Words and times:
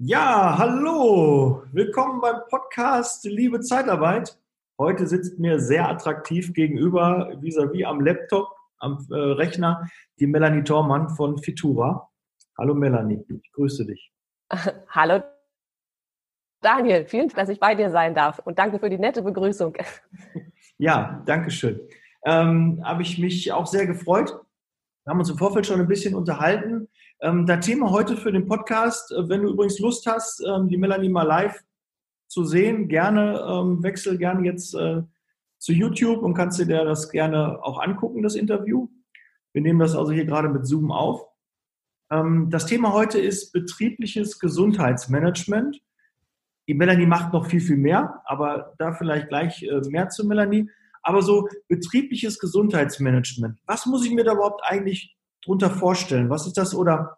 Ja, 0.00 0.56
hallo, 0.56 1.64
willkommen 1.72 2.20
beim 2.20 2.42
Podcast 2.48 3.24
Liebe 3.24 3.58
Zeitarbeit. 3.58 4.38
Heute 4.78 5.08
sitzt 5.08 5.40
mir 5.40 5.58
sehr 5.58 5.88
attraktiv 5.88 6.54
gegenüber, 6.54 7.32
vis-à-vis 7.40 7.84
am 7.84 8.00
Laptop, 8.00 8.46
am 8.78 9.04
äh, 9.10 9.16
Rechner, 9.16 9.90
die 10.20 10.28
Melanie 10.28 10.62
Thormann 10.62 11.08
von 11.08 11.38
Fitura. 11.38 12.08
Hallo 12.56 12.74
Melanie, 12.74 13.24
ich 13.28 13.50
grüße 13.50 13.86
dich. 13.86 14.12
Hallo 14.88 15.20
Daniel, 16.60 17.04
vielen 17.06 17.26
Dank, 17.26 17.34
dass 17.34 17.48
ich 17.48 17.58
bei 17.58 17.74
dir 17.74 17.90
sein 17.90 18.14
darf 18.14 18.38
und 18.38 18.60
danke 18.60 18.78
für 18.78 18.90
die 18.90 18.98
nette 18.98 19.22
Begrüßung. 19.22 19.76
Ja, 20.80 21.24
danke 21.26 21.50
schön. 21.50 21.80
Ähm, 22.24 22.80
Habe 22.84 23.02
ich 23.02 23.18
mich 23.18 23.50
auch 23.50 23.66
sehr 23.66 23.84
gefreut. 23.84 24.30
Wir 25.02 25.10
haben 25.10 25.18
uns 25.18 25.28
im 25.28 25.38
Vorfeld 25.38 25.66
schon 25.66 25.80
ein 25.80 25.88
bisschen 25.88 26.14
unterhalten. 26.14 26.86
Ähm, 27.20 27.46
das 27.46 27.66
Thema 27.66 27.90
heute 27.90 28.16
für 28.16 28.30
den 28.30 28.46
Podcast, 28.46 29.10
äh, 29.12 29.28
wenn 29.28 29.42
du 29.42 29.50
übrigens 29.50 29.78
Lust 29.80 30.06
hast, 30.06 30.42
ähm, 30.46 30.68
die 30.68 30.76
Melanie 30.76 31.08
mal 31.08 31.24
live 31.24 31.64
zu 32.28 32.44
sehen, 32.44 32.88
gerne 32.88 33.44
ähm, 33.48 33.82
wechsel 33.82 34.18
gerne 34.18 34.44
jetzt 34.44 34.74
äh, 34.74 35.02
zu 35.58 35.72
YouTube 35.72 36.22
und 36.22 36.34
kannst 36.34 36.60
dir 36.60 36.66
das 36.66 37.10
gerne 37.10 37.58
auch 37.62 37.80
angucken, 37.80 38.22
das 38.22 38.36
Interview. 38.36 38.88
Wir 39.52 39.62
nehmen 39.62 39.80
das 39.80 39.96
also 39.96 40.12
hier 40.12 40.26
gerade 40.26 40.48
mit 40.48 40.66
Zoom 40.66 40.92
auf. 40.92 41.26
Ähm, 42.10 42.50
das 42.50 42.66
Thema 42.66 42.92
heute 42.92 43.18
ist 43.18 43.52
betriebliches 43.52 44.38
Gesundheitsmanagement. 44.38 45.80
Die 46.68 46.74
Melanie 46.74 47.06
macht 47.06 47.32
noch 47.32 47.46
viel, 47.46 47.60
viel 47.60 47.78
mehr, 47.78 48.22
aber 48.26 48.74
da 48.78 48.92
vielleicht 48.92 49.28
gleich 49.28 49.64
äh, 49.64 49.80
mehr 49.88 50.08
zu 50.10 50.24
Melanie. 50.24 50.70
Aber 51.02 51.22
so 51.22 51.48
betriebliches 51.66 52.38
Gesundheitsmanagement, 52.38 53.58
was 53.66 53.86
muss 53.86 54.04
ich 54.04 54.12
mir 54.12 54.24
da 54.24 54.34
überhaupt 54.34 54.60
eigentlich 54.62 55.17
drunter 55.44 55.70
vorstellen? 55.70 56.30
Was 56.30 56.46
ist 56.46 56.56
das? 56.56 56.74
Oder 56.74 57.16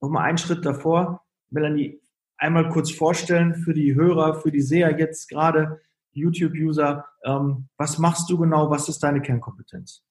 nochmal 0.00 0.24
einen 0.24 0.38
Schritt 0.38 0.64
davor, 0.64 1.24
Melanie, 1.50 2.00
einmal 2.36 2.68
kurz 2.68 2.90
vorstellen 2.90 3.54
für 3.54 3.74
die 3.74 3.94
Hörer, 3.94 4.40
für 4.40 4.50
die 4.50 4.60
Seher 4.60 4.98
jetzt 4.98 5.28
gerade, 5.28 5.80
YouTube-User, 6.12 7.04
ähm, 7.24 7.68
was 7.76 7.98
machst 7.98 8.30
du 8.30 8.38
genau? 8.38 8.70
Was 8.70 8.88
ist 8.88 9.02
deine 9.02 9.20
Kernkompetenz? 9.20 10.02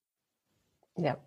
Ja, 0.95 1.17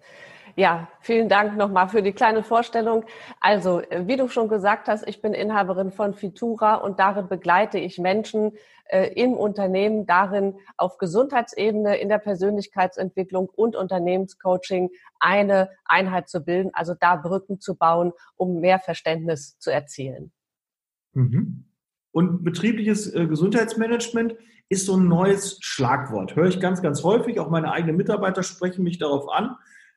ja, 0.56 0.88
vielen 1.00 1.28
Dank 1.28 1.56
nochmal 1.56 1.88
für 1.90 2.02
die 2.02 2.12
kleine 2.12 2.42
Vorstellung. 2.42 3.04
Also, 3.40 3.80
äh, 3.80 4.06
wie 4.06 4.16
du 4.16 4.28
schon 4.28 4.48
gesagt 4.48 4.88
hast, 4.88 5.06
ich 5.06 5.20
bin 5.20 5.34
Inhaberin 5.34 5.92
von 5.92 6.14
Fitura 6.14 6.76
und 6.76 6.98
darin 6.98 7.28
begleite 7.28 7.78
ich 7.78 7.98
Menschen 7.98 8.52
äh, 8.86 9.12
im 9.14 9.34
Unternehmen 9.34 10.06
darin, 10.06 10.54
auf 10.78 10.96
Gesundheitsebene, 10.96 11.98
in 11.98 12.08
der 12.08 12.18
Persönlichkeitsentwicklung 12.18 13.50
und 13.50 13.76
Unternehmenscoaching 13.76 14.88
eine 15.20 15.70
Einheit 15.84 16.30
zu 16.30 16.42
bilden, 16.42 16.70
also 16.72 16.94
da 16.98 17.16
Brücken 17.16 17.60
zu 17.60 17.76
bauen, 17.76 18.12
um 18.36 18.60
mehr 18.60 18.78
Verständnis 18.78 19.58
zu 19.58 19.70
erzielen. 19.70 20.32
Mhm. 21.12 21.66
Und 22.12 22.44
betriebliches 22.44 23.14
äh, 23.14 23.26
Gesundheitsmanagement 23.26 24.34
ist 24.70 24.86
so 24.86 24.96
ein 24.96 25.06
neues 25.06 25.58
Schlagwort. 25.60 26.34
Höre 26.34 26.46
ich 26.46 26.60
ganz, 26.60 26.80
ganz 26.80 27.04
häufig. 27.04 27.38
Auch 27.40 27.50
meine 27.50 27.72
eigenen 27.72 27.96
Mitarbeiter 27.96 28.42
sprechen 28.42 28.84
mich 28.84 28.98
darauf 28.98 29.28
an 29.28 29.56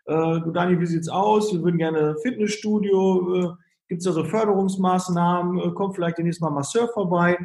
äh, 0.10 0.42
du 0.42 0.52
Daniel, 0.52 0.80
wie 0.80 0.88
sieht's 0.88 1.10
aus? 1.10 1.54
Wir 1.54 1.62
würden 1.62 1.78
gerne 1.78 2.16
Fitnessstudio, 2.22 3.36
äh, 3.36 3.54
gibt 3.88 4.00
es 4.02 4.06
da 4.06 4.12
so 4.12 4.24
Förderungsmaßnahmen, 4.24 5.60
äh, 5.60 5.72
kommt 5.74 5.96
vielleicht 5.96 6.18
demnächst 6.18 6.42
mal 6.42 6.50
Masseur 6.50 6.88
vorbei. 6.90 7.38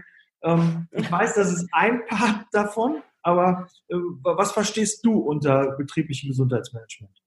Ähm, 0.42 0.88
ich 0.92 1.10
weiß, 1.10 1.34
das 1.34 1.52
ist 1.52 1.68
ein 1.72 2.04
Part 2.06 2.46
davon, 2.52 3.02
aber 3.22 3.68
äh, 3.88 3.96
was 4.22 4.52
verstehst 4.52 5.04
du 5.04 5.18
unter 5.18 5.76
betrieblichem 5.76 6.28
Gesundheitsmanagement? 6.28 7.23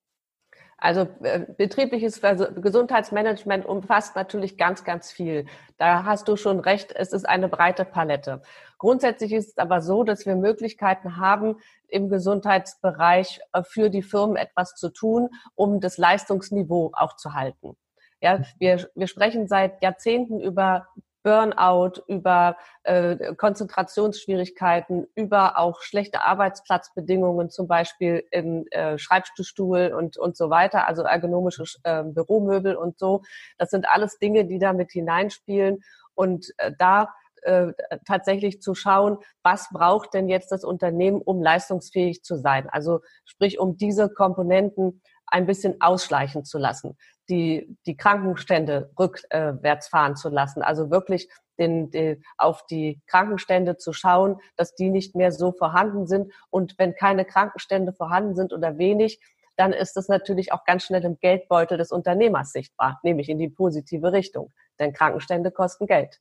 Also 0.78 1.08
äh, 1.24 1.46
betriebliches 1.58 2.22
Gesundheitsmanagement 2.22 3.66
umfasst 3.66 4.16
natürlich 4.16 4.58
ganz, 4.58 4.84
ganz 4.84 5.12
viel. 5.12 5.48
Da 5.78 6.04
hast 6.04 6.28
du 6.28 6.36
schon 6.36 6.60
recht, 6.60 6.94
es 6.96 7.14
ist 7.14 7.28
eine 7.28 7.50
breite 7.50 7.84
Palette. 7.84 8.44
Grundsätzlich 8.78 9.34
ist 9.34 9.50
es 9.50 9.58
aber 9.58 9.82
so, 9.82 10.04
dass 10.04 10.28
wir 10.28 10.36
Möglichkeiten 10.36 11.18
haben, 11.18 11.56
im 11.88 12.10
Gesundheitsbereich 12.10 13.40
äh, 13.54 13.64
für 13.64 13.90
die 13.90 14.04
Firmen 14.04 14.36
etwas 14.36 14.76
zu 14.76 14.90
tun, 14.90 15.30
um 15.56 15.80
das 15.80 15.98
Leistungsniveau 15.98 16.92
auch 16.94 17.16
zu 17.16 17.34
halten. 17.34 17.76
Ja, 18.22 18.42
wir, 18.60 18.90
wir 18.94 19.08
sprechen 19.08 19.48
seit 19.48 19.82
Jahrzehnten 19.82 20.40
über 20.40 20.88
Burnout, 21.28 22.04
über 22.08 22.56
äh, 22.84 23.36
Konzentrationsschwierigkeiten, 23.36 25.08
über 25.14 25.60
auch 25.60 25.82
schlechte 25.82 26.24
Arbeitsplatzbedingungen, 26.24 27.50
zum 27.50 27.68
Beispiel 27.68 28.24
im 28.32 28.66
äh, 28.72 28.98
Schreibstuhl 28.98 29.94
und, 29.94 30.18
und 30.18 30.38
so 30.38 30.50
weiter, 30.50 30.88
also 30.88 31.02
ergonomische 31.02 31.66
äh, 31.84 32.04
Büromöbel 32.04 32.78
und 32.78 32.98
so. 32.98 33.24
Das 33.58 33.72
sind 33.72 33.90
alles 33.90 34.20
Dinge, 34.20 34.46
die 34.46 34.58
da 34.58 34.72
mit 34.72 34.94
hineinspielen. 34.94 35.84
Und 36.16 36.54
äh, 36.60 36.72
da 36.80 37.14
äh, 37.42 37.74
tatsächlich 38.06 38.62
zu 38.62 38.74
schauen, 38.74 39.18
was 39.44 39.68
braucht 39.74 40.14
denn 40.14 40.30
jetzt 40.30 40.54
das 40.54 40.64
Unternehmen, 40.64 41.22
um 41.22 41.44
leistungsfähig 41.44 42.24
zu 42.24 42.38
sein? 42.38 42.70
Also 42.70 43.02
sprich, 43.26 43.60
um 43.60 43.76
diese 43.76 44.08
Komponenten 44.08 45.02
ein 45.26 45.46
bisschen 45.46 45.82
ausschleichen 45.82 46.46
zu 46.46 46.58
lassen, 46.58 46.98
die, 47.30 47.78
die 47.86 47.98
Krankenstände 47.98 48.92
rückwärts 48.98 49.88
fahren 49.88 50.16
zu 50.16 50.30
lassen, 50.30 50.62
also 50.62 50.90
wirklich 50.90 51.30
den, 51.58 51.92
den, 51.92 52.24
auf 52.38 52.66
die 52.68 53.02
Krankenstände 53.08 53.78
zu 53.78 53.94
schauen, 53.94 54.40
dass 54.56 54.76
die 54.76 54.90
nicht 54.90 55.16
mehr 55.16 55.32
so 55.32 55.52
vorhanden 55.52 56.08
sind. 56.08 56.32
Und 56.50 56.76
wenn 56.78 56.96
keine 56.96 57.26
Krankenstände 57.26 57.94
vorhanden 57.94 58.36
sind 58.36 58.54
oder 58.54 58.78
wenig, 58.78 59.20
dann 59.56 59.74
ist 59.74 59.98
das 59.98 60.08
natürlich 60.08 60.54
auch 60.54 60.66
ganz 60.66 60.84
schnell 60.84 61.04
im 61.04 61.18
Geldbeutel 61.20 61.78
des 61.78 61.92
Unternehmers 61.92 62.52
sichtbar, 62.52 63.00
nämlich 63.04 63.28
in 63.28 63.40
die 63.40 63.50
positive 63.50 64.14
Richtung. 64.14 64.54
Denn 64.80 64.94
Krankenstände 64.94 65.52
kosten 65.52 65.88
Geld. 65.88 66.20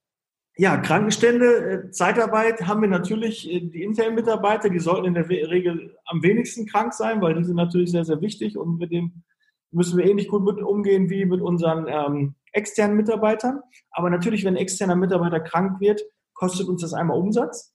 Ja, 0.58 0.78
Krankenstände, 0.78 1.46
äh, 1.46 1.90
Zeitarbeit 1.90 2.66
haben 2.66 2.80
wir 2.80 2.88
natürlich 2.88 3.46
äh, 3.50 3.60
die 3.60 3.82
internen 3.82 4.14
Mitarbeiter, 4.14 4.70
die 4.70 4.78
sollten 4.78 5.04
in 5.04 5.12
der 5.12 5.28
Regel 5.28 5.98
am 6.06 6.22
wenigsten 6.22 6.66
krank 6.66 6.94
sein, 6.94 7.20
weil 7.20 7.34
die 7.34 7.44
sind 7.44 7.56
natürlich 7.56 7.90
sehr, 7.90 8.06
sehr 8.06 8.22
wichtig 8.22 8.56
und 8.56 8.78
mit 8.78 8.90
dem 8.90 9.22
müssen 9.70 9.98
wir 9.98 10.06
ähnlich 10.06 10.28
gut 10.28 10.44
mit 10.44 10.62
umgehen 10.62 11.10
wie 11.10 11.24
mit 11.24 11.40
unseren 11.40 11.86
ähm, 11.88 12.34
externen 12.52 12.96
Mitarbeitern. 12.96 13.60
Aber 13.90 14.10
natürlich, 14.10 14.44
wenn 14.44 14.54
ein 14.54 14.60
externer 14.60 14.96
Mitarbeiter 14.96 15.40
krank 15.40 15.80
wird, 15.80 16.02
kostet 16.34 16.68
uns 16.68 16.82
das 16.82 16.94
einmal 16.94 17.18
Umsatz 17.18 17.74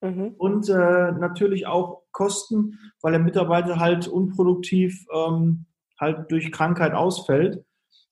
mhm. 0.00 0.34
und 0.38 0.68
äh, 0.68 1.12
natürlich 1.12 1.66
auch 1.66 2.02
Kosten, 2.12 2.78
weil 3.02 3.12
der 3.12 3.20
Mitarbeiter 3.20 3.78
halt 3.78 4.08
unproduktiv 4.08 5.06
ähm, 5.14 5.66
halt 5.98 6.30
durch 6.30 6.50
Krankheit 6.50 6.92
ausfällt. 6.92 7.64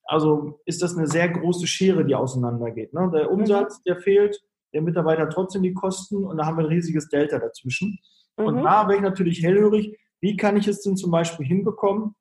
Also 0.04 0.60
ist 0.64 0.82
das 0.82 0.96
eine 0.96 1.06
sehr 1.06 1.28
große 1.28 1.66
Schere, 1.66 2.04
die 2.04 2.14
auseinandergeht. 2.14 2.94
Ne? 2.94 3.10
Der 3.14 3.30
Umsatz, 3.30 3.78
mhm. 3.78 3.82
der 3.86 3.96
fehlt, 3.96 4.40
der 4.72 4.82
Mitarbeiter 4.82 5.22
hat 5.22 5.32
trotzdem 5.32 5.62
die 5.62 5.74
Kosten 5.74 6.24
und 6.24 6.36
da 6.36 6.46
haben 6.46 6.56
wir 6.56 6.64
ein 6.64 6.72
riesiges 6.72 7.08
Delta 7.08 7.38
dazwischen. 7.38 7.98
Mhm. 8.36 8.44
Und 8.44 8.62
da 8.62 8.86
wäre 8.86 8.96
ich 8.96 9.02
natürlich 9.02 9.42
hellhörig, 9.42 9.98
wie 10.20 10.36
kann 10.36 10.56
ich 10.56 10.66
es 10.68 10.82
denn 10.82 10.96
zum 10.96 11.10
Beispiel 11.10 11.46
hinbekommen, 11.46 12.14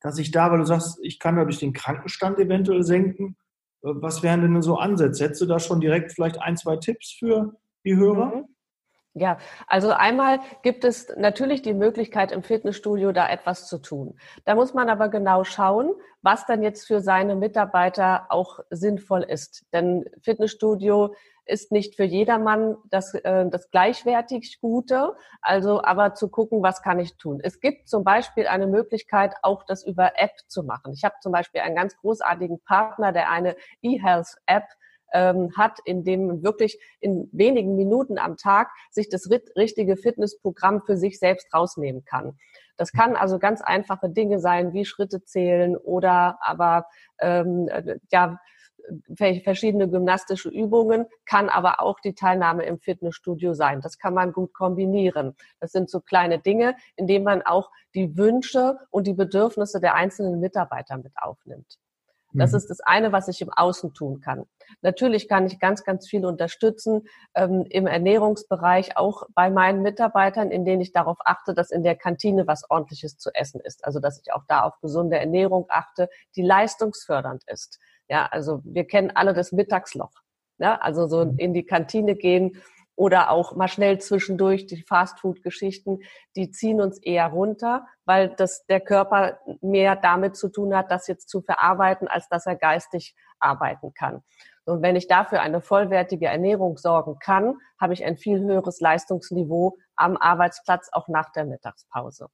dass 0.00 0.18
ich 0.18 0.30
da, 0.30 0.50
weil 0.50 0.58
du 0.58 0.66
sagst, 0.66 0.98
ich 1.02 1.18
kann 1.18 1.36
dadurch 1.36 1.58
den 1.58 1.72
Krankenstand 1.72 2.38
eventuell 2.38 2.82
senken. 2.82 3.36
Äh, 3.82 3.88
was 3.94 4.22
wären 4.22 4.42
denn 4.42 4.62
so 4.62 4.76
Ansätze? 4.76 5.24
Hättest 5.24 5.42
du 5.42 5.46
da 5.46 5.58
schon 5.58 5.80
direkt 5.80 6.12
vielleicht 6.12 6.40
ein, 6.40 6.56
zwei 6.56 6.76
Tipps 6.76 7.12
für 7.12 7.56
die 7.84 7.96
Hörer? 7.96 8.36
Mhm. 8.36 8.44
Ja, 9.14 9.38
also 9.66 9.90
einmal 9.90 10.38
gibt 10.62 10.84
es 10.84 11.12
natürlich 11.16 11.62
die 11.62 11.74
Möglichkeit 11.74 12.30
im 12.30 12.44
Fitnessstudio 12.44 13.10
da 13.10 13.28
etwas 13.28 13.66
zu 13.66 13.78
tun. 13.78 14.16
Da 14.44 14.54
muss 14.54 14.72
man 14.72 14.88
aber 14.88 15.08
genau 15.08 15.42
schauen, 15.42 15.90
was 16.22 16.46
dann 16.46 16.62
jetzt 16.62 16.86
für 16.86 17.00
seine 17.00 17.34
Mitarbeiter 17.34 18.26
auch 18.28 18.60
sinnvoll 18.70 19.22
ist. 19.22 19.66
Denn 19.72 20.04
Fitnessstudio 20.22 21.12
ist 21.44 21.72
nicht 21.72 21.96
für 21.96 22.04
jedermann 22.04 22.76
das, 22.90 23.14
äh, 23.14 23.46
das 23.48 23.70
gleichwertig 23.70 24.60
Gute. 24.60 25.14
Also 25.42 25.82
aber 25.82 26.14
zu 26.14 26.28
gucken, 26.28 26.62
was 26.62 26.82
kann 26.82 26.98
ich 26.98 27.16
tun. 27.16 27.40
Es 27.42 27.60
gibt 27.60 27.88
zum 27.88 28.04
Beispiel 28.04 28.46
eine 28.46 28.66
Möglichkeit, 28.66 29.34
auch 29.42 29.64
das 29.64 29.84
über 29.84 30.12
App 30.16 30.32
zu 30.48 30.62
machen. 30.62 30.92
Ich 30.92 31.04
habe 31.04 31.14
zum 31.20 31.32
Beispiel 31.32 31.60
einen 31.60 31.76
ganz 31.76 31.96
großartigen 31.96 32.60
Partner, 32.60 33.12
der 33.12 33.30
eine 33.30 33.56
E-Health-App 33.82 34.64
ähm, 35.12 35.50
hat, 35.56 35.78
in 35.84 36.04
dem 36.04 36.42
wirklich 36.42 36.78
in 37.00 37.28
wenigen 37.32 37.76
Minuten 37.76 38.18
am 38.18 38.36
Tag 38.36 38.70
sich 38.90 39.08
das 39.08 39.28
richtige 39.56 39.96
Fitnessprogramm 39.96 40.82
für 40.82 40.96
sich 40.96 41.18
selbst 41.18 41.52
rausnehmen 41.52 42.04
kann. 42.04 42.38
Das 42.76 42.92
kann 42.92 43.16
also 43.16 43.38
ganz 43.38 43.60
einfache 43.60 44.08
Dinge 44.08 44.38
sein, 44.38 44.72
wie 44.72 44.84
Schritte 44.84 45.22
zählen 45.22 45.76
oder 45.76 46.38
aber 46.40 46.86
ähm, 47.18 47.68
ja 48.10 48.38
verschiedene 49.14 49.88
gymnastische 49.88 50.48
Übungen, 50.48 51.06
kann 51.26 51.48
aber 51.48 51.80
auch 51.82 52.00
die 52.00 52.14
Teilnahme 52.14 52.64
im 52.64 52.78
Fitnessstudio 52.78 53.54
sein. 53.54 53.80
Das 53.80 53.98
kann 53.98 54.14
man 54.14 54.32
gut 54.32 54.52
kombinieren. 54.54 55.36
Das 55.60 55.72
sind 55.72 55.90
so 55.90 56.00
kleine 56.00 56.38
Dinge, 56.38 56.76
in 56.96 57.06
denen 57.06 57.24
man 57.24 57.42
auch 57.42 57.70
die 57.94 58.16
Wünsche 58.16 58.78
und 58.90 59.06
die 59.06 59.14
Bedürfnisse 59.14 59.80
der 59.80 59.94
einzelnen 59.94 60.40
Mitarbeiter 60.40 60.96
mit 60.96 61.12
aufnimmt. 61.16 61.78
Das 62.32 62.52
mhm. 62.52 62.58
ist 62.58 62.70
das 62.70 62.80
eine, 62.80 63.12
was 63.12 63.28
ich 63.28 63.40
im 63.40 63.52
Außen 63.52 63.92
tun 63.94 64.20
kann. 64.20 64.44
Natürlich 64.82 65.28
kann 65.28 65.46
ich 65.46 65.58
ganz, 65.58 65.84
ganz 65.84 66.08
viel 66.08 66.24
unterstützen 66.24 67.02
ähm, 67.34 67.66
im 67.68 67.86
Ernährungsbereich, 67.86 68.96
auch 68.96 69.24
bei 69.34 69.50
meinen 69.50 69.82
Mitarbeitern, 69.82 70.50
in 70.50 70.64
denen 70.64 70.80
ich 70.80 70.92
darauf 70.92 71.18
achte, 71.24 71.54
dass 71.54 71.70
in 71.70 71.82
der 71.82 71.96
Kantine 71.96 72.46
was 72.46 72.68
ordentliches 72.70 73.18
zu 73.18 73.30
essen 73.34 73.60
ist. 73.60 73.84
Also 73.84 74.00
dass 74.00 74.20
ich 74.20 74.32
auch 74.32 74.44
da 74.46 74.62
auf 74.62 74.80
gesunde 74.80 75.18
Ernährung 75.18 75.66
achte, 75.68 76.08
die 76.36 76.42
leistungsfördernd 76.42 77.42
ist. 77.48 77.78
Ja, 78.08 78.26
also 78.26 78.60
wir 78.64 78.86
kennen 78.86 79.10
alle 79.14 79.34
das 79.34 79.52
Mittagsloch. 79.52 80.12
Ne? 80.58 80.80
Also 80.82 81.08
so 81.08 81.24
mhm. 81.24 81.38
in 81.38 81.54
die 81.54 81.64
Kantine 81.64 82.14
gehen 82.14 82.60
oder 83.00 83.30
auch 83.30 83.56
mal 83.56 83.66
schnell 83.66 83.98
zwischendurch 83.98 84.66
die 84.66 84.82
Fastfood-Geschichten, 84.82 86.00
die 86.36 86.50
ziehen 86.50 86.82
uns 86.82 86.98
eher 86.98 87.28
runter, 87.28 87.86
weil 88.04 88.34
das 88.36 88.66
der 88.66 88.80
Körper 88.80 89.38
mehr 89.62 89.96
damit 89.96 90.36
zu 90.36 90.50
tun 90.50 90.76
hat, 90.76 90.90
das 90.90 91.08
jetzt 91.08 91.30
zu 91.30 91.40
verarbeiten, 91.40 92.08
als 92.08 92.28
dass 92.28 92.44
er 92.44 92.56
geistig 92.56 93.16
arbeiten 93.38 93.94
kann. 93.94 94.22
Und 94.66 94.82
wenn 94.82 94.96
ich 94.96 95.08
dafür 95.08 95.40
eine 95.40 95.62
vollwertige 95.62 96.26
Ernährung 96.26 96.76
sorgen 96.76 97.18
kann, 97.18 97.54
habe 97.80 97.94
ich 97.94 98.04
ein 98.04 98.18
viel 98.18 98.38
höheres 98.38 98.80
Leistungsniveau 98.80 99.78
am 99.96 100.18
Arbeitsplatz 100.18 100.90
auch 100.92 101.08
nach 101.08 101.32
der 101.32 101.46
Mittagspause. 101.46 102.26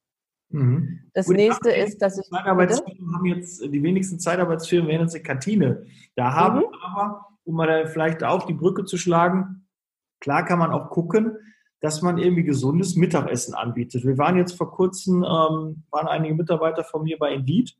Mhm. 0.48 1.10
Das 1.14 1.26
Gut, 1.26 1.36
nächste 1.36 1.70
ist, 1.70 2.02
dass 2.02 2.18
ich. 2.18 2.28
Zeitarbeitsfirmen 2.28 3.14
haben 3.14 3.26
jetzt 3.26 3.62
die 3.62 3.82
wenigsten 3.84 4.18
Zeitarbeitsfirmen 4.18 4.88
werden 4.88 5.02
jetzt 5.02 5.14
eine 5.14 5.22
Kantine. 5.22 5.86
Da 6.16 6.34
haben 6.34 6.58
mhm. 6.58 6.74
aber, 6.82 7.28
um 7.44 7.54
mal 7.54 7.86
vielleicht 7.86 8.24
auch 8.24 8.46
die 8.46 8.54
Brücke 8.54 8.84
zu 8.84 8.96
schlagen, 8.96 9.62
klar 10.26 10.44
kann 10.44 10.58
man 10.58 10.72
auch 10.72 10.90
gucken, 10.90 11.38
dass 11.80 12.02
man 12.02 12.18
irgendwie 12.18 12.42
gesundes 12.42 12.96
Mittagessen 12.96 13.54
anbietet. 13.54 14.04
Wir 14.04 14.18
waren 14.18 14.36
jetzt 14.36 14.56
vor 14.56 14.72
kurzem, 14.72 15.22
ähm, 15.22 15.84
waren 15.92 16.08
einige 16.08 16.34
Mitarbeiter 16.34 16.82
von 16.82 17.04
mir 17.04 17.16
bei 17.16 17.32
Indeed 17.32 17.76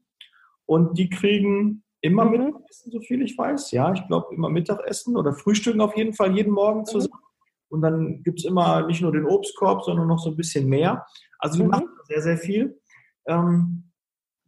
und 0.65 0.97
die 0.97 1.11
kriegen 1.11 1.83
immer 2.03 2.25
mhm. 2.25 2.31
Mittagessen, 2.31 2.93
so 2.93 3.01
viel 3.01 3.23
ich 3.23 3.37
weiß. 3.37 3.73
Ja, 3.73 3.93
ich 3.93 4.07
glaube 4.07 4.33
immer 4.33 4.49
Mittagessen 4.49 5.17
oder 5.17 5.33
Frühstücken 5.33 5.81
auf 5.81 5.97
jeden 5.97 6.13
Fall 6.13 6.37
jeden 6.37 6.53
Morgen 6.53 6.81
mhm. 6.81 6.85
zusammen. 6.85 7.21
Und 7.69 7.81
dann 7.81 8.23
gibt 8.23 8.39
es 8.39 8.45
immer 8.45 8.87
nicht 8.87 9.03
nur 9.03 9.11
den 9.11 9.27
Obstkorb, 9.27 9.83
sondern 9.83 10.07
noch 10.07 10.21
so 10.21 10.31
ein 10.31 10.37
bisschen 10.37 10.69
mehr. 10.69 11.05
Also 11.41 11.59
die 11.59 11.65
mhm. 11.65 11.71
machen 11.71 11.89
sehr, 12.05 12.23
sehr 12.23 12.39
viel. 12.39 12.81
Ähm, 13.27 13.91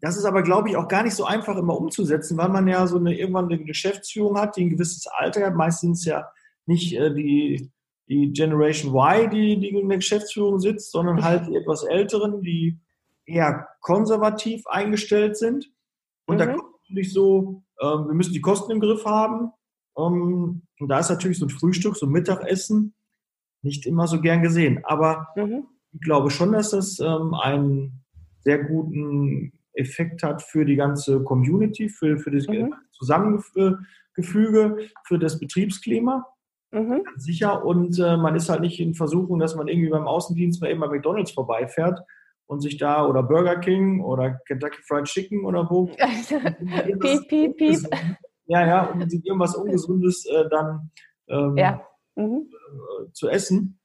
das 0.00 0.16
ist 0.16 0.24
aber, 0.24 0.44
glaube 0.44 0.68
ich, 0.68 0.76
auch 0.76 0.86
gar 0.86 1.02
nicht 1.02 1.16
so 1.16 1.24
einfach 1.24 1.56
immer 1.56 1.76
umzusetzen, 1.76 2.38
weil 2.38 2.48
man 2.48 2.68
ja 2.68 2.86
so 2.86 2.98
eine 2.98 3.18
irgendwann 3.18 3.46
eine 3.46 3.58
Geschäftsführung 3.58 4.38
hat, 4.38 4.56
die 4.56 4.66
ein 4.66 4.70
gewisses 4.70 5.08
Alter 5.08 5.46
hat. 5.46 5.56
Meistens 5.56 6.04
ja 6.04 6.28
nicht 6.66 6.94
äh, 6.94 7.12
die, 7.12 7.72
die 8.08 8.32
Generation 8.32 8.94
Y, 8.94 9.30
die, 9.30 9.60
die 9.60 9.68
in 9.68 9.88
der 9.88 9.98
Geschäftsführung 9.98 10.58
sitzt, 10.58 10.90
sondern 10.90 11.22
halt 11.22 11.46
die 11.46 11.56
etwas 11.56 11.84
älteren, 11.84 12.40
die 12.40 12.78
eher 13.26 13.68
konservativ 13.80 14.66
eingestellt 14.66 15.36
sind. 15.36 15.70
Und 16.26 16.36
mhm. 16.36 16.38
da 16.38 16.46
kommt 16.46 16.72
natürlich 16.88 17.12
so, 17.12 17.62
ähm, 17.80 18.06
wir 18.06 18.14
müssen 18.14 18.32
die 18.32 18.40
Kosten 18.40 18.72
im 18.72 18.80
Griff 18.80 19.04
haben. 19.04 19.52
Ähm, 19.96 20.62
und 20.78 20.88
da 20.88 20.98
ist 20.98 21.10
natürlich 21.10 21.38
so 21.38 21.46
ein 21.46 21.50
Frühstück, 21.50 21.96
so 21.96 22.06
ein 22.06 22.12
Mittagessen 22.12 22.94
nicht 23.62 23.86
immer 23.86 24.06
so 24.06 24.20
gern 24.20 24.42
gesehen. 24.42 24.80
Aber 24.84 25.28
mhm. 25.36 25.66
ich 25.92 26.00
glaube 26.00 26.30
schon, 26.30 26.52
dass 26.52 26.70
das 26.70 26.98
ähm, 27.00 27.34
einen 27.34 28.04
sehr 28.40 28.64
guten 28.64 29.52
Effekt 29.74 30.22
hat 30.22 30.42
für 30.42 30.64
die 30.64 30.76
ganze 30.76 31.22
Community, 31.22 31.88
für, 31.88 32.18
für 32.18 32.30
das 32.30 32.46
mhm. 32.46 32.74
Zusammengefüge, 32.92 34.78
für 35.04 35.18
das 35.18 35.38
Betriebsklima. 35.38 36.26
Mhm. 36.70 37.02
Ganz 37.04 37.24
sicher. 37.24 37.64
Und 37.64 37.98
äh, 37.98 38.16
man 38.16 38.34
ist 38.34 38.48
halt 38.48 38.60
nicht 38.60 38.80
in 38.80 38.94
Versuchung, 38.94 39.38
dass 39.38 39.56
man 39.56 39.68
irgendwie 39.68 39.88
beim 39.88 40.06
Außendienst 40.06 40.60
mal 40.60 40.70
eben 40.70 40.80
bei 40.80 40.88
McDonalds 40.88 41.30
vorbeifährt 41.30 42.00
und 42.46 42.60
sich 42.60 42.76
da 42.76 43.06
oder 43.06 43.22
Burger 43.22 43.56
King 43.56 44.02
oder 44.02 44.40
Kentucky 44.46 44.80
Fried 44.86 45.04
Chicken 45.04 45.44
oder 45.44 45.68
wo. 45.70 45.86
piep, 47.00 47.28
piep, 47.28 47.56
piep. 47.56 47.80
Ja, 48.46 48.66
ja, 48.66 48.84
um 48.84 49.08
sich 49.08 49.24
irgendwas 49.24 49.54
Ungesundes 49.54 50.26
äh, 50.26 50.48
dann 50.48 50.90
ähm, 51.28 51.56
ja. 51.56 51.86
mhm. 52.16 52.50
äh, 52.50 53.12
zu 53.12 53.28
essen. 53.28 53.78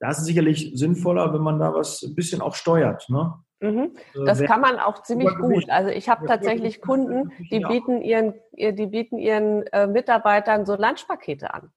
Da 0.00 0.10
ist 0.10 0.18
es 0.18 0.26
sicherlich 0.26 0.72
sinnvoller, 0.74 1.32
wenn 1.32 1.40
man 1.40 1.58
da 1.58 1.72
was 1.72 2.02
ein 2.02 2.14
bisschen 2.14 2.42
auch 2.42 2.54
steuert. 2.54 3.08
Ne? 3.08 3.34
Mhm. 3.60 3.96
Äh, 4.14 4.24
das 4.26 4.42
kann 4.42 4.60
man 4.60 4.78
auch 4.78 5.02
ziemlich 5.02 5.34
gut. 5.38 5.70
Also 5.70 5.88
ich 5.88 6.10
habe 6.10 6.26
tatsächlich 6.26 6.82
Kunden, 6.82 7.32
die 7.50 7.60
bieten 7.60 8.02
ihren, 8.02 8.34
die 8.52 8.86
bieten 8.86 9.18
ihren 9.18 9.66
äh, 9.68 9.86
Mitarbeitern 9.86 10.66
so 10.66 10.76
Lunchpakete 10.76 11.54
an. 11.54 11.72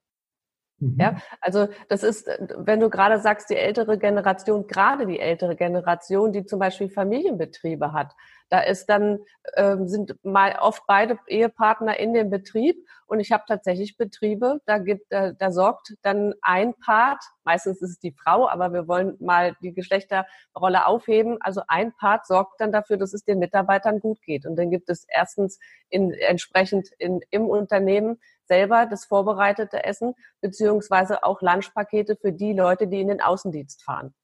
Mhm. 0.80 0.96
Ja, 0.98 1.16
also 1.40 1.68
das 1.88 2.02
ist, 2.02 2.28
wenn 2.56 2.80
du 2.80 2.88
gerade 2.88 3.18
sagst, 3.20 3.50
die 3.50 3.56
ältere 3.56 3.98
Generation, 3.98 4.66
gerade 4.66 5.06
die 5.06 5.18
ältere 5.18 5.56
Generation, 5.56 6.32
die 6.32 6.44
zum 6.46 6.60
Beispiel 6.60 6.88
Familienbetriebe 6.88 7.92
hat, 7.92 8.14
da 8.48 8.60
ist 8.60 8.86
dann 8.86 9.18
ähm, 9.56 9.88
sind 9.88 10.16
mal 10.24 10.56
oft 10.60 10.84
beide 10.86 11.18
Ehepartner 11.26 11.98
in 11.98 12.14
dem 12.14 12.30
Betrieb 12.30 12.76
und 13.06 13.20
ich 13.20 13.32
habe 13.32 13.44
tatsächlich 13.46 13.96
Betriebe, 13.96 14.60
da 14.66 14.78
gibt, 14.78 15.12
da, 15.12 15.32
da 15.32 15.50
sorgt 15.50 15.94
dann 16.02 16.34
ein 16.42 16.74
Part, 16.74 17.22
meistens 17.44 17.82
ist 17.82 17.90
es 17.90 17.98
die 17.98 18.12
Frau, 18.12 18.48
aber 18.48 18.72
wir 18.72 18.86
wollen 18.88 19.16
mal 19.20 19.56
die 19.60 19.72
Geschlechterrolle 19.72 20.86
aufheben. 20.86 21.38
Also 21.40 21.62
ein 21.68 21.92
Part 21.94 22.26
sorgt 22.26 22.60
dann 22.60 22.72
dafür, 22.72 22.96
dass 22.96 23.12
es 23.12 23.24
den 23.24 23.38
Mitarbeitern 23.38 24.00
gut 24.00 24.22
geht 24.22 24.46
und 24.46 24.56
dann 24.56 24.70
gibt 24.70 24.88
es 24.88 25.04
erstens 25.08 25.58
in, 25.90 26.12
entsprechend 26.12 26.88
in, 26.98 27.20
im 27.30 27.46
Unternehmen 27.48 28.18
selber 28.48 28.86
das 28.86 29.04
vorbereitete 29.04 29.84
Essen, 29.84 30.14
beziehungsweise 30.40 31.22
auch 31.22 31.40
Lunchpakete 31.40 32.16
für 32.16 32.32
die 32.32 32.52
Leute, 32.52 32.88
die 32.88 33.00
in 33.00 33.08
den 33.08 33.20
Außendienst 33.20 33.84
fahren. 33.84 34.14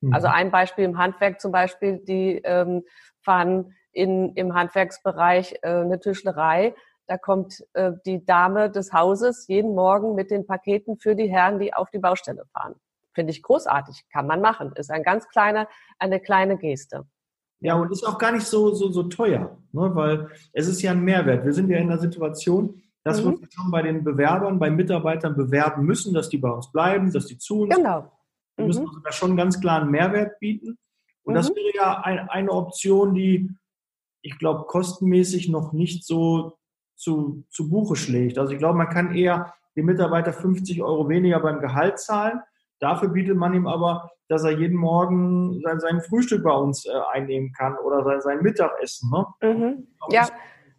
Mhm. 0.00 0.12
Also 0.12 0.26
ein 0.28 0.50
Beispiel 0.50 0.84
im 0.84 0.98
Handwerk 0.98 1.40
zum 1.40 1.52
Beispiel, 1.52 1.98
die 1.98 2.40
ähm, 2.44 2.82
fahren 3.22 3.74
in, 3.92 4.34
im 4.34 4.54
Handwerksbereich 4.54 5.56
äh, 5.62 5.68
eine 5.68 6.00
Tischlerei. 6.00 6.74
Da 7.06 7.18
kommt 7.18 7.62
äh, 7.74 7.92
die 8.06 8.24
Dame 8.24 8.70
des 8.70 8.92
Hauses 8.92 9.46
jeden 9.48 9.74
Morgen 9.74 10.14
mit 10.14 10.30
den 10.30 10.46
Paketen 10.46 10.98
für 10.98 11.14
die 11.14 11.28
Herren, 11.28 11.58
die 11.58 11.74
auf 11.74 11.90
die 11.90 11.98
Baustelle 11.98 12.44
fahren. 12.52 12.74
Finde 13.12 13.30
ich 13.30 13.42
großartig, 13.42 14.06
kann 14.12 14.26
man 14.26 14.40
machen. 14.40 14.72
Ist 14.74 14.90
ein 14.90 15.04
ganz 15.04 15.28
kleiner, 15.28 15.68
eine 15.98 16.20
kleine 16.20 16.56
Geste. 16.56 17.06
Ja, 17.60 17.76
und 17.76 17.90
ist 17.92 18.04
auch 18.04 18.18
gar 18.18 18.32
nicht 18.32 18.44
so, 18.44 18.74
so, 18.74 18.90
so 18.90 19.04
teuer, 19.04 19.56
ne? 19.72 19.90
weil 19.94 20.28
es 20.52 20.66
ist 20.66 20.82
ja 20.82 20.90
ein 20.90 21.00
Mehrwert. 21.00 21.44
Wir 21.44 21.52
sind 21.52 21.70
ja 21.70 21.78
in 21.78 21.88
der 21.88 21.98
Situation, 21.98 22.82
dass 23.04 23.20
mhm. 23.20 23.24
wir 23.24 23.38
uns 23.38 23.54
schon 23.54 23.70
bei 23.70 23.82
den 23.82 24.02
Bewerbern, 24.02 24.58
bei 24.58 24.70
Mitarbeitern 24.70 25.36
bewerben 25.36 25.84
müssen, 25.84 26.14
dass 26.14 26.28
die 26.30 26.38
bei 26.38 26.50
uns 26.50 26.72
bleiben, 26.72 27.12
dass 27.12 27.26
die 27.26 27.38
zu 27.38 27.60
uns 27.60 27.76
genau. 27.76 28.10
Wir 28.56 28.66
müssen 28.66 28.82
mhm. 28.82 28.88
also 28.88 29.00
da 29.00 29.12
schon 29.12 29.30
einen 29.30 29.36
ganz 29.36 29.60
klaren 29.60 29.90
Mehrwert 29.90 30.38
bieten. 30.40 30.78
Und 31.22 31.34
mhm. 31.34 31.36
das 31.36 31.50
wäre 31.50 31.74
ja 31.74 32.00
ein, 32.00 32.28
eine 32.28 32.50
Option, 32.50 33.14
die, 33.14 33.50
ich 34.22 34.38
glaube, 34.38 34.64
kostenmäßig 34.66 35.48
noch 35.48 35.72
nicht 35.72 36.04
so 36.04 36.58
zu, 36.96 37.44
zu 37.50 37.68
Buche 37.68 37.96
schlägt. 37.96 38.38
Also 38.38 38.52
ich 38.52 38.58
glaube, 38.58 38.78
man 38.78 38.88
kann 38.88 39.14
eher 39.14 39.52
dem 39.76 39.86
Mitarbeiter 39.86 40.32
50 40.32 40.82
Euro 40.82 41.08
weniger 41.08 41.40
beim 41.40 41.60
Gehalt 41.60 41.98
zahlen. 41.98 42.40
Dafür 42.78 43.08
bietet 43.08 43.36
man 43.36 43.54
ihm 43.54 43.66
aber, 43.66 44.10
dass 44.28 44.44
er 44.44 44.58
jeden 44.58 44.76
Morgen 44.76 45.60
sein, 45.62 45.80
sein 45.80 46.00
Frühstück 46.00 46.44
bei 46.44 46.52
uns 46.52 46.86
äh, 46.86 46.92
einnehmen 47.12 47.52
kann 47.52 47.76
oder 47.78 48.04
sein, 48.04 48.20
sein 48.20 48.42
Mittagessen. 48.42 49.10
Ne? 49.10 49.26
Mhm. 49.42 49.88
Ja, 50.10 50.28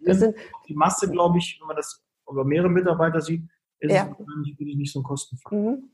das 0.01 0.19
sind 0.19 0.36
die 0.68 0.75
Masse, 0.75 1.10
glaube 1.10 1.38
ich, 1.39 1.57
wenn 1.60 1.68
man 1.68 1.75
das 1.75 2.05
über 2.30 2.44
mehrere 2.44 2.69
Mitarbeiter 2.69 3.22
sieht, 3.22 3.44
ist 3.80 3.94
ja. 3.94 4.04
es 4.04 4.19
wahrscheinlich 4.19 4.57
nicht 4.60 4.92
so 4.92 5.00
ein 5.00 5.04
Kostenfaktor. 5.04 5.60
Mhm. 5.60 5.89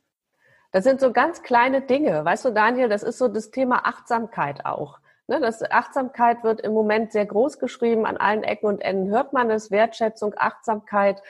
Das 0.71 0.85
sind 0.85 1.01
so 1.01 1.11
ganz 1.11 1.43
kleine 1.43 1.81
Dinge. 1.81 2.23
Weißt 2.23 2.45
du, 2.45 2.51
Daniel, 2.51 2.87
das 2.87 3.03
ist 3.03 3.17
so 3.17 3.27
das 3.27 3.51
Thema 3.51 3.85
Achtsamkeit 3.85 4.65
auch. 4.65 4.99
Ne, 5.27 5.39
das 5.39 5.61
Achtsamkeit 5.69 6.43
wird 6.43 6.61
im 6.61 6.73
Moment 6.73 7.11
sehr 7.11 7.25
groß 7.25 7.59
geschrieben. 7.59 8.05
An 8.05 8.17
allen 8.17 8.43
Ecken 8.43 8.67
und 8.67 8.81
Enden 8.81 9.09
hört 9.09 9.33
man 9.33 9.49
es. 9.49 9.71
Wertschätzung, 9.71 10.33
Achtsamkeit 10.37 11.21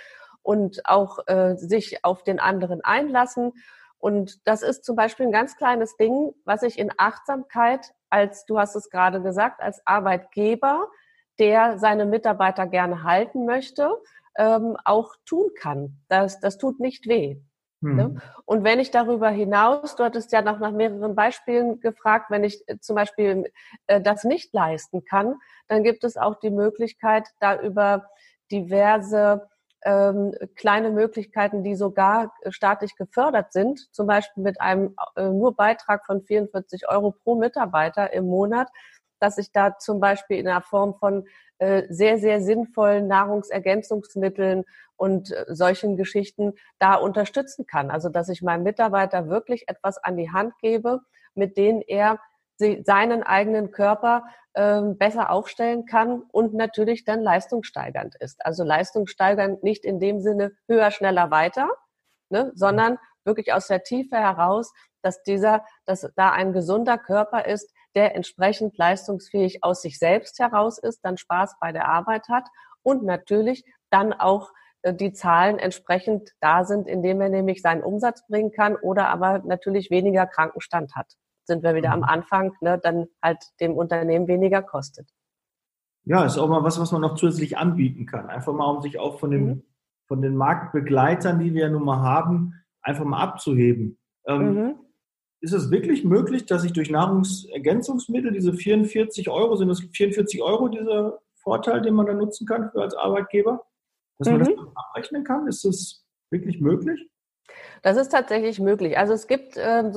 und 0.44 0.86
auch 0.86 1.20
äh, 1.28 1.56
sich 1.56 2.04
auf 2.06 2.24
den 2.24 2.40
anderen 2.40 2.82
einlassen. 2.84 3.54
Und 3.98 4.48
das 4.48 4.64
ist 4.64 4.84
zum 4.86 4.96
Beispiel 4.96 5.28
ein 5.28 5.32
ganz 5.32 5.56
kleines 5.56 5.98
Ding, 5.98 6.34
was 6.46 6.64
ich 6.64 6.80
in 6.80 6.92
Achtsamkeit 6.98 7.94
als, 8.10 8.46
du 8.46 8.60
hast 8.60 8.76
es 8.76 8.90
gerade 8.90 9.22
gesagt, 9.22 9.62
als 9.62 9.86
Arbeitgeber, 9.86 10.88
der 11.40 11.78
seine 11.78 12.06
Mitarbeiter 12.06 12.68
gerne 12.68 13.04
halten 13.04 13.46
möchte, 13.46 13.92
ähm, 14.38 14.78
auch 14.86 15.16
tun 15.26 15.50
kann. 15.60 15.98
Das, 16.08 16.40
das 16.40 16.58
tut 16.58 16.80
nicht 16.80 17.08
weh. 17.08 17.42
Ne? 17.82 18.10
Mhm. 18.10 18.22
Und 18.46 18.64
wenn 18.64 18.80
ich 18.80 18.92
darüber 18.92 19.30
hinaus, 19.30 19.96
du 19.96 20.04
hattest 20.04 20.32
ja 20.32 20.44
noch 20.44 20.60
nach 20.60 20.72
mehreren 20.72 21.16
Beispielen 21.16 21.80
gefragt, 21.80 22.30
wenn 22.30 22.44
ich 22.44 22.64
äh, 22.68 22.78
zum 22.80 22.96
Beispiel 22.96 23.52
äh, 23.88 24.00
das 24.00 24.24
nicht 24.24 24.54
leisten 24.54 25.04
kann, 25.04 25.36
dann 25.68 25.84
gibt 25.84 26.04
es 26.04 26.16
auch 26.16 26.40
die 26.40 26.52
Möglichkeit, 26.52 27.28
da 27.40 27.60
über 27.60 28.08
diverse 28.52 29.50
ähm, 29.84 30.36
kleine 30.56 30.92
Möglichkeiten, 30.92 31.64
die 31.64 31.74
sogar 31.74 32.32
staatlich 32.50 32.96
gefördert 32.98 33.52
sind, 33.52 33.80
zum 33.92 34.06
Beispiel 34.06 34.44
mit 34.44 34.62
einem 34.62 34.96
äh, 35.16 35.24
nur 35.30 35.56
Beitrag 35.56 36.06
von 36.06 36.22
44 36.22 36.88
Euro 36.88 37.12
pro 37.12 37.34
Mitarbeiter 37.34 38.14
im 38.14 38.28
Monat, 38.28 38.70
dass 39.22 39.38
ich 39.38 39.52
da 39.52 39.78
zum 39.78 40.00
Beispiel 40.00 40.38
in 40.38 40.46
der 40.46 40.62
Form 40.62 40.96
von 40.96 41.26
äh, 41.60 41.84
sehr, 41.90 42.18
sehr 42.18 42.42
sinnvollen 42.42 43.08
Nahrungsergänzungsmitteln 43.08 44.66
und 44.96 45.32
äh, 45.32 45.46
solchen 45.48 45.96
Geschichten 45.96 46.54
da 46.80 46.96
unterstützen 46.96 47.66
kann. 47.66 47.92
Also 47.92 48.10
dass 48.10 48.30
ich 48.30 48.42
meinem 48.42 48.64
Mitarbeiter 48.64 49.30
wirklich 49.30 49.68
etwas 49.68 49.98
an 49.98 50.18
die 50.18 50.32
Hand 50.32 50.54
gebe, 50.60 51.02
mit 51.36 51.58
denen 51.58 51.82
er 51.82 52.20
seinen 52.84 53.24
eigenen 53.24 53.72
Körper 53.72 54.26
ähm, 54.54 54.98
besser 54.98 55.32
aufstellen 55.32 55.86
kann 55.86 56.22
und 56.32 56.54
natürlich 56.54 57.06
dann 57.06 57.22
leistungssteigernd 57.22 58.16
ist. 58.16 58.46
Also 58.46 58.64
leistungssteigernd 58.64 59.64
nicht 59.64 59.86
in 59.86 60.00
dem 60.00 60.20
Sinne 60.20 60.52
höher, 60.68 60.92
schneller, 60.92 61.32
weiter, 61.32 61.70
ne, 62.30 62.52
sondern 62.54 62.98
wirklich 63.24 63.54
aus 63.54 63.68
der 63.68 63.84
Tiefe 63.84 64.18
heraus, 64.18 64.74
dass 65.02 65.24
dieser, 65.24 65.66
dass 65.86 66.12
da 66.16 66.32
ein 66.32 66.54
gesunder 66.54 66.98
Körper 66.98 67.46
ist, 67.46 67.74
der 67.96 68.16
entsprechend 68.16 68.78
leistungsfähig 68.78 69.64
aus 69.64 69.82
sich 69.82 70.00
selbst 70.00 70.40
heraus 70.40 70.78
ist, 70.78 71.00
dann 71.04 71.18
Spaß 71.18 71.56
bei 71.60 71.72
der 71.72 71.88
Arbeit 71.88 72.28
hat 72.30 72.48
und 72.84 73.04
natürlich 73.04 73.64
dann 73.90 74.14
auch 74.14 74.50
äh, 74.82 74.94
die 74.94 75.14
Zahlen 75.14 75.60
entsprechend 75.60 76.32
da 76.40 76.64
sind, 76.64 76.88
indem 76.88 77.22
er 77.22 77.30
nämlich 77.30 77.62
seinen 77.62 77.84
Umsatz 77.84 78.26
bringen 78.28 78.52
kann 78.52 78.76
oder 78.76 79.10
aber 79.10 79.40
natürlich 79.40 79.92
weniger 79.92 80.26
Krankenstand 80.26 80.96
hat. 80.96 81.14
Sind 81.46 81.64
wir 81.64 81.76
wieder 81.76 81.92
am 81.92 82.00
mhm. 82.00 82.06
Anfang, 82.06 82.54
ne, 82.62 82.80
dann 82.82 83.08
halt 83.22 83.44
dem 83.60 83.74
Unternehmen 83.76 84.28
weniger 84.28 84.62
kostet. 84.62 85.10
Ja, 86.04 86.26
ist 86.26 86.38
auch 86.38 86.50
mal 86.50 86.64
was, 86.64 86.80
was 86.80 86.92
man 86.92 87.02
noch 87.02 87.16
zusätzlich 87.16 87.58
anbieten 87.58 88.06
kann. 88.06 88.28
Einfach 88.28 88.54
mal, 88.54 88.66
um 88.66 88.82
sich 88.82 89.00
auch 89.00 89.20
von, 89.20 89.32
dem, 89.32 89.46
mhm. 89.46 89.64
von 90.08 90.22
den 90.22 90.36
Marktbegleitern, 90.36 91.40
die 91.40 91.54
wir 91.54 91.64
ja 91.64 91.70
nun 91.70 91.84
mal 91.84 92.02
haben, 92.02 92.56
einfach 92.82 93.06
mal 93.06 93.22
abzuheben. 93.22 94.00
Ähm, 94.26 94.54
mhm. 94.54 94.76
Ist 95.42 95.54
es 95.54 95.72
wirklich 95.72 96.04
möglich, 96.04 96.46
dass 96.46 96.64
ich 96.64 96.72
durch 96.72 96.92
Nahrungsergänzungsmittel 96.92 98.32
diese 98.32 98.54
44 98.54 99.30
Euro, 99.30 99.56
sind 99.56 99.70
das 99.70 99.80
44 99.80 100.42
Euro 100.42 100.68
dieser 100.68 101.20
Vorteil, 101.34 101.82
den 101.82 101.96
man 101.96 102.06
da 102.06 102.14
nutzen 102.14 102.46
kann 102.46 102.70
für 102.72 102.82
als 102.82 102.94
Arbeitgeber, 102.94 103.66
dass 104.20 104.30
man 104.30 104.40
das 104.40 104.50
mhm. 104.50 104.72
abrechnen 104.76 105.24
kann? 105.24 105.48
Ist 105.48 105.66
das 105.66 106.06
wirklich 106.30 106.62
möglich? 106.62 107.10
Das 107.82 107.98
ist 107.98 108.10
tatsächlich 108.10 108.60
möglich. 108.60 108.98
Also 108.98 109.14
es 109.14 109.26
gibt 109.26 109.56
ähm, 109.58 109.92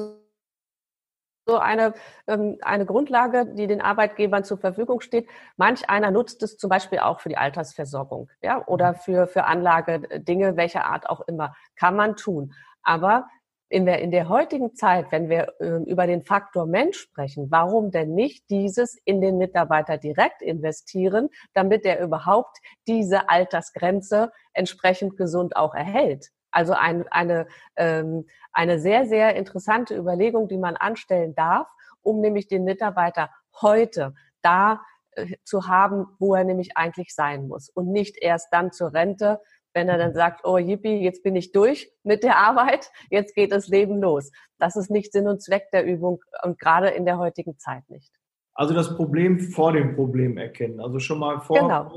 so 1.47 1.59
eine, 1.59 1.93
ähm, 2.27 2.57
eine 2.63 2.87
Grundlage, 2.87 3.47
die 3.47 3.67
den 3.67 3.81
Arbeitgebern 3.81 4.45
zur 4.45 4.59
Verfügung 4.59 5.01
steht. 5.01 5.29
Manch 5.57 5.91
einer 5.91 6.11
nutzt 6.11 6.43
es 6.43 6.57
zum 6.57 6.71
Beispiel 6.71 7.01
auch 7.01 7.21
für 7.21 7.29
die 7.29 7.37
Altersversorgung 7.37 8.31
ja, 8.43 8.67
oder 8.67 8.93
mhm. 8.93 8.97
für, 8.97 9.27
für 9.27 9.45
Anlagedinge, 9.45 10.57
welcher 10.57 10.87
Art 10.87 11.09
auch 11.09 11.21
immer. 11.29 11.55
Kann 11.77 11.97
man 11.97 12.17
tun. 12.17 12.55
Aber 12.83 13.29
in 13.69 13.87
der, 13.87 14.01
in 14.01 14.11
der 14.11 14.29
heutigen 14.29 14.75
Zeit, 14.75 15.11
wenn 15.11 15.29
wir 15.29 15.55
äh, 15.61 15.83
über 15.91 16.07
den 16.07 16.23
Faktor 16.23 16.67
Mensch 16.67 16.99
sprechen, 16.99 17.51
warum 17.51 17.91
denn 17.91 18.15
nicht 18.15 18.49
dieses 18.51 18.97
in 19.05 19.21
den 19.21 19.39
Mitarbeiter 19.39 19.99
direkt 19.99 20.43
investieren, 20.43 21.29
damit 21.55 21.85
er 21.85 22.01
überhaupt 22.01 22.59
diese 22.87 23.29
Altersgrenze 23.29 24.31
entsprechend 24.53 25.17
gesund 25.17 25.57
auch 25.57 25.75
erhält? 25.75 26.31
Also 26.51 26.73
ein, 26.75 27.05
eine, 27.09 27.49
ähm, 27.77 28.27
eine 28.53 28.79
sehr, 28.79 29.07
sehr 29.07 29.35
interessante 29.35 29.97
Überlegung, 29.97 30.47
die 30.47 30.59
man 30.59 30.77
anstellen 30.77 31.35
darf, 31.35 31.67
um 32.01 32.21
nämlich 32.21 32.47
den 32.47 32.63
Mitarbeiter 32.63 33.31
heute 33.61 34.15
da 34.41 34.83
äh, 35.13 35.35
zu 35.43 35.67
haben, 35.67 36.07
wo 36.21 36.35
er 36.35 36.45
nämlich 36.45 36.77
eigentlich 36.77 37.13
sein 37.15 37.49
muss 37.49 37.71
und 37.71 37.91
nicht 37.91 38.17
erst 38.21 38.53
dann 38.53 38.71
zur 38.71 38.93
Rente, 38.93 39.41
wenn 39.75 39.89
er 39.89 39.99
dann 39.99 40.15
sagt, 40.15 40.45
oh 40.45 40.57
yippie, 40.57 41.03
jetzt 41.03 41.23
bin 41.23 41.37
ich 41.37 41.53
durch 41.53 41.91
mit 42.03 42.23
der 42.23 42.39
Arbeit, 42.39 42.91
jetzt 43.11 43.35
geht 43.35 43.53
das 43.53 43.69
Leben 43.69 44.01
los. 44.01 44.31
Das 44.59 44.77
ist 44.77 44.91
nicht 44.91 45.13
Sinn 45.13 45.29
und 45.29 45.43
Zweck 45.43 45.71
der 45.73 45.85
Übung 45.85 46.21
und 46.43 46.59
gerade 46.59 46.89
in 46.89 47.05
der 47.05 47.19
heutigen 47.19 47.59
Zeit 47.59 47.83
nicht. 47.89 48.13
Also 48.55 48.73
das 48.73 48.97
Problem 48.97 49.41
vor 49.41 49.73
dem 49.73 49.97
Problem 49.97 50.39
erkennen. 50.39 50.81
Also 50.81 51.01
schon 51.01 51.19
mal 51.19 51.41
vor. 51.41 51.59
Genau. 51.59 51.93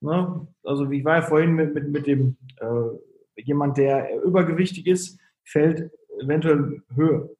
Ne? 0.00 0.48
Also 0.64 0.90
ich 0.90 1.04
war 1.04 1.16
ja 1.16 1.22
vorhin 1.22 1.52
mit, 1.52 1.74
mit, 1.74 1.88
mit 1.88 2.06
dem 2.06 2.36
äh, 2.56 3.42
jemand, 3.42 3.78
der 3.78 4.20
übergewichtig 4.22 4.86
ist, 4.86 5.18
fällt 5.44 5.90
eventuell 6.20 6.82
höher, 6.94 7.30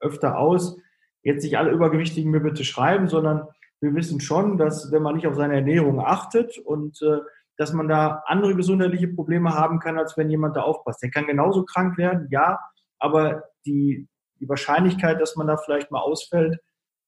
öfter 0.00 0.38
aus. 0.38 0.78
Jetzt 1.22 1.44
nicht 1.44 1.58
alle 1.58 1.70
Übergewichtigen 1.72 2.30
mir 2.30 2.40
bitte 2.40 2.64
schreiben, 2.64 3.08
sondern 3.08 3.48
wir 3.80 3.94
wissen 3.94 4.20
schon, 4.20 4.56
dass 4.56 4.90
wenn 4.92 5.02
man 5.02 5.16
nicht 5.16 5.26
auf 5.26 5.34
seine 5.34 5.54
Ernährung 5.54 6.00
achtet 6.00 6.58
und 6.58 7.02
äh, 7.02 7.18
dass 7.56 7.72
man 7.72 7.88
da 7.88 8.22
andere 8.26 8.54
gesundheitliche 8.54 9.08
Probleme 9.08 9.54
haben 9.54 9.78
kann, 9.78 9.98
als 9.98 10.16
wenn 10.16 10.30
jemand 10.30 10.56
da 10.56 10.62
aufpasst. 10.62 11.02
Der 11.02 11.10
kann 11.10 11.26
genauso 11.26 11.64
krank 11.64 11.96
werden, 11.96 12.28
ja, 12.30 12.58
aber 12.98 13.44
die, 13.66 14.08
die 14.40 14.48
Wahrscheinlichkeit, 14.48 15.20
dass 15.20 15.36
man 15.36 15.46
da 15.46 15.56
vielleicht 15.56 15.90
mal 15.90 16.00
ausfällt, 16.00 16.58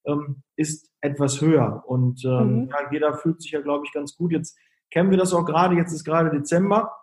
ähm, 0.05 0.43
ist 0.55 0.89
etwas 1.01 1.41
höher. 1.41 1.83
Und 1.85 2.23
ähm, 2.25 2.61
mhm. 2.61 2.69
ja, 2.69 2.77
jeder 2.91 3.13
fühlt 3.13 3.41
sich 3.41 3.51
ja, 3.51 3.61
glaube 3.61 3.85
ich, 3.85 3.93
ganz 3.93 4.15
gut. 4.15 4.31
Jetzt 4.31 4.57
kennen 4.91 5.11
wir 5.11 5.17
das 5.17 5.33
auch 5.33 5.45
gerade, 5.45 5.75
jetzt 5.75 5.91
ist 5.91 6.05
gerade 6.05 6.31
Dezember. 6.31 6.93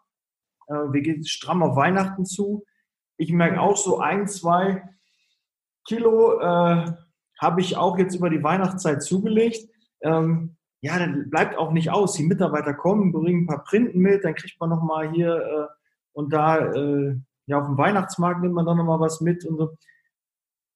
Äh, 0.67 0.75
wir 0.75 1.03
gehen 1.03 1.25
stramm 1.25 1.63
auf 1.63 1.77
Weihnachten 1.77 2.25
zu. 2.25 2.65
Ich 3.17 3.31
merke 3.33 3.61
auch 3.61 3.77
so 3.77 4.01
ein, 4.01 4.27
zwei 4.27 4.83
Kilo 5.87 6.41
äh, 6.41 6.93
habe 7.41 7.61
ich 7.61 7.77
auch 7.77 7.99
jetzt 7.99 8.15
über 8.15 8.31
die 8.31 8.43
Weihnachtszeit 8.43 9.03
zugelegt. 9.03 9.69
Ähm, 10.01 10.54
ja, 10.85 10.99
dann 10.99 11.31
bleibt 11.31 11.57
auch 11.57 11.73
nicht 11.73 11.91
aus. 11.91 12.13
Die 12.13 12.25
Mitarbeiter 12.25 12.75
kommen, 12.75 13.11
bringen 13.11 13.45
ein 13.45 13.47
paar 13.47 13.65
Printen 13.65 14.01
mit, 14.01 14.23
dann 14.23 14.35
kriegt 14.35 14.61
man 14.61 14.69
nochmal 14.69 15.11
hier 15.11 15.35
äh, 15.35 15.67
und 16.13 16.31
da, 16.31 16.59
äh, 16.59 17.17
ja, 17.47 17.59
auf 17.59 17.65
dem 17.65 17.79
Weihnachtsmarkt 17.79 18.43
nimmt 18.43 18.53
man 18.53 18.67
dann 18.67 18.77
nochmal 18.77 19.01
was 19.01 19.23
mit 19.23 19.47
und 19.47 19.57
so. 19.57 19.79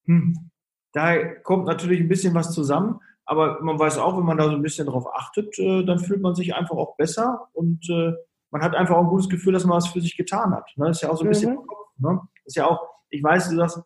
Hm. 0.06 0.50
Da 0.94 1.34
kommt 1.42 1.66
natürlich 1.66 2.00
ein 2.00 2.08
bisschen 2.08 2.32
was 2.32 2.52
zusammen, 2.52 3.00
aber 3.26 3.62
man 3.62 3.78
weiß 3.78 3.98
auch, 3.98 4.16
wenn 4.16 4.24
man 4.24 4.38
da 4.38 4.44
so 4.44 4.52
ein 4.52 4.62
bisschen 4.62 4.86
drauf 4.86 5.06
achtet, 5.14 5.58
äh, 5.58 5.84
dann 5.84 5.98
fühlt 5.98 6.22
man 6.22 6.34
sich 6.34 6.54
einfach 6.54 6.76
auch 6.76 6.96
besser 6.96 7.46
und 7.52 7.86
äh, 7.90 8.14
man 8.50 8.62
hat 8.62 8.74
einfach 8.74 8.96
auch 8.96 9.02
ein 9.02 9.10
gutes 9.10 9.28
Gefühl, 9.28 9.52
dass 9.52 9.66
man 9.66 9.76
was 9.76 9.88
für 9.88 10.00
sich 10.00 10.16
getan 10.16 10.54
hat. 10.54 10.72
Ne? 10.76 10.86
Das 10.86 10.96
ist 10.96 11.02
ja 11.02 11.10
auch 11.10 11.18
so 11.18 11.24
ein 11.24 11.28
bisschen 11.28 11.52
mhm. 11.52 11.66
Kopf, 11.66 11.88
ne? 11.98 12.20
ist 12.46 12.56
ja 12.56 12.66
auch, 12.66 12.80
ich 13.10 13.22
weiß, 13.22 13.50
du 13.50 13.56
sagst, 13.56 13.82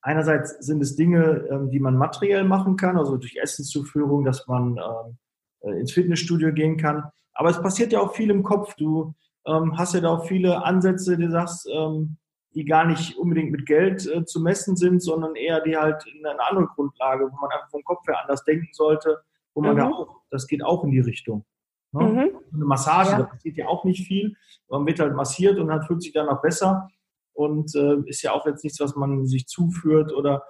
einerseits 0.00 0.56
sind 0.64 0.80
es 0.80 0.96
Dinge, 0.96 1.46
ähm, 1.50 1.68
die 1.68 1.80
man 1.80 1.98
materiell 1.98 2.44
machen 2.44 2.78
kann, 2.78 2.96
also 2.96 3.18
durch 3.18 3.36
Essenszuführung, 3.36 4.24
dass 4.24 4.46
man 4.46 4.78
ähm, 4.78 4.78
äh, 4.78 5.23
ins 5.72 5.92
Fitnessstudio 5.92 6.52
gehen 6.52 6.76
kann. 6.76 7.04
Aber 7.32 7.50
es 7.50 7.60
passiert 7.60 7.92
ja 7.92 8.00
auch 8.00 8.14
viel 8.14 8.30
im 8.30 8.42
Kopf. 8.42 8.74
Du 8.74 9.14
ähm, 9.46 9.76
hast 9.76 9.94
ja 9.94 10.00
da 10.00 10.10
auch 10.10 10.26
viele 10.26 10.64
Ansätze, 10.64 11.16
die 11.16 11.28
sagst, 11.28 11.68
ähm, 11.72 12.16
die 12.54 12.64
gar 12.64 12.84
nicht 12.84 13.18
unbedingt 13.18 13.50
mit 13.50 13.66
Geld 13.66 14.06
äh, 14.06 14.24
zu 14.24 14.40
messen 14.40 14.76
sind, 14.76 15.02
sondern 15.02 15.34
eher 15.34 15.60
die 15.60 15.76
halt 15.76 16.04
in 16.06 16.24
einer 16.24 16.48
anderen 16.48 16.68
Grundlage, 16.68 17.24
wo 17.24 17.36
man 17.40 17.50
einfach 17.50 17.70
vom 17.70 17.82
Kopf 17.82 18.06
her 18.06 18.20
anders 18.22 18.44
denken 18.44 18.68
sollte, 18.72 19.18
wo 19.54 19.60
man 19.60 19.74
mhm. 19.74 19.78
da 19.78 19.90
auch, 19.90 20.20
das 20.30 20.46
geht 20.46 20.64
auch 20.64 20.84
in 20.84 20.92
die 20.92 21.00
Richtung. 21.00 21.44
Ne? 21.92 22.02
Mhm. 22.02 22.30
Eine 22.54 22.64
Massage, 22.64 23.12
ja. 23.12 23.18
da 23.18 23.24
passiert 23.24 23.56
ja 23.56 23.66
auch 23.66 23.84
nicht 23.84 24.06
viel. 24.06 24.36
Man 24.68 24.86
wird 24.86 25.00
halt 25.00 25.14
massiert 25.14 25.58
und 25.58 25.68
dann 25.68 25.82
fühlt 25.82 26.02
sich 26.02 26.12
dann 26.12 26.28
auch 26.28 26.42
besser 26.42 26.88
und 27.32 27.74
äh, 27.74 27.96
ist 28.06 28.22
ja 28.22 28.32
auch 28.32 28.46
jetzt 28.46 28.62
nichts, 28.62 28.80
was 28.80 28.94
man 28.94 29.26
sich 29.26 29.46
zuführt 29.46 30.12
oder 30.12 30.44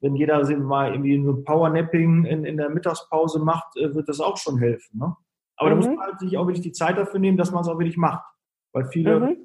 wenn 0.00 0.16
jeder 0.16 0.42
mal 0.58 0.92
irgendwie 0.92 1.22
so 1.22 1.42
Powernapping 1.42 2.24
in, 2.24 2.44
in 2.44 2.56
der 2.56 2.70
Mittagspause 2.70 3.38
macht, 3.38 3.76
äh, 3.76 3.94
wird 3.94 4.08
das 4.08 4.20
auch 4.20 4.36
schon 4.36 4.58
helfen. 4.58 4.98
Ne? 4.98 5.14
Aber 5.56 5.68
mhm. 5.68 5.70
da 5.70 5.76
muss 5.76 5.86
man 5.86 6.06
halt 6.06 6.20
sich 6.20 6.36
auch 6.36 6.46
wirklich 6.46 6.64
die 6.64 6.72
Zeit 6.72 6.96
dafür 6.96 7.20
nehmen, 7.20 7.36
dass 7.36 7.50
man 7.50 7.62
es 7.62 7.68
auch 7.68 7.78
wirklich 7.78 7.96
macht. 7.96 8.24
Weil 8.72 8.86
viele 8.86 9.20
mhm. 9.20 9.36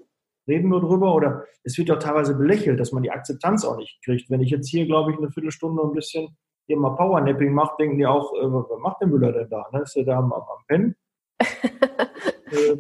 reden 0.48 0.70
nur 0.70 0.82
drüber 0.82 1.14
oder 1.14 1.46
es 1.64 1.78
wird 1.78 1.90
ja 1.90 1.98
teilweise 1.98 2.36
belächelt, 2.36 2.80
dass 2.80 2.92
man 2.92 3.04
die 3.04 3.12
Akzeptanz 3.12 3.66
auch 3.66 3.78
nicht 3.78 4.02
kriegt. 4.04 4.30
Wenn 4.30 4.42
ich 4.42 4.52
jetzt 4.52 4.70
hier, 4.70 4.86
glaube 4.86 5.12
ich, 5.12 5.18
eine 5.18 5.30
Viertelstunde 5.30 5.82
ein 5.84 5.94
bisschen 5.94 6.38
hier 6.68 6.78
mal 6.78 6.96
Powernapping 6.96 7.54
mache, 7.54 7.76
denken 7.80 7.98
die 7.98 8.06
auch, 8.06 8.34
äh, 8.34 8.52
was 8.52 8.80
macht 8.80 9.02
der 9.02 9.08
Müller 9.08 9.32
denn 9.32 9.50
da? 9.50 9.66
Ne? 9.72 9.82
Ist 9.82 9.96
der 9.96 10.06
da 10.06 10.18
am, 10.18 10.32
am 10.32 10.44
Pennen? 10.68 10.96
äh, 11.40 12.78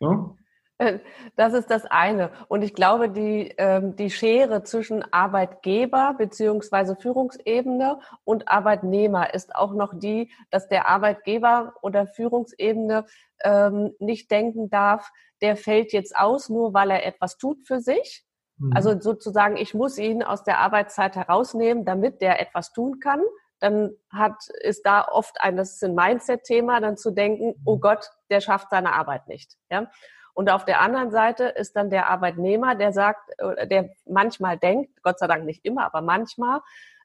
ja? 0.00 0.34
Das 1.36 1.54
ist 1.54 1.70
das 1.70 1.84
eine. 1.86 2.30
Und 2.48 2.62
ich 2.62 2.74
glaube, 2.74 3.08
die, 3.08 3.54
ähm, 3.56 3.96
die 3.96 4.10
Schere 4.10 4.62
zwischen 4.64 5.04
Arbeitgeber 5.12 6.14
beziehungsweise 6.18 6.96
Führungsebene 6.96 7.98
und 8.24 8.48
Arbeitnehmer 8.48 9.32
ist 9.34 9.54
auch 9.54 9.72
noch 9.72 9.98
die, 9.98 10.30
dass 10.50 10.68
der 10.68 10.88
Arbeitgeber 10.88 11.74
oder 11.82 12.06
Führungsebene 12.06 13.06
ähm, 13.42 13.94
nicht 13.98 14.30
denken 14.30 14.70
darf, 14.70 15.10
der 15.40 15.56
fällt 15.56 15.92
jetzt 15.92 16.16
aus, 16.16 16.48
nur 16.48 16.74
weil 16.74 16.90
er 16.90 17.06
etwas 17.06 17.36
tut 17.38 17.66
für 17.66 17.80
sich. 17.80 18.24
Mhm. 18.58 18.72
Also 18.74 18.98
sozusagen, 19.00 19.56
ich 19.56 19.74
muss 19.74 19.98
ihn 19.98 20.22
aus 20.22 20.44
der 20.44 20.58
Arbeitszeit 20.60 21.16
herausnehmen, 21.16 21.84
damit 21.84 22.20
der 22.20 22.40
etwas 22.40 22.72
tun 22.72 23.00
kann. 23.00 23.20
Dann 23.58 23.92
hat, 24.10 24.48
ist 24.62 24.84
da 24.86 25.06
oft 25.08 25.40
ein, 25.40 25.56
das 25.56 25.74
ist 25.74 25.84
ein 25.84 25.94
Mindset-Thema, 25.94 26.80
dann 26.80 26.96
zu 26.96 27.10
denken, 27.12 27.54
oh 27.64 27.76
mhm. 27.76 27.80
Gott, 27.80 28.10
der 28.30 28.40
schafft 28.40 28.70
seine 28.70 28.92
Arbeit 28.92 29.28
nicht. 29.28 29.56
Ja? 29.70 29.90
Und 30.34 30.50
auf 30.50 30.64
der 30.64 30.80
anderen 30.80 31.10
Seite 31.10 31.44
ist 31.44 31.76
dann 31.76 31.90
der 31.90 32.08
Arbeitnehmer, 32.08 32.74
der 32.74 32.92
sagt, 32.92 33.30
äh, 33.38 33.66
der 33.66 33.90
manchmal 34.06 34.58
denkt, 34.58 35.02
Gott 35.02 35.18
sei 35.18 35.26
Dank 35.26 35.44
nicht 35.44 35.64
immer, 35.64 35.84
aber 35.84 36.00
manchmal, 36.00 36.60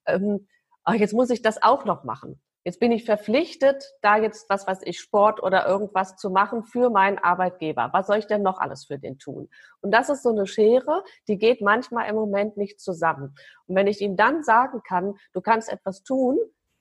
ähm, 0.05 0.47
ach, 0.83 0.93
jetzt 0.93 1.13
muss 1.13 1.29
ich 1.29 1.41
das 1.41 1.61
auch 1.61 1.85
noch 1.85 2.03
machen. 2.03 2.41
Jetzt 2.67 2.81
bin 2.81 2.91
ich 2.91 3.05
verpflichtet, 3.05 3.93
da 4.01 4.17
jetzt, 4.17 4.49
was 4.49 4.67
weiß 4.67 4.81
ich, 4.83 4.99
Sport 4.99 5.41
oder 5.41 5.65
irgendwas 5.65 6.17
zu 6.17 6.29
machen 6.29 6.65
für 6.65 6.89
meinen 6.89 7.17
Arbeitgeber. 7.17 7.91
Was 7.93 8.07
soll 8.07 8.17
ich 8.17 8.27
denn 8.27 8.41
noch 8.41 8.59
alles 8.59 8.83
für 8.83 8.99
den 8.99 9.17
tun? 9.19 9.49
Und 9.79 9.91
das 9.91 10.09
ist 10.09 10.21
so 10.21 10.31
eine 10.31 10.45
Schere, 10.47 11.05
die 11.29 11.37
geht 11.37 11.61
manchmal 11.61 12.09
im 12.09 12.15
Moment 12.15 12.57
nicht 12.57 12.81
zusammen. 12.81 13.35
Und 13.67 13.75
wenn 13.77 13.87
ich 13.87 14.01
ihm 14.01 14.17
dann 14.17 14.43
sagen 14.43 14.81
kann, 14.85 15.13
du 15.31 15.39
kannst 15.39 15.71
etwas 15.71 16.03
tun, 16.03 16.37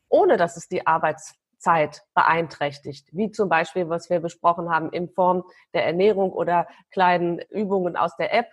ohne 0.09 0.37
dass 0.37 0.57
es 0.57 0.67
die 0.67 0.85
Arbeits 0.89 1.37
Zeit 1.59 2.03
beeinträchtigt, 2.15 3.09
wie 3.13 3.31
zum 3.31 3.49
Beispiel, 3.49 3.89
was 3.89 4.11
wir 4.11 4.21
besprochen 4.21 4.71
haben, 4.71 4.91
in 4.91 5.09
Form 5.09 5.45
der 5.75 5.87
Ernährung 5.87 6.33
oder 6.33 6.67
kleinen 6.91 7.39
Übungen 7.51 7.97
aus 7.97 8.17
der 8.17 8.35
App 8.35 8.47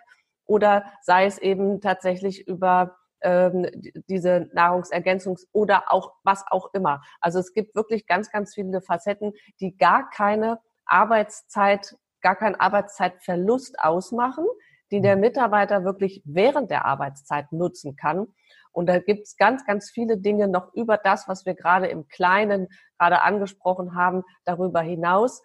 oder 0.46 0.84
sei 1.02 1.26
es 1.26 1.38
eben 1.38 1.80
tatsächlich 1.80 2.46
über 2.46 2.96
ähm, 3.20 3.66
diese 4.08 4.50
Nahrungsergänzungs- 4.54 5.46
oder 5.52 5.92
auch 5.92 6.12
was 6.22 6.44
auch 6.48 6.72
immer. 6.74 7.02
Also 7.20 7.38
es 7.38 7.52
gibt 7.52 7.74
wirklich 7.74 8.06
ganz, 8.06 8.30
ganz 8.30 8.54
viele 8.54 8.80
Facetten, 8.80 9.32
die 9.60 9.76
gar 9.76 10.10
keine 10.10 10.60
Arbeitszeit, 10.84 11.96
gar 12.20 12.36
keinen 12.36 12.54
Arbeitszeitverlust 12.54 13.78
ausmachen, 13.80 14.46
die 14.90 15.00
der 15.00 15.16
Mitarbeiter 15.16 15.84
wirklich 15.84 16.22
während 16.24 16.70
der 16.70 16.84
Arbeitszeit 16.84 17.50
nutzen 17.52 17.96
kann 17.96 18.28
und 18.74 18.86
da 18.86 18.98
gibt 18.98 19.26
es 19.26 19.36
ganz, 19.36 19.64
ganz 19.64 19.90
viele 19.90 20.18
Dinge 20.18 20.48
noch 20.48 20.74
über 20.74 20.98
das, 20.98 21.28
was 21.28 21.46
wir 21.46 21.54
gerade 21.54 21.86
im 21.86 22.08
Kleinen 22.08 22.68
gerade 22.98 23.22
angesprochen 23.22 23.94
haben, 23.94 24.22
darüber 24.44 24.80
hinaus, 24.80 25.42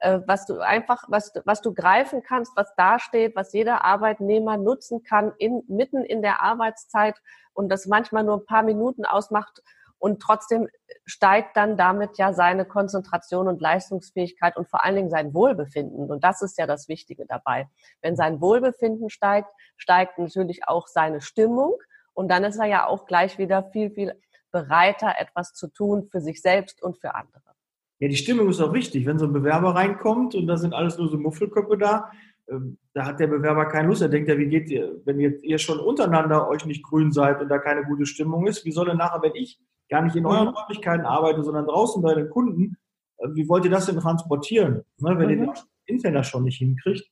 äh, 0.00 0.20
was 0.26 0.44
du 0.44 0.58
einfach, 0.60 1.04
was, 1.08 1.32
was 1.44 1.62
du 1.62 1.72
greifen 1.72 2.22
kannst, 2.22 2.52
was 2.56 2.74
dasteht, 2.76 3.36
was 3.36 3.52
jeder 3.52 3.84
Arbeitnehmer 3.84 4.56
nutzen 4.56 5.02
kann, 5.02 5.32
in, 5.38 5.62
mitten 5.68 6.04
in 6.04 6.20
der 6.20 6.42
Arbeitszeit 6.42 7.16
und 7.52 7.68
das 7.68 7.86
manchmal 7.86 8.24
nur 8.24 8.38
ein 8.38 8.46
paar 8.46 8.62
Minuten 8.62 9.04
ausmacht 9.04 9.62
und 10.04 10.20
trotzdem 10.20 10.68
steigt 11.06 11.56
dann 11.56 11.78
damit 11.78 12.18
ja 12.18 12.34
seine 12.34 12.66
Konzentration 12.66 13.48
und 13.48 13.62
Leistungsfähigkeit 13.62 14.54
und 14.58 14.68
vor 14.68 14.84
allen 14.84 14.96
Dingen 14.96 15.08
sein 15.08 15.32
Wohlbefinden. 15.32 16.10
Und 16.10 16.22
das 16.22 16.42
ist 16.42 16.58
ja 16.58 16.66
das 16.66 16.88
Wichtige 16.88 17.24
dabei. 17.24 17.70
Wenn 18.02 18.14
sein 18.14 18.40
Wohlbefinden 18.42 19.08
steigt, 19.08 19.48
steigt 19.78 20.18
natürlich 20.18 20.68
auch 20.68 20.88
seine 20.88 21.22
Stimmung. 21.22 21.78
Und 22.14 22.28
dann 22.28 22.44
ist 22.44 22.58
er 22.58 22.66
ja 22.66 22.86
auch 22.86 23.06
gleich 23.06 23.38
wieder 23.38 23.64
viel, 23.72 23.90
viel 23.90 24.14
bereiter, 24.50 25.14
etwas 25.18 25.52
zu 25.52 25.68
tun 25.68 26.08
für 26.10 26.20
sich 26.20 26.40
selbst 26.40 26.82
und 26.82 26.98
für 26.98 27.14
andere. 27.14 27.42
Ja, 27.98 28.08
die 28.08 28.16
Stimmung 28.16 28.48
ist 28.48 28.60
auch 28.60 28.72
wichtig. 28.72 29.06
Wenn 29.06 29.18
so 29.18 29.26
ein 29.26 29.32
Bewerber 29.32 29.74
reinkommt 29.74 30.34
und 30.34 30.46
da 30.46 30.56
sind 30.56 30.74
alles 30.74 30.96
nur 30.98 31.08
so 31.08 31.16
Muffelköpfe 31.16 31.76
da, 31.76 32.10
ähm, 32.48 32.78
da 32.92 33.06
hat 33.06 33.20
der 33.20 33.26
Bewerber 33.26 33.66
keine 33.66 33.88
Lust. 33.88 34.02
Er 34.02 34.08
denkt 34.08 34.28
ja, 34.28 34.38
wie 34.38 34.48
geht 34.48 34.68
ihr, 34.70 35.00
wenn 35.04 35.18
jetzt 35.20 35.42
ihr 35.42 35.58
schon 35.58 35.78
untereinander 35.80 36.48
euch 36.48 36.64
nicht 36.66 36.82
grün 36.82 37.12
seid 37.12 37.40
und 37.40 37.48
da 37.48 37.58
keine 37.58 37.84
gute 37.84 38.06
Stimmung 38.06 38.46
ist, 38.46 38.64
wie 38.64 38.72
soll 38.72 38.86
denn 38.86 38.98
nachher, 38.98 39.22
wenn 39.22 39.34
ich 39.34 39.58
gar 39.90 40.02
nicht 40.02 40.16
in 40.16 40.26
euren 40.26 40.48
mhm. 40.48 40.54
Räumlichkeiten 40.54 41.06
arbeite, 41.06 41.42
sondern 41.42 41.66
draußen 41.66 42.02
bei 42.02 42.14
den 42.14 42.30
Kunden, 42.30 42.76
äh, 43.18 43.28
wie 43.32 43.48
wollt 43.48 43.64
ihr 43.64 43.70
das 43.70 43.86
denn 43.86 43.98
transportieren, 43.98 44.84
ne, 44.98 45.18
wenn 45.18 45.30
mhm. 45.30 45.42
ihr 45.42 45.46
das 45.46 45.66
intern 45.86 46.14
das 46.14 46.28
schon 46.28 46.44
nicht 46.44 46.58
hinkriegt? 46.58 47.08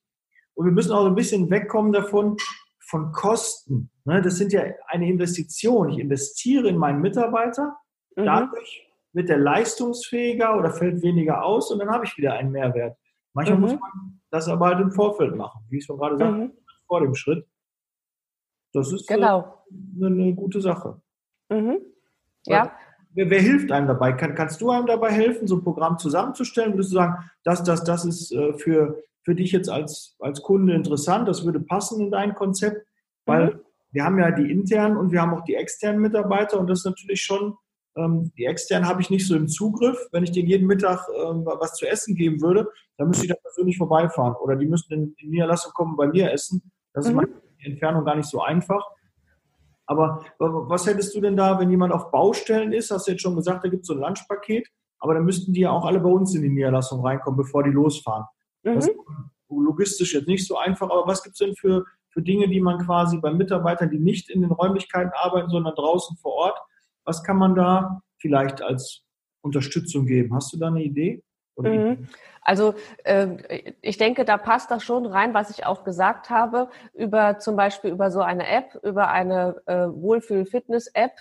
Und 0.54 0.66
wir 0.66 0.72
müssen 0.72 0.92
auch 0.92 1.06
ein 1.06 1.14
bisschen 1.14 1.50
wegkommen 1.50 1.92
davon, 1.92 2.36
von 2.86 3.12
Kosten. 3.12 3.90
Ne? 4.04 4.22
Das 4.22 4.36
sind 4.36 4.52
ja 4.52 4.62
eine 4.88 5.08
Investition. 5.08 5.90
Ich 5.90 5.98
investiere 5.98 6.68
in 6.68 6.76
meinen 6.76 7.00
Mitarbeiter, 7.00 7.76
mhm. 8.16 8.24
dadurch 8.24 8.88
wird 9.12 9.28
der 9.28 9.38
leistungsfähiger 9.38 10.56
oder 10.58 10.70
fällt 10.70 11.02
weniger 11.02 11.44
aus 11.44 11.70
und 11.70 11.78
dann 11.78 11.90
habe 11.90 12.04
ich 12.04 12.16
wieder 12.16 12.34
einen 12.34 12.50
Mehrwert. 12.50 12.96
Manchmal 13.34 13.58
mhm. 13.58 13.62
muss 13.62 13.72
man 13.72 14.20
das 14.30 14.48
aber 14.48 14.66
halt 14.66 14.80
im 14.80 14.90
Vorfeld 14.92 15.36
machen, 15.36 15.60
wie 15.68 15.78
ich 15.78 15.84
schon 15.84 15.98
gerade 15.98 16.16
sagte, 16.16 16.34
mhm. 16.34 16.52
vor 16.86 17.00
dem 17.00 17.14
Schritt. 17.14 17.46
Das 18.72 18.90
ist 18.92 19.10
äh, 19.10 19.14
genau. 19.14 19.62
eine, 19.96 20.06
eine 20.06 20.34
gute 20.34 20.60
Sache. 20.60 21.00
Mhm. 21.50 21.80
Ja. 22.46 22.72
Wer, 23.14 23.28
wer, 23.28 23.40
hilft 23.40 23.70
einem 23.70 23.88
dabei? 23.88 24.14
Kann, 24.14 24.34
kannst 24.34 24.60
du 24.62 24.70
einem 24.70 24.86
dabei 24.86 25.10
helfen, 25.10 25.46
so 25.46 25.56
ein 25.56 25.62
Programm 25.62 25.98
zusammenzustellen? 25.98 26.72
Würdest 26.72 26.92
du 26.92 26.96
sagen, 26.96 27.30
das, 27.44 27.62
das, 27.62 27.84
das 27.84 28.06
ist 28.06 28.32
äh, 28.32 28.54
für, 28.54 29.02
für 29.24 29.34
dich 29.34 29.52
jetzt 29.52 29.68
als, 29.68 30.16
als 30.18 30.42
Kunde 30.42 30.74
interessant, 30.74 31.28
das 31.28 31.44
würde 31.44 31.60
passen 31.60 32.00
in 32.00 32.10
dein 32.10 32.34
Konzept? 32.34 32.86
Weil 33.24 33.54
mhm. 33.54 33.60
wir 33.92 34.04
haben 34.04 34.18
ja 34.18 34.30
die 34.30 34.50
internen 34.50 34.96
und 34.96 35.12
wir 35.12 35.22
haben 35.22 35.34
auch 35.34 35.44
die 35.44 35.54
externen 35.54 36.00
Mitarbeiter 36.00 36.58
und 36.58 36.68
das 36.68 36.80
ist 36.80 36.86
natürlich 36.86 37.22
schon, 37.22 37.56
ähm, 37.96 38.32
die 38.36 38.46
externen 38.46 38.88
habe 38.88 39.00
ich 39.00 39.10
nicht 39.10 39.26
so 39.26 39.36
im 39.36 39.48
Zugriff. 39.48 39.98
Wenn 40.12 40.24
ich 40.24 40.32
denen 40.32 40.48
jeden 40.48 40.66
Mittag 40.66 41.06
ähm, 41.08 41.44
was 41.44 41.74
zu 41.74 41.86
essen 41.86 42.14
geben 42.14 42.40
würde, 42.40 42.68
dann 42.96 43.08
müsste 43.08 43.24
ich 43.26 43.30
da 43.30 43.36
persönlich 43.40 43.78
vorbeifahren 43.78 44.34
oder 44.36 44.56
die 44.56 44.66
müssten 44.66 44.94
in 44.94 45.14
die 45.16 45.28
Niederlassung 45.28 45.72
kommen 45.72 45.96
bei 45.96 46.08
mir 46.08 46.32
essen. 46.32 46.72
Das 46.92 47.06
ist 47.06 47.12
mhm. 47.12 47.18
meine 47.18 47.32
Entfernung 47.58 48.04
gar 48.04 48.16
nicht 48.16 48.28
so 48.28 48.40
einfach. 48.40 48.84
Aber 49.86 50.24
was 50.38 50.86
hättest 50.86 51.14
du 51.14 51.20
denn 51.20 51.36
da, 51.36 51.58
wenn 51.58 51.70
jemand 51.70 51.92
auf 51.92 52.10
Baustellen 52.10 52.72
ist? 52.72 52.90
Hast 52.90 53.06
du 53.06 53.12
jetzt 53.12 53.20
schon 53.20 53.36
gesagt, 53.36 53.64
da 53.64 53.68
gibt 53.68 53.82
es 53.82 53.88
so 53.88 53.94
ein 53.94 54.00
Lunchpaket, 54.00 54.68
aber 54.98 55.14
dann 55.14 55.24
müssten 55.24 55.52
die 55.52 55.60
ja 55.60 55.70
auch 55.70 55.84
alle 55.84 56.00
bei 56.00 56.08
uns 56.08 56.34
in 56.34 56.42
die 56.42 56.48
Niederlassung 56.48 57.04
reinkommen, 57.04 57.36
bevor 57.36 57.62
die 57.62 57.70
losfahren. 57.70 58.24
Mhm. 58.62 58.74
Das 58.74 58.88
ist 58.88 58.96
logistisch 59.48 60.14
jetzt 60.14 60.28
nicht 60.28 60.46
so 60.46 60.56
einfach, 60.56 60.90
aber 60.90 61.06
was 61.06 61.22
gibt 61.22 61.34
es 61.34 61.38
denn 61.38 61.54
für, 61.54 61.84
für 62.08 62.22
Dinge, 62.22 62.48
die 62.48 62.60
man 62.60 62.78
quasi 62.84 63.18
bei 63.18 63.32
Mitarbeitern, 63.32 63.90
die 63.90 63.98
nicht 63.98 64.30
in 64.30 64.42
den 64.42 64.50
Räumlichkeiten 64.50 65.12
arbeiten, 65.14 65.50
sondern 65.50 65.74
draußen 65.74 66.16
vor 66.16 66.32
Ort, 66.32 66.58
was 67.04 67.22
kann 67.22 67.36
man 67.36 67.54
da 67.54 68.02
vielleicht 68.18 68.62
als 68.62 69.04
Unterstützung 69.42 70.06
geben? 70.06 70.34
Hast 70.34 70.52
du 70.52 70.58
da 70.58 70.68
eine 70.68 70.82
Idee? 70.82 71.22
Mhm. 71.56 72.08
Also 72.40 72.74
äh, 73.04 73.72
ich 73.82 73.98
denke, 73.98 74.24
da 74.24 74.36
passt 74.36 74.70
das 74.70 74.82
schon 74.82 75.06
rein, 75.06 75.34
was 75.34 75.50
ich 75.50 75.66
auch 75.66 75.84
gesagt 75.84 76.30
habe, 76.30 76.68
über 76.94 77.38
zum 77.38 77.56
Beispiel 77.56 77.90
über 77.90 78.10
so 78.10 78.20
eine 78.20 78.48
App, 78.48 78.78
über 78.82 79.08
eine 79.08 79.62
äh, 79.66 79.86
Wohlfühl-Fitness-App, 79.88 81.12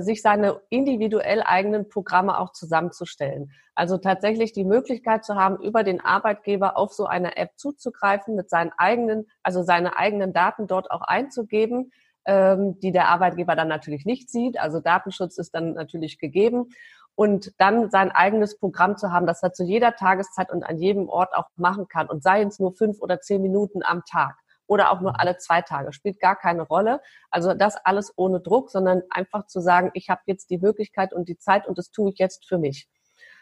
sich 0.00 0.22
seine 0.22 0.60
individuell 0.68 1.42
eigenen 1.42 1.88
Programme 1.88 2.38
auch 2.38 2.52
zusammenzustellen. 2.52 3.50
Also 3.74 3.96
tatsächlich 3.96 4.52
die 4.52 4.64
Möglichkeit 4.64 5.24
zu 5.24 5.34
haben, 5.34 5.62
über 5.62 5.82
den 5.82 6.00
Arbeitgeber 6.00 6.76
auf 6.76 6.92
so 6.92 7.06
eine 7.06 7.36
App 7.36 7.52
zuzugreifen, 7.56 8.34
mit 8.34 8.50
seinen 8.50 8.72
eigenen, 8.76 9.26
also 9.42 9.62
seine 9.62 9.96
eigenen 9.96 10.32
Daten 10.32 10.66
dort 10.66 10.90
auch 10.90 11.00
einzugeben, 11.00 11.90
ähm, 12.26 12.78
die 12.80 12.92
der 12.92 13.08
Arbeitgeber 13.08 13.56
dann 13.56 13.68
natürlich 13.68 14.04
nicht 14.04 14.30
sieht. 14.30 14.60
Also 14.60 14.80
Datenschutz 14.80 15.38
ist 15.38 15.54
dann 15.54 15.72
natürlich 15.72 16.18
gegeben 16.18 16.68
und 17.14 17.52
dann 17.58 17.90
sein 17.90 18.10
eigenes 18.10 18.58
Programm 18.58 18.96
zu 18.96 19.10
haben, 19.10 19.26
das 19.26 19.42
er 19.42 19.52
zu 19.52 19.64
jeder 19.64 19.96
Tageszeit 19.96 20.50
und 20.50 20.64
an 20.64 20.78
jedem 20.78 21.08
Ort 21.08 21.34
auch 21.34 21.48
machen 21.56 21.88
kann 21.88 22.08
und 22.08 22.22
sei 22.22 22.42
es 22.42 22.58
nur 22.58 22.74
fünf 22.74 23.00
oder 23.00 23.20
zehn 23.20 23.42
Minuten 23.42 23.82
am 23.82 24.04
Tag 24.04 24.36
oder 24.72 24.90
auch 24.90 25.02
nur 25.02 25.20
alle 25.20 25.36
zwei 25.36 25.60
Tage, 25.60 25.92
spielt 25.92 26.18
gar 26.18 26.34
keine 26.34 26.62
Rolle. 26.62 27.02
Also 27.30 27.52
das 27.52 27.76
alles 27.76 28.10
ohne 28.16 28.40
Druck, 28.40 28.70
sondern 28.70 29.02
einfach 29.10 29.46
zu 29.46 29.60
sagen, 29.60 29.90
ich 29.92 30.08
habe 30.08 30.22
jetzt 30.24 30.48
die 30.48 30.56
Möglichkeit 30.56 31.12
und 31.12 31.28
die 31.28 31.36
Zeit 31.36 31.66
und 31.68 31.76
das 31.76 31.90
tue 31.90 32.10
ich 32.10 32.18
jetzt 32.18 32.48
für 32.48 32.56
mich. 32.56 32.88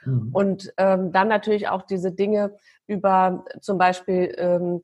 Mhm. 0.05 0.31
Und 0.33 0.73
ähm, 0.77 1.13
dann 1.13 1.29
natürlich 1.29 1.69
auch 1.69 1.83
diese 1.83 2.11
Dinge 2.11 2.57
über 2.89 3.45
zum 3.61 3.79
Beispiel 3.79 4.35
ähm, 4.39 4.83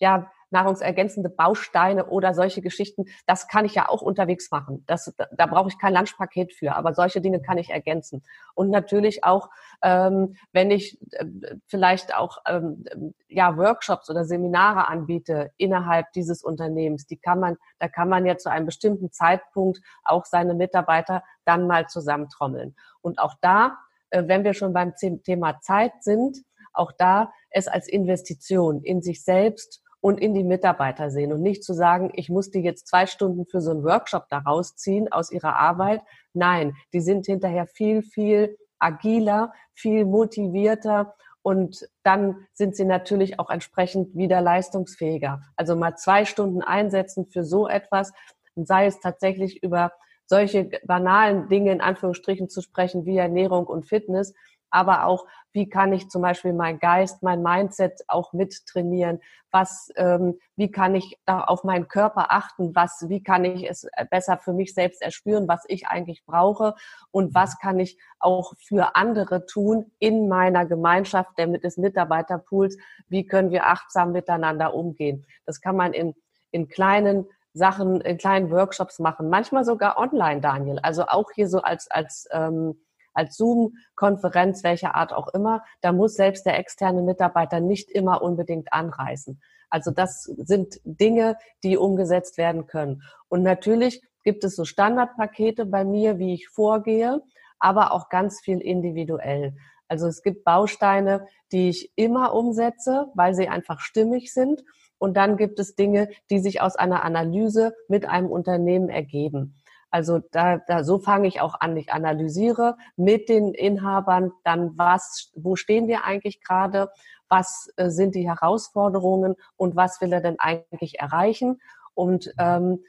ja 0.00 0.32
nahrungsergänzende 0.54 1.28
Bausteine 1.28 2.06
oder 2.06 2.32
solche 2.32 2.62
Geschichten, 2.62 3.06
das 3.26 3.48
kann 3.48 3.64
ich 3.64 3.74
ja 3.74 3.88
auch 3.88 4.00
unterwegs 4.00 4.50
machen. 4.50 4.84
Das, 4.86 5.12
da, 5.18 5.26
da 5.36 5.46
brauche 5.46 5.68
ich 5.68 5.78
kein 5.78 5.92
Lunchpaket 5.92 6.54
für, 6.54 6.74
aber 6.76 6.94
solche 6.94 7.20
Dinge 7.20 7.42
kann 7.42 7.58
ich 7.58 7.70
ergänzen. 7.70 8.22
Und 8.54 8.70
natürlich 8.70 9.24
auch, 9.24 9.50
ähm, 9.82 10.36
wenn 10.52 10.70
ich 10.70 10.98
äh, 11.12 11.26
vielleicht 11.66 12.14
auch 12.14 12.38
ähm, 12.46 12.84
ja 13.28 13.56
Workshops 13.56 14.08
oder 14.08 14.24
Seminare 14.24 14.88
anbiete 14.88 15.50
innerhalb 15.56 16.12
dieses 16.12 16.42
Unternehmens, 16.42 17.06
die 17.06 17.18
kann 17.18 17.40
man, 17.40 17.56
da 17.80 17.88
kann 17.88 18.08
man 18.08 18.24
ja 18.24 18.38
zu 18.38 18.48
einem 18.48 18.66
bestimmten 18.66 19.10
Zeitpunkt 19.10 19.80
auch 20.04 20.24
seine 20.24 20.54
Mitarbeiter 20.54 21.24
dann 21.44 21.66
mal 21.66 21.88
zusammentrommeln. 21.88 22.76
Und 23.02 23.18
auch 23.18 23.34
da, 23.40 23.76
äh, 24.10 24.22
wenn 24.26 24.44
wir 24.44 24.54
schon 24.54 24.72
beim 24.72 24.94
Thema 24.96 25.60
Zeit 25.60 25.92
sind, 26.00 26.38
auch 26.72 26.92
da 26.92 27.32
es 27.50 27.68
als 27.68 27.88
Investition 27.88 28.82
in 28.82 29.00
sich 29.00 29.24
selbst 29.24 29.80
und 30.04 30.20
in 30.20 30.34
die 30.34 30.44
Mitarbeiter 30.44 31.10
sehen 31.10 31.32
und 31.32 31.40
nicht 31.40 31.64
zu 31.64 31.72
sagen, 31.72 32.10
ich 32.12 32.28
muss 32.28 32.50
die 32.50 32.60
jetzt 32.60 32.88
zwei 32.88 33.06
Stunden 33.06 33.46
für 33.46 33.62
so 33.62 33.70
einen 33.70 33.84
Workshop 33.84 34.26
da 34.28 34.36
rausziehen 34.36 35.10
aus 35.10 35.32
ihrer 35.32 35.56
Arbeit. 35.56 36.02
Nein, 36.34 36.74
die 36.92 37.00
sind 37.00 37.24
hinterher 37.24 37.66
viel, 37.66 38.02
viel 38.02 38.58
agiler, 38.78 39.54
viel 39.72 40.04
motivierter 40.04 41.14
und 41.40 41.88
dann 42.02 42.46
sind 42.52 42.76
sie 42.76 42.84
natürlich 42.84 43.38
auch 43.38 43.48
entsprechend 43.48 44.14
wieder 44.14 44.42
leistungsfähiger. 44.42 45.40
Also 45.56 45.74
mal 45.74 45.96
zwei 45.96 46.26
Stunden 46.26 46.60
einsetzen 46.60 47.24
für 47.24 47.42
so 47.42 47.66
etwas, 47.66 48.12
sei 48.56 48.84
es 48.84 49.00
tatsächlich 49.00 49.62
über 49.62 49.90
solche 50.26 50.68
banalen 50.84 51.48
Dinge 51.48 51.72
in 51.72 51.80
Anführungsstrichen 51.80 52.50
zu 52.50 52.60
sprechen 52.60 53.06
wie 53.06 53.16
Ernährung 53.16 53.66
und 53.66 53.86
Fitness, 53.86 54.34
aber 54.74 55.06
auch, 55.06 55.24
wie 55.52 55.68
kann 55.68 55.92
ich 55.92 56.10
zum 56.10 56.20
Beispiel 56.20 56.52
mein 56.52 56.80
Geist, 56.80 57.22
mein 57.22 57.42
Mindset 57.42 58.02
auch 58.08 58.32
mit 58.32 58.66
trainieren? 58.66 59.20
Was, 59.52 59.88
ähm, 59.94 60.40
wie 60.56 60.68
kann 60.68 60.96
ich 60.96 61.16
da 61.26 61.44
auf 61.44 61.62
meinen 61.62 61.86
Körper 61.86 62.32
achten? 62.32 62.74
Was, 62.74 63.06
wie 63.08 63.22
kann 63.22 63.44
ich 63.44 63.70
es 63.70 63.86
besser 64.10 64.36
für 64.36 64.52
mich 64.52 64.74
selbst 64.74 65.00
erspüren, 65.00 65.46
was 65.46 65.62
ich 65.68 65.86
eigentlich 65.86 66.24
brauche? 66.26 66.74
Und 67.12 67.36
was 67.36 67.60
kann 67.60 67.78
ich 67.78 67.96
auch 68.18 68.54
für 68.58 68.96
andere 68.96 69.46
tun 69.46 69.92
in 70.00 70.26
meiner 70.26 70.66
Gemeinschaft, 70.66 71.38
der 71.38 71.46
mit 71.46 71.62
des 71.62 71.76
Mitarbeiterpools? 71.76 72.76
Wie 73.06 73.24
können 73.24 73.52
wir 73.52 73.68
achtsam 73.68 74.10
miteinander 74.10 74.74
umgehen? 74.74 75.24
Das 75.46 75.60
kann 75.60 75.76
man 75.76 75.92
in, 75.92 76.16
in 76.50 76.66
kleinen 76.66 77.28
Sachen, 77.52 78.00
in 78.00 78.18
kleinen 78.18 78.50
Workshops 78.50 78.98
machen, 78.98 79.30
manchmal 79.30 79.64
sogar 79.64 79.98
online, 79.98 80.40
Daniel. 80.40 80.80
Also 80.82 81.04
auch 81.06 81.30
hier 81.32 81.48
so 81.48 81.62
als, 81.62 81.88
als 81.88 82.26
ähm, 82.32 82.74
als 83.14 83.36
Zoom-Konferenz, 83.36 84.62
welcher 84.64 84.94
Art 84.94 85.12
auch 85.12 85.28
immer, 85.28 85.64
da 85.80 85.92
muss 85.92 86.14
selbst 86.14 86.44
der 86.44 86.58
externe 86.58 87.02
Mitarbeiter 87.02 87.60
nicht 87.60 87.90
immer 87.90 88.22
unbedingt 88.22 88.72
anreisen. 88.72 89.40
Also 89.70 89.90
das 89.90 90.22
sind 90.22 90.80
Dinge, 90.84 91.36
die 91.62 91.76
umgesetzt 91.76 92.38
werden 92.38 92.66
können. 92.66 93.02
Und 93.28 93.42
natürlich 93.42 94.02
gibt 94.22 94.44
es 94.44 94.56
so 94.56 94.64
Standardpakete 94.64 95.66
bei 95.66 95.84
mir, 95.84 96.18
wie 96.18 96.34
ich 96.34 96.48
vorgehe, 96.48 97.22
aber 97.58 97.92
auch 97.92 98.08
ganz 98.08 98.40
viel 98.40 98.60
individuell. 98.60 99.54
Also 99.88 100.06
es 100.06 100.22
gibt 100.22 100.44
Bausteine, 100.44 101.26
die 101.52 101.68
ich 101.68 101.92
immer 101.96 102.34
umsetze, 102.34 103.06
weil 103.14 103.34
sie 103.34 103.48
einfach 103.48 103.80
stimmig 103.80 104.32
sind. 104.32 104.64
Und 104.98 105.16
dann 105.16 105.36
gibt 105.36 105.58
es 105.58 105.74
Dinge, 105.74 106.08
die 106.30 106.38
sich 106.38 106.60
aus 106.60 106.76
einer 106.76 107.04
Analyse 107.04 107.74
mit 107.88 108.06
einem 108.06 108.30
Unternehmen 108.30 108.88
ergeben. 108.88 109.60
Also 109.94 110.18
da, 110.32 110.58
da 110.58 110.82
so 110.82 110.98
fange 110.98 111.28
ich 111.28 111.40
auch 111.40 111.60
an. 111.60 111.76
Ich 111.76 111.92
analysiere 111.92 112.76
mit 112.96 113.28
den 113.28 113.54
Inhabern 113.54 114.32
dann, 114.42 114.76
was, 114.76 115.30
wo 115.36 115.54
stehen 115.54 115.86
wir 115.86 116.04
eigentlich 116.04 116.42
gerade, 116.42 116.90
was 117.28 117.72
äh, 117.76 117.90
sind 117.90 118.16
die 118.16 118.28
Herausforderungen 118.28 119.36
und 119.54 119.76
was 119.76 120.00
will 120.00 120.12
er 120.12 120.20
denn 120.20 120.40
eigentlich 120.40 120.98
erreichen 120.98 121.60
und 121.94 122.34
ähm, 122.38 122.82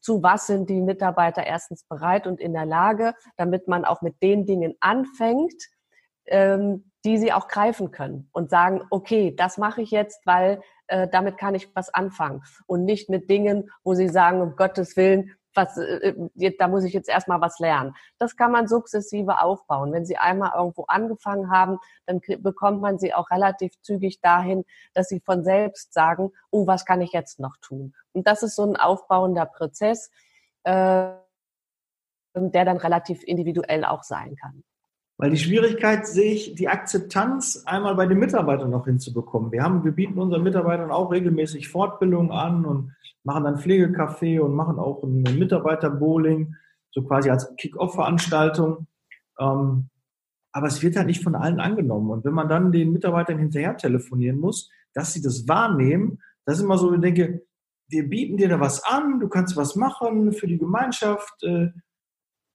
zu 0.00 0.22
was 0.22 0.46
sind 0.46 0.70
die 0.70 0.80
Mitarbeiter 0.80 1.44
erstens 1.44 1.82
bereit 1.88 2.28
und 2.28 2.38
in 2.38 2.52
der 2.52 2.66
Lage, 2.66 3.14
damit 3.36 3.66
man 3.66 3.84
auch 3.84 4.00
mit 4.00 4.22
den 4.22 4.46
Dingen 4.46 4.76
anfängt, 4.78 5.60
ähm, 6.26 6.92
die 7.04 7.18
sie 7.18 7.32
auch 7.32 7.48
greifen 7.48 7.90
können 7.90 8.28
und 8.30 8.48
sagen, 8.48 8.82
okay, 8.90 9.34
das 9.34 9.58
mache 9.58 9.82
ich 9.82 9.90
jetzt, 9.90 10.24
weil 10.24 10.62
äh, 10.86 11.08
damit 11.08 11.36
kann 11.36 11.56
ich 11.56 11.74
was 11.74 11.92
anfangen. 11.92 12.44
Und 12.66 12.84
nicht 12.84 13.10
mit 13.10 13.28
Dingen, 13.28 13.70
wo 13.82 13.94
sie 13.94 14.08
sagen, 14.08 14.40
um 14.40 14.54
Gottes 14.54 14.96
Willen, 14.96 15.32
was, 15.54 15.76
äh, 15.76 16.14
äh 16.36 16.56
da 16.58 16.68
muss 16.68 16.84
ich 16.84 16.92
jetzt 16.92 17.08
erstmal 17.08 17.40
was 17.40 17.58
lernen. 17.58 17.94
Das 18.18 18.36
kann 18.36 18.52
man 18.52 18.68
sukzessive 18.68 19.40
aufbauen. 19.40 19.92
Wenn 19.92 20.04
Sie 20.04 20.16
einmal 20.16 20.52
irgendwo 20.56 20.84
angefangen 20.84 21.50
haben, 21.50 21.78
dann 22.06 22.20
bekommt 22.38 22.80
man 22.80 22.98
sie 22.98 23.14
auch 23.14 23.30
relativ 23.30 23.80
zügig 23.82 24.20
dahin, 24.20 24.64
dass 24.92 25.08
sie 25.08 25.20
von 25.20 25.44
selbst 25.44 25.92
sagen, 25.92 26.32
oh, 26.50 26.66
was 26.66 26.84
kann 26.84 27.00
ich 27.00 27.12
jetzt 27.12 27.40
noch 27.40 27.56
tun? 27.58 27.94
Und 28.12 28.26
das 28.26 28.42
ist 28.42 28.56
so 28.56 28.64
ein 28.64 28.76
aufbauender 28.76 29.46
Prozess, 29.46 30.10
äh, 30.64 31.12
der 32.34 32.64
dann 32.64 32.76
relativ 32.76 33.22
individuell 33.22 33.84
auch 33.84 34.02
sein 34.02 34.36
kann. 34.36 34.64
Weil 35.24 35.30
die 35.30 35.38
Schwierigkeit 35.38 36.06
sehe 36.06 36.34
ich, 36.34 36.54
die 36.54 36.68
Akzeptanz 36.68 37.62
einmal 37.64 37.94
bei 37.94 38.04
den 38.04 38.18
Mitarbeitern 38.18 38.68
noch 38.68 38.84
hinzubekommen. 38.84 39.52
Wir 39.52 39.62
haben, 39.62 39.82
wir 39.82 39.92
bieten 39.92 40.18
unseren 40.18 40.42
Mitarbeitern 40.42 40.90
auch 40.90 41.10
regelmäßig 41.10 41.70
Fortbildungen 41.70 42.30
an 42.30 42.66
und 42.66 42.94
machen 43.22 43.44
dann 43.44 43.56
Pflegecafé 43.56 44.38
und 44.38 44.54
machen 44.54 44.78
auch 44.78 45.02
ein 45.02 45.22
Mitarbeiterbowling, 45.22 46.54
so 46.90 47.04
quasi 47.04 47.30
als 47.30 47.56
Kick-Off-Veranstaltung. 47.56 48.86
Ähm, 49.38 49.88
aber 50.52 50.66
es 50.66 50.82
wird 50.82 50.96
halt 50.96 51.06
nicht 51.06 51.22
von 51.22 51.36
allen 51.36 51.58
angenommen. 51.58 52.10
Und 52.10 52.26
wenn 52.26 52.34
man 52.34 52.50
dann 52.50 52.70
den 52.70 52.92
Mitarbeitern 52.92 53.38
hinterher 53.38 53.78
telefonieren 53.78 54.38
muss, 54.38 54.70
dass 54.92 55.14
sie 55.14 55.22
das 55.22 55.48
wahrnehmen, 55.48 56.20
das 56.44 56.58
ist 56.58 56.64
immer 56.64 56.76
so, 56.76 56.92
ich 56.92 57.00
denke, 57.00 57.46
wir 57.88 58.10
bieten 58.10 58.36
dir 58.36 58.50
da 58.50 58.60
was 58.60 58.84
an, 58.84 59.20
du 59.20 59.28
kannst 59.30 59.56
was 59.56 59.74
machen 59.74 60.34
für 60.34 60.48
die 60.48 60.58
Gemeinschaft, 60.58 61.42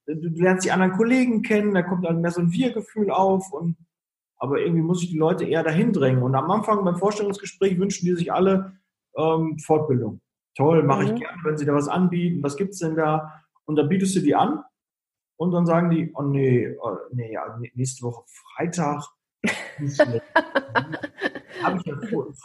äh, 0.10 0.16
du 0.16 0.30
lernst 0.42 0.66
die 0.66 0.72
anderen 0.72 0.94
Kollegen 0.94 1.42
kennen, 1.42 1.74
da 1.74 1.82
kommt 1.82 2.06
dann 2.06 2.22
mehr 2.22 2.32
so 2.32 2.42
ein 2.42 2.52
Wir-Gefühl 2.52 3.12
auf 3.12 3.52
und 3.52 3.78
aber 4.40 4.60
irgendwie 4.62 4.82
muss 4.82 5.04
ich 5.04 5.10
die 5.10 5.18
Leute 5.18 5.44
eher 5.44 5.64
dahin 5.64 5.92
drängen. 5.92 6.24
Und 6.24 6.34
am 6.34 6.50
Anfang 6.50 6.86
beim 6.86 6.96
Vorstellungsgespräch 6.96 7.78
wünschen 7.78 8.06
die 8.06 8.16
sich 8.16 8.32
alle 8.32 8.80
ähm, 9.18 9.60
Fortbildung. 9.60 10.22
Toll, 10.56 10.84
mache 10.84 11.04
mhm. 11.04 11.08
ich 11.08 11.20
gerne, 11.20 11.38
wenn 11.44 11.58
sie 11.58 11.66
da 11.66 11.74
was 11.74 11.90
anbieten. 11.90 12.42
Was 12.42 12.56
gibt 12.56 12.72
es 12.72 12.80
denn 12.80 12.96
da? 12.96 13.44
Und 13.66 13.76
dann 13.76 13.90
bietest 13.90 14.16
du 14.16 14.22
die 14.22 14.36
an 14.36 14.64
und 15.38 15.52
dann 15.52 15.66
sagen 15.66 15.90
die, 15.90 16.12
oh 16.16 16.24
nee, 16.24 16.74
oh, 16.82 16.96
nee, 17.12 17.34
ja, 17.34 17.60
nächste 17.76 18.04
Woche 18.04 18.24
Freitag. 18.28 19.04
habe 21.62 21.78
ich 21.78 21.86
ja 21.86 21.96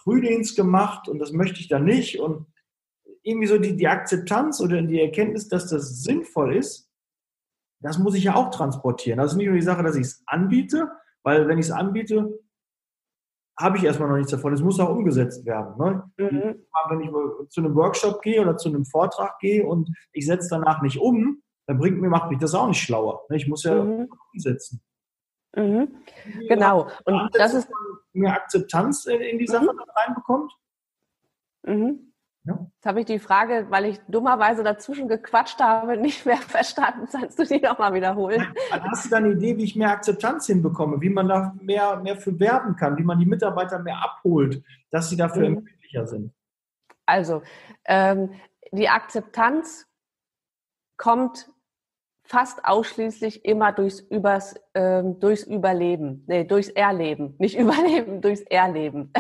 Frühdienst 0.03 0.57
gemacht 0.57 1.09
und 1.09 1.18
das 1.18 1.33
möchte 1.33 1.61
ich 1.61 1.68
dann 1.68 1.85
nicht. 1.85 2.20
Und 2.20 2.46
irgendwie 3.22 3.46
so 3.46 3.59
die, 3.59 3.77
die 3.77 3.88
Akzeptanz 3.88 4.61
oder 4.61 4.83
die 4.83 5.00
Erkenntnis, 5.00 5.48
dass 5.48 5.68
das 5.68 6.03
sinnvoll 6.03 6.57
ist, 6.57 6.84
das 7.81 7.99
muss 7.99 8.15
ich 8.15 8.25
ja 8.25 8.35
auch 8.35 8.51
transportieren. 8.51 9.19
Das 9.19 9.33
ist 9.33 9.37
nicht 9.37 9.47
nur 9.47 9.57
die 9.57 9.63
Sache, 9.63 9.83
dass 9.83 9.97
ich 9.97 10.03
es 10.03 10.23
anbiete, 10.27 10.91
weil 11.23 11.49
wenn 11.49 11.59
ich 11.59 11.67
es 11.67 11.73
anbiete, 11.73 12.39
habe 13.59 13.77
ich 13.77 13.85
erstmal 13.85 14.09
noch 14.09 14.17
nichts 14.17 14.33
davon. 14.33 14.53
Es 14.53 14.63
muss 14.63 14.81
auch 14.81 14.91
umgesetzt 14.91 15.47
werden. 15.47 15.77
Ne? 15.79 16.11
Mhm. 16.17 16.67
Wenn 16.89 17.01
ich 17.01 17.11
zu 17.51 17.61
einem 17.61 17.75
Workshop 17.75 18.21
gehe 18.23 18.41
oder 18.41 18.57
zu 18.57 18.69
einem 18.69 18.85
Vortrag 18.85 19.39
gehe 19.39 19.65
und 19.65 19.89
ich 20.13 20.27
setze 20.27 20.49
danach 20.51 20.83
nicht 20.83 20.99
um, 20.99 21.43
dann 21.67 21.79
bringt 21.79 22.01
mir, 22.01 22.09
macht 22.09 22.31
mich 22.31 22.39
das 22.39 22.55
auch 22.55 22.67
nicht 22.67 22.83
schlauer. 22.83 23.25
Ne? 23.29 23.37
Ich 23.37 23.47
muss 23.47 23.63
ja 23.63 23.83
mhm. 23.83 24.09
umsetzen. 24.33 24.83
Mhm. 25.57 25.89
Genau. 26.49 26.89
Und 27.05 27.31
das 27.35 27.55
ist 27.55 27.69
mehr 28.13 28.35
Akzeptanz 28.35 29.07
in 29.07 29.39
die 29.39 29.47
Sache 29.47 29.73
mhm. 29.73 29.81
reinbekommt. 29.97 30.53
Mhm. 31.63 32.13
Ja. 32.45 32.67
Jetzt 32.75 32.87
habe 32.87 33.01
ich 33.01 33.07
die 33.07 33.19
Frage, 33.19 33.67
weil 33.71 33.87
ich 33.87 34.01
dummerweise 34.09 34.63
dazwischen 34.63 35.09
gequatscht 35.09 35.61
habe, 35.61 35.97
nicht 36.01 36.27
mehr 36.27 36.37
verstanden. 36.37 37.09
Kannst 37.11 37.39
du 37.39 37.45
die 37.45 37.61
nochmal 37.61 37.95
wiederholen? 37.95 38.47
Hast 38.71 39.07
du 39.07 39.11
da 39.11 39.17
eine 39.17 39.33
Idee, 39.33 39.57
wie 39.57 39.65
ich 39.65 39.77
mehr 39.77 39.91
Akzeptanz 39.91 40.47
hinbekomme, 40.47 41.01
wie 41.01 41.11
man 41.11 41.29
da 41.29 41.55
mehr, 41.61 41.97
mehr 41.97 42.17
für 42.17 42.39
werben 42.39 42.77
kann, 42.77 42.99
wie 42.99 43.05
man 43.05 43.19
die 43.19 43.27
Mitarbeiter 43.27 43.79
mehr 43.79 44.03
abholt, 44.03 44.63
dass 44.91 45.09
sie 45.09 45.17
dafür 45.17 45.49
mhm. 45.49 45.57
empfindlicher 45.57 46.07
sind? 46.07 46.33
Also, 47.07 47.43
ähm, 47.87 48.35
die 48.73 48.89
Akzeptanz 48.89 49.87
kommt 50.97 51.51
fast 52.25 52.65
ausschließlich 52.65 53.45
immer 53.45 53.73
durchs, 53.73 54.01
Übers, 54.01 54.55
ähm, 54.75 55.21
durchs 55.21 55.45
Überleben, 55.45 56.25
nee, 56.27 56.45
durchs 56.45 56.69
Erleben, 56.69 57.37
nicht 57.39 57.57
Überleben, 57.57 58.21
durchs 58.21 58.43
Erleben. 58.43 59.13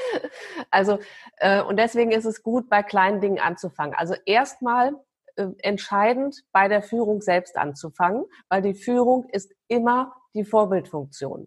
also, 0.70 0.98
äh, 1.36 1.62
und 1.62 1.78
deswegen 1.78 2.10
ist 2.10 2.24
es 2.24 2.42
gut, 2.42 2.68
bei 2.68 2.82
kleinen 2.82 3.20
Dingen 3.20 3.38
anzufangen. 3.38 3.94
Also 3.94 4.14
erstmal 4.24 4.94
äh, 5.36 5.46
entscheidend, 5.58 6.42
bei 6.52 6.68
der 6.68 6.82
Führung 6.82 7.20
selbst 7.20 7.56
anzufangen, 7.56 8.24
weil 8.48 8.62
die 8.62 8.74
Führung 8.74 9.28
ist 9.30 9.52
immer 9.68 10.14
die 10.34 10.44
Vorbildfunktion. 10.44 11.46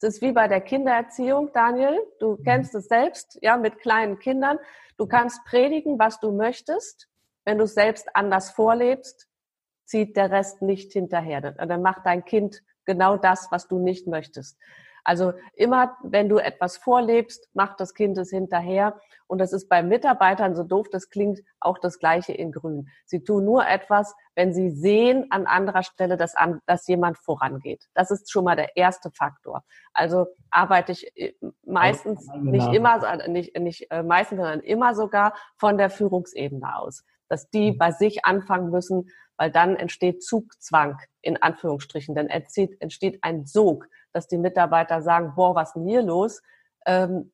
Es 0.00 0.14
ist 0.14 0.22
wie 0.22 0.32
bei 0.32 0.46
der 0.46 0.60
Kindererziehung, 0.60 1.50
Daniel. 1.52 1.98
Du 2.20 2.36
mhm. 2.36 2.44
kennst 2.44 2.74
es 2.74 2.86
selbst, 2.86 3.38
ja, 3.42 3.56
mit 3.56 3.78
kleinen 3.78 4.18
Kindern. 4.18 4.58
Du 4.96 5.06
kannst 5.06 5.44
predigen, 5.44 5.98
was 5.98 6.20
du 6.20 6.32
möchtest. 6.32 7.08
Wenn 7.44 7.58
du 7.58 7.64
es 7.64 7.74
selbst 7.74 8.08
anders 8.14 8.50
vorlebst, 8.50 9.26
zieht 9.88 10.16
der 10.16 10.30
Rest 10.30 10.60
nicht 10.60 10.92
hinterher. 10.92 11.40
Dann 11.40 11.82
macht 11.82 12.04
dein 12.04 12.24
Kind 12.24 12.62
genau 12.84 13.16
das, 13.16 13.48
was 13.50 13.68
du 13.68 13.78
nicht 13.78 14.06
möchtest. 14.06 14.58
Also 15.02 15.32
immer, 15.54 15.96
wenn 16.02 16.28
du 16.28 16.36
etwas 16.36 16.76
vorlebst, 16.76 17.48
macht 17.54 17.80
das 17.80 17.94
Kind 17.94 18.18
es 18.18 18.28
hinterher. 18.28 19.00
Und 19.26 19.38
das 19.38 19.54
ist 19.54 19.70
bei 19.70 19.82
Mitarbeitern, 19.82 20.54
so 20.54 20.64
doof 20.64 20.88
das 20.90 21.08
klingt, 21.08 21.40
auch 21.60 21.78
das 21.78 21.98
Gleiche 21.98 22.34
in 22.34 22.52
Grün. 22.52 22.88
Sie 23.06 23.24
tun 23.24 23.46
nur 23.46 23.66
etwas, 23.66 24.14
wenn 24.34 24.52
sie 24.52 24.70
sehen 24.70 25.26
an 25.30 25.46
anderer 25.46 25.82
Stelle, 25.82 26.18
dass, 26.18 26.34
an, 26.34 26.60
dass 26.66 26.86
jemand 26.88 27.16
vorangeht. 27.16 27.88
Das 27.94 28.10
ist 28.10 28.30
schon 28.30 28.44
mal 28.44 28.56
der 28.56 28.76
erste 28.76 29.10
Faktor. 29.10 29.64
Also 29.94 30.26
arbeite 30.50 30.92
ich 30.92 31.10
äh, 31.16 31.32
meistens 31.64 32.28
nicht 32.34 32.70
immer, 32.74 33.28
nicht, 33.28 33.58
nicht 33.58 33.90
äh, 33.90 34.02
meistens, 34.02 34.36
sondern 34.36 34.60
immer 34.60 34.94
sogar 34.94 35.32
von 35.56 35.78
der 35.78 35.88
Führungsebene 35.88 36.76
aus. 36.76 37.04
Dass 37.30 37.48
die 37.48 37.72
mhm. 37.72 37.78
bei 37.78 37.92
sich 37.92 38.26
anfangen 38.26 38.70
müssen, 38.70 39.08
weil 39.38 39.50
dann 39.50 39.76
entsteht 39.76 40.22
Zugzwang 40.22 40.98
in 41.22 41.40
Anführungsstrichen, 41.40 42.14
dann 42.14 42.26
entsteht, 42.26 42.80
entsteht 42.80 43.20
ein 43.22 43.46
Sog, 43.46 43.88
dass 44.12 44.28
die 44.28 44.36
Mitarbeiter 44.36 45.00
sagen, 45.00 45.32
boah, 45.34 45.54
was 45.54 45.70
ist 45.70 45.74
denn 45.76 45.86
hier 45.86 46.02
los? 46.02 46.42
Ähm, 46.84 47.32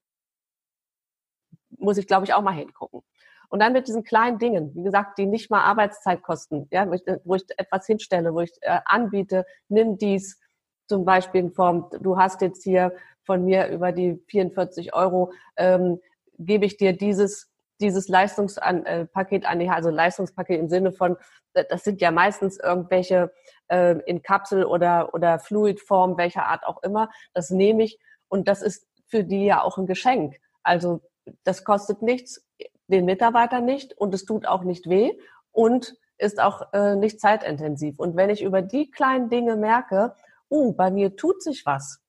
muss 1.79 1.99
ich, 1.99 2.07
glaube 2.07 2.25
ich, 2.25 2.35
auch 2.35 2.43
mal 2.43 2.53
hingucken. 2.53 3.01
Und 3.49 3.61
dann 3.61 3.73
mit 3.73 3.89
diesen 3.89 4.05
kleinen 4.05 4.39
Dingen, 4.39 4.75
wie 4.75 4.83
gesagt, 4.83 5.19
die 5.19 5.27
nicht 5.27 5.51
mal 5.51 5.63
Arbeitszeit 5.63 6.23
kosten, 6.23 6.69
ja, 6.71 6.89
wo, 6.89 6.93
ich, 6.93 7.03
wo 7.25 7.35
ich 7.35 7.45
etwas 7.57 7.87
hinstelle, 7.87 8.35
wo 8.35 8.41
ich 8.41 8.53
äh, 8.61 8.81
anbiete, 8.85 9.45
nimm 9.69 9.97
dies 9.97 10.41
zum 10.87 11.05
Beispiel 11.05 11.41
in 11.41 11.53
Form, 11.53 11.89
du 12.01 12.19
hast 12.19 12.43
jetzt 12.43 12.63
hier 12.63 12.95
von 13.23 13.45
mir 13.45 13.69
über 13.69 13.93
die 13.93 14.23
44 14.29 14.95
Euro, 14.95 15.33
ähm, 15.57 16.01
gebe 16.39 16.67
ich 16.67 16.77
dir 16.77 16.95
dieses 16.95 17.51
dieses 17.81 18.09
Leistungspaket 18.09 19.47
an, 19.47 19.69
also 19.69 19.91
Leistungspaket 19.91 20.61
im 20.61 20.69
Sinne 20.69 20.93
von, 20.93 21.17
das 21.53 21.85
sind 21.85 22.01
ja 22.01 22.11
meistens 22.11 22.59
irgendwelche 22.59 23.33
äh, 23.69 23.99
in 24.07 24.23
Kapsel 24.23 24.65
oder, 24.65 25.15
oder 25.15 25.39
Fluidform, 25.39 26.17
welcher 26.17 26.47
Art 26.47 26.67
auch 26.67 26.83
immer, 26.83 27.11
das 27.33 27.51
nehme 27.51 27.85
ich 27.85 27.99
und 28.29 28.49
das 28.49 28.63
ist 28.63 28.87
für 29.07 29.25
die 29.25 29.45
ja 29.45 29.63
auch 29.63 29.79
ein 29.79 29.87
Geschenk. 29.87 30.37
Also 30.63 31.03
das 31.45 31.65
kostet 31.65 32.03
nichts, 32.03 32.45
den 32.89 33.05
Mitarbeiter 33.05 33.61
nicht 33.61 33.97
und 33.97 34.15
es 34.15 34.25
tut 34.25 34.47
auch 34.47 34.63
nicht 34.63 34.89
weh 34.89 35.13
und 35.53 35.95
ist 36.19 36.41
auch 36.41 36.73
äh, 36.73 36.97
nicht 36.97 37.21
zeitintensiv. 37.21 37.99
Und 37.99 38.17
wenn 38.17 38.31
ich 38.31 38.43
über 38.43 38.63
die 38.63 38.91
kleinen 38.91 39.31
Dinge 39.31 39.57
merke, 39.57 40.15
oh, 40.49 40.73
bei 40.73 40.91
mir 40.91 41.17
tut 41.17 41.43
sich 41.43 41.67
was. 41.67 42.01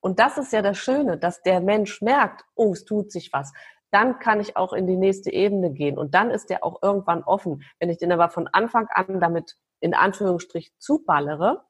Und 0.00 0.20
das 0.20 0.38
ist 0.38 0.52
ja 0.52 0.62
das 0.62 0.78
Schöne, 0.78 1.18
dass 1.18 1.42
der 1.42 1.60
Mensch 1.60 2.02
merkt, 2.02 2.44
oh, 2.54 2.72
es 2.72 2.84
tut 2.84 3.10
sich 3.10 3.32
was 3.32 3.52
dann 3.90 4.18
kann 4.18 4.40
ich 4.40 4.56
auch 4.56 4.72
in 4.72 4.86
die 4.86 4.96
nächste 4.96 5.32
Ebene 5.32 5.72
gehen. 5.72 5.98
Und 5.98 6.14
dann 6.14 6.30
ist 6.30 6.50
der 6.50 6.64
auch 6.64 6.82
irgendwann 6.82 7.22
offen. 7.22 7.62
Wenn 7.78 7.90
ich 7.90 7.98
den 7.98 8.12
aber 8.12 8.28
von 8.28 8.48
Anfang 8.48 8.88
an 8.90 9.20
damit 9.20 9.56
in 9.80 9.94
Anführungsstrich 9.94 10.72
zuballere 10.78 11.62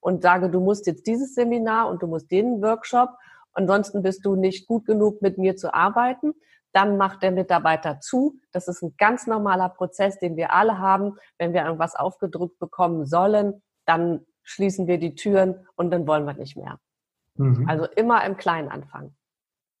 und 0.00 0.22
sage, 0.22 0.50
du 0.50 0.60
musst 0.60 0.86
jetzt 0.86 1.06
dieses 1.06 1.34
Seminar 1.34 1.88
und 1.88 2.02
du 2.02 2.06
musst 2.06 2.30
den 2.30 2.62
Workshop, 2.62 3.10
ansonsten 3.52 4.02
bist 4.02 4.24
du 4.24 4.34
nicht 4.34 4.66
gut 4.66 4.86
genug 4.86 5.22
mit 5.22 5.38
mir 5.38 5.56
zu 5.56 5.72
arbeiten, 5.72 6.34
dann 6.72 6.96
macht 6.96 7.22
der 7.22 7.30
Mitarbeiter 7.30 8.00
zu. 8.00 8.40
Das 8.50 8.66
ist 8.66 8.82
ein 8.82 8.94
ganz 8.98 9.26
normaler 9.26 9.68
Prozess, 9.68 10.18
den 10.18 10.36
wir 10.36 10.52
alle 10.52 10.78
haben. 10.78 11.16
Wenn 11.38 11.52
wir 11.52 11.64
irgendwas 11.64 11.94
aufgedrückt 11.94 12.58
bekommen 12.58 13.06
sollen, 13.06 13.62
dann 13.86 14.26
schließen 14.42 14.86
wir 14.86 14.98
die 14.98 15.14
Türen 15.14 15.66
und 15.76 15.90
dann 15.90 16.06
wollen 16.06 16.26
wir 16.26 16.34
nicht 16.34 16.56
mehr. 16.56 16.78
Mhm. 17.36 17.68
Also 17.68 17.86
immer 17.86 18.24
im 18.24 18.36
Kleinen 18.36 18.68
anfangen. 18.68 19.16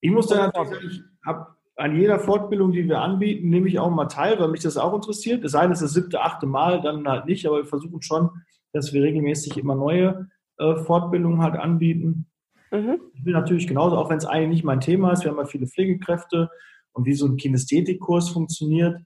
Ich 0.00 0.10
muss 0.10 0.28
da 0.28 0.46
natürlich 0.46 0.70
sagen, 0.70 0.86
ich 0.86 1.26
habe 1.26 1.56
an 1.76 1.96
jeder 1.96 2.18
Fortbildung, 2.18 2.72
die 2.72 2.88
wir 2.88 3.00
anbieten, 3.00 3.48
nehme 3.48 3.68
ich 3.68 3.78
auch 3.78 3.90
mal 3.90 4.06
teil, 4.06 4.38
weil 4.38 4.48
mich 4.48 4.62
das 4.62 4.76
auch 4.76 4.94
interessiert. 4.94 5.44
Es 5.44 5.52
sei 5.52 5.62
denn, 5.62 5.72
es 5.72 5.82
ist 5.82 5.94
das 5.96 6.02
siebte, 6.02 6.22
achte 6.22 6.46
Mal, 6.46 6.80
dann 6.80 7.06
halt 7.08 7.26
nicht, 7.26 7.46
aber 7.46 7.58
wir 7.58 7.64
versuchen 7.64 8.00
schon, 8.02 8.30
dass 8.72 8.92
wir 8.92 9.02
regelmäßig 9.02 9.56
immer 9.56 9.74
neue 9.74 10.28
äh, 10.58 10.76
Fortbildungen 10.76 11.42
halt 11.42 11.56
anbieten. 11.56 12.26
Mhm. 12.70 13.00
Ich 13.14 13.24
will 13.24 13.32
natürlich 13.32 13.66
genauso, 13.66 13.96
auch 13.96 14.10
wenn 14.10 14.18
es 14.18 14.26
eigentlich 14.26 14.48
nicht 14.48 14.64
mein 14.64 14.80
Thema 14.80 15.12
ist, 15.12 15.24
wir 15.24 15.30
haben 15.30 15.38
ja 15.38 15.46
viele 15.46 15.66
Pflegekräfte 15.66 16.48
und 16.92 17.06
wie 17.06 17.14
so 17.14 17.26
ein 17.26 17.36
Kinästhetikkurs 17.36 18.30
funktioniert, 18.30 19.00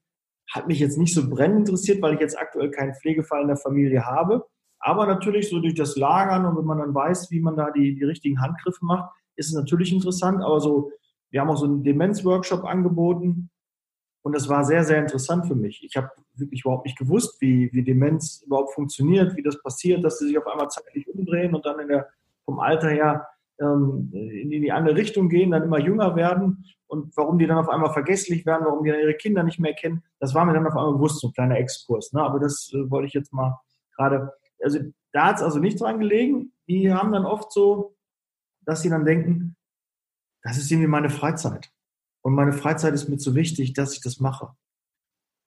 hat 0.52 0.66
mich 0.66 0.78
jetzt 0.78 0.98
nicht 0.98 1.14
so 1.14 1.28
brennend 1.28 1.68
interessiert, 1.68 2.00
weil 2.02 2.14
ich 2.14 2.20
jetzt 2.20 2.38
aktuell 2.38 2.70
keinen 2.70 2.94
Pflegefall 2.94 3.42
in 3.42 3.48
der 3.48 3.56
Familie 3.56 4.04
habe. 4.04 4.46
Aber 4.80 5.06
natürlich 5.06 5.48
so 5.48 5.58
durch 5.60 5.74
das 5.74 5.96
Lagern 5.96 6.46
und 6.46 6.56
wenn 6.56 6.64
man 6.64 6.78
dann 6.78 6.94
weiß, 6.94 7.30
wie 7.30 7.40
man 7.40 7.56
da 7.56 7.70
die, 7.70 7.94
die 7.94 8.04
richtigen 8.04 8.40
Handgriffe 8.40 8.84
macht, 8.84 9.10
ist 9.36 9.48
es 9.48 9.54
natürlich 9.54 9.92
interessant. 9.92 10.42
Aber 10.42 10.60
so, 10.60 10.90
wir 11.30 11.40
haben 11.40 11.50
auch 11.50 11.56
so 11.56 11.66
einen 11.66 11.82
Demenz-Workshop 11.82 12.64
angeboten 12.64 13.50
und 14.22 14.34
das 14.34 14.48
war 14.48 14.64
sehr, 14.64 14.84
sehr 14.84 14.98
interessant 14.98 15.46
für 15.46 15.54
mich. 15.54 15.82
Ich 15.84 15.96
habe 15.96 16.10
wirklich 16.34 16.62
überhaupt 16.62 16.86
nicht 16.86 16.98
gewusst, 16.98 17.40
wie, 17.40 17.70
wie 17.72 17.82
Demenz 17.82 18.42
überhaupt 18.44 18.74
funktioniert, 18.74 19.36
wie 19.36 19.42
das 19.42 19.62
passiert, 19.62 20.04
dass 20.04 20.18
sie 20.18 20.26
sich 20.26 20.38
auf 20.38 20.46
einmal 20.46 20.68
zeitlich 20.68 21.08
umdrehen 21.08 21.54
und 21.54 21.64
dann 21.64 21.86
der, 21.88 22.08
vom 22.44 22.58
Alter 22.58 22.90
her 22.90 23.26
ähm, 23.60 24.10
in 24.12 24.50
die 24.50 24.72
andere 24.72 24.96
Richtung 24.96 25.28
gehen, 25.28 25.50
dann 25.50 25.64
immer 25.64 25.78
jünger 25.78 26.14
werden 26.16 26.64
und 26.86 27.16
warum 27.16 27.38
die 27.38 27.46
dann 27.46 27.58
auf 27.58 27.68
einmal 27.68 27.92
vergesslich 27.92 28.46
werden, 28.46 28.64
warum 28.66 28.84
die 28.84 28.90
dann 28.90 29.00
ihre 29.00 29.14
Kinder 29.14 29.42
nicht 29.42 29.60
mehr 29.60 29.74
kennen, 29.74 30.02
das 30.20 30.34
war 30.34 30.44
mir 30.44 30.54
dann 30.54 30.66
auf 30.66 30.76
einmal 30.76 30.94
bewusst, 30.94 31.20
so 31.20 31.28
ein 31.28 31.32
kleiner 31.34 31.58
Exkurs. 31.58 32.12
Ne? 32.12 32.22
Aber 32.22 32.38
das 32.38 32.72
äh, 32.72 32.90
wollte 32.90 33.08
ich 33.08 33.14
jetzt 33.14 33.32
mal 33.32 33.60
gerade, 33.96 34.32
also 34.62 34.78
da 35.12 35.26
hat 35.26 35.36
es 35.36 35.42
also 35.42 35.58
nicht 35.58 35.80
dran 35.80 35.98
gelegen. 35.98 36.52
Die 36.66 36.92
haben 36.92 37.12
dann 37.12 37.26
oft 37.26 37.52
so, 37.52 37.96
dass 38.64 38.82
sie 38.82 38.90
dann 38.90 39.04
denken, 39.04 39.56
das 40.42 40.58
ist 40.58 40.70
irgendwie 40.70 40.88
meine 40.88 41.10
Freizeit. 41.10 41.70
Und 42.22 42.34
meine 42.34 42.52
Freizeit 42.52 42.94
ist 42.94 43.08
mir 43.08 43.18
zu 43.18 43.34
wichtig, 43.34 43.72
dass 43.72 43.92
ich 43.94 44.00
das 44.00 44.20
mache. 44.20 44.50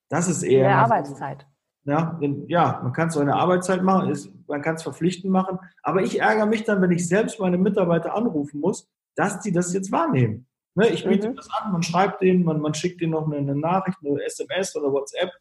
Das 0.10 0.28
ist 0.28 0.44
eher. 0.44 0.68
Der 0.68 0.78
Arbeitszeit. 0.78 1.48
Ja, 1.84 2.18
denn, 2.22 2.48
ja, 2.48 2.80
man 2.84 2.94
kann 2.94 3.08
es 3.08 3.16
so 3.16 3.22
eine 3.22 3.36
Arbeitszeit 3.36 3.82
machen, 3.82 4.12
ist, 4.12 4.30
man 4.48 4.62
kann 4.62 4.76
es 4.76 4.84
verpflichtend 4.84 5.32
machen. 5.32 5.58
Aber 5.82 6.04
ich 6.04 6.20
ärgere 6.20 6.46
mich 6.46 6.64
dann, 6.64 6.82
wenn 6.82 6.92
ich 6.92 7.08
selbst 7.08 7.40
meine 7.40 7.58
Mitarbeiter 7.58 8.14
anrufen 8.14 8.60
muss, 8.60 8.88
dass 9.16 9.40
die 9.40 9.52
das 9.52 9.74
jetzt 9.74 9.92
wahrnehmen. 9.92 10.48
Ne, 10.76 10.88
ich 10.90 11.04
biete 11.04 11.30
mhm. 11.30 11.36
das 11.36 11.50
an, 11.52 11.72
man 11.72 11.84
schreibt 11.84 12.22
denen, 12.22 12.44
man, 12.44 12.62
man 12.62 12.74
schickt 12.74 13.02
denen 13.02 13.12
noch 13.12 13.26
eine, 13.26 13.38
eine 13.38 13.56
Nachricht, 13.56 13.98
eine 14.06 14.24
SMS 14.24 14.76
oder 14.76 14.92
WhatsApp 14.92 15.32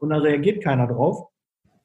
und 0.00 0.10
dann 0.10 0.20
reagiert 0.20 0.62
keiner 0.62 0.88
drauf. 0.88 1.28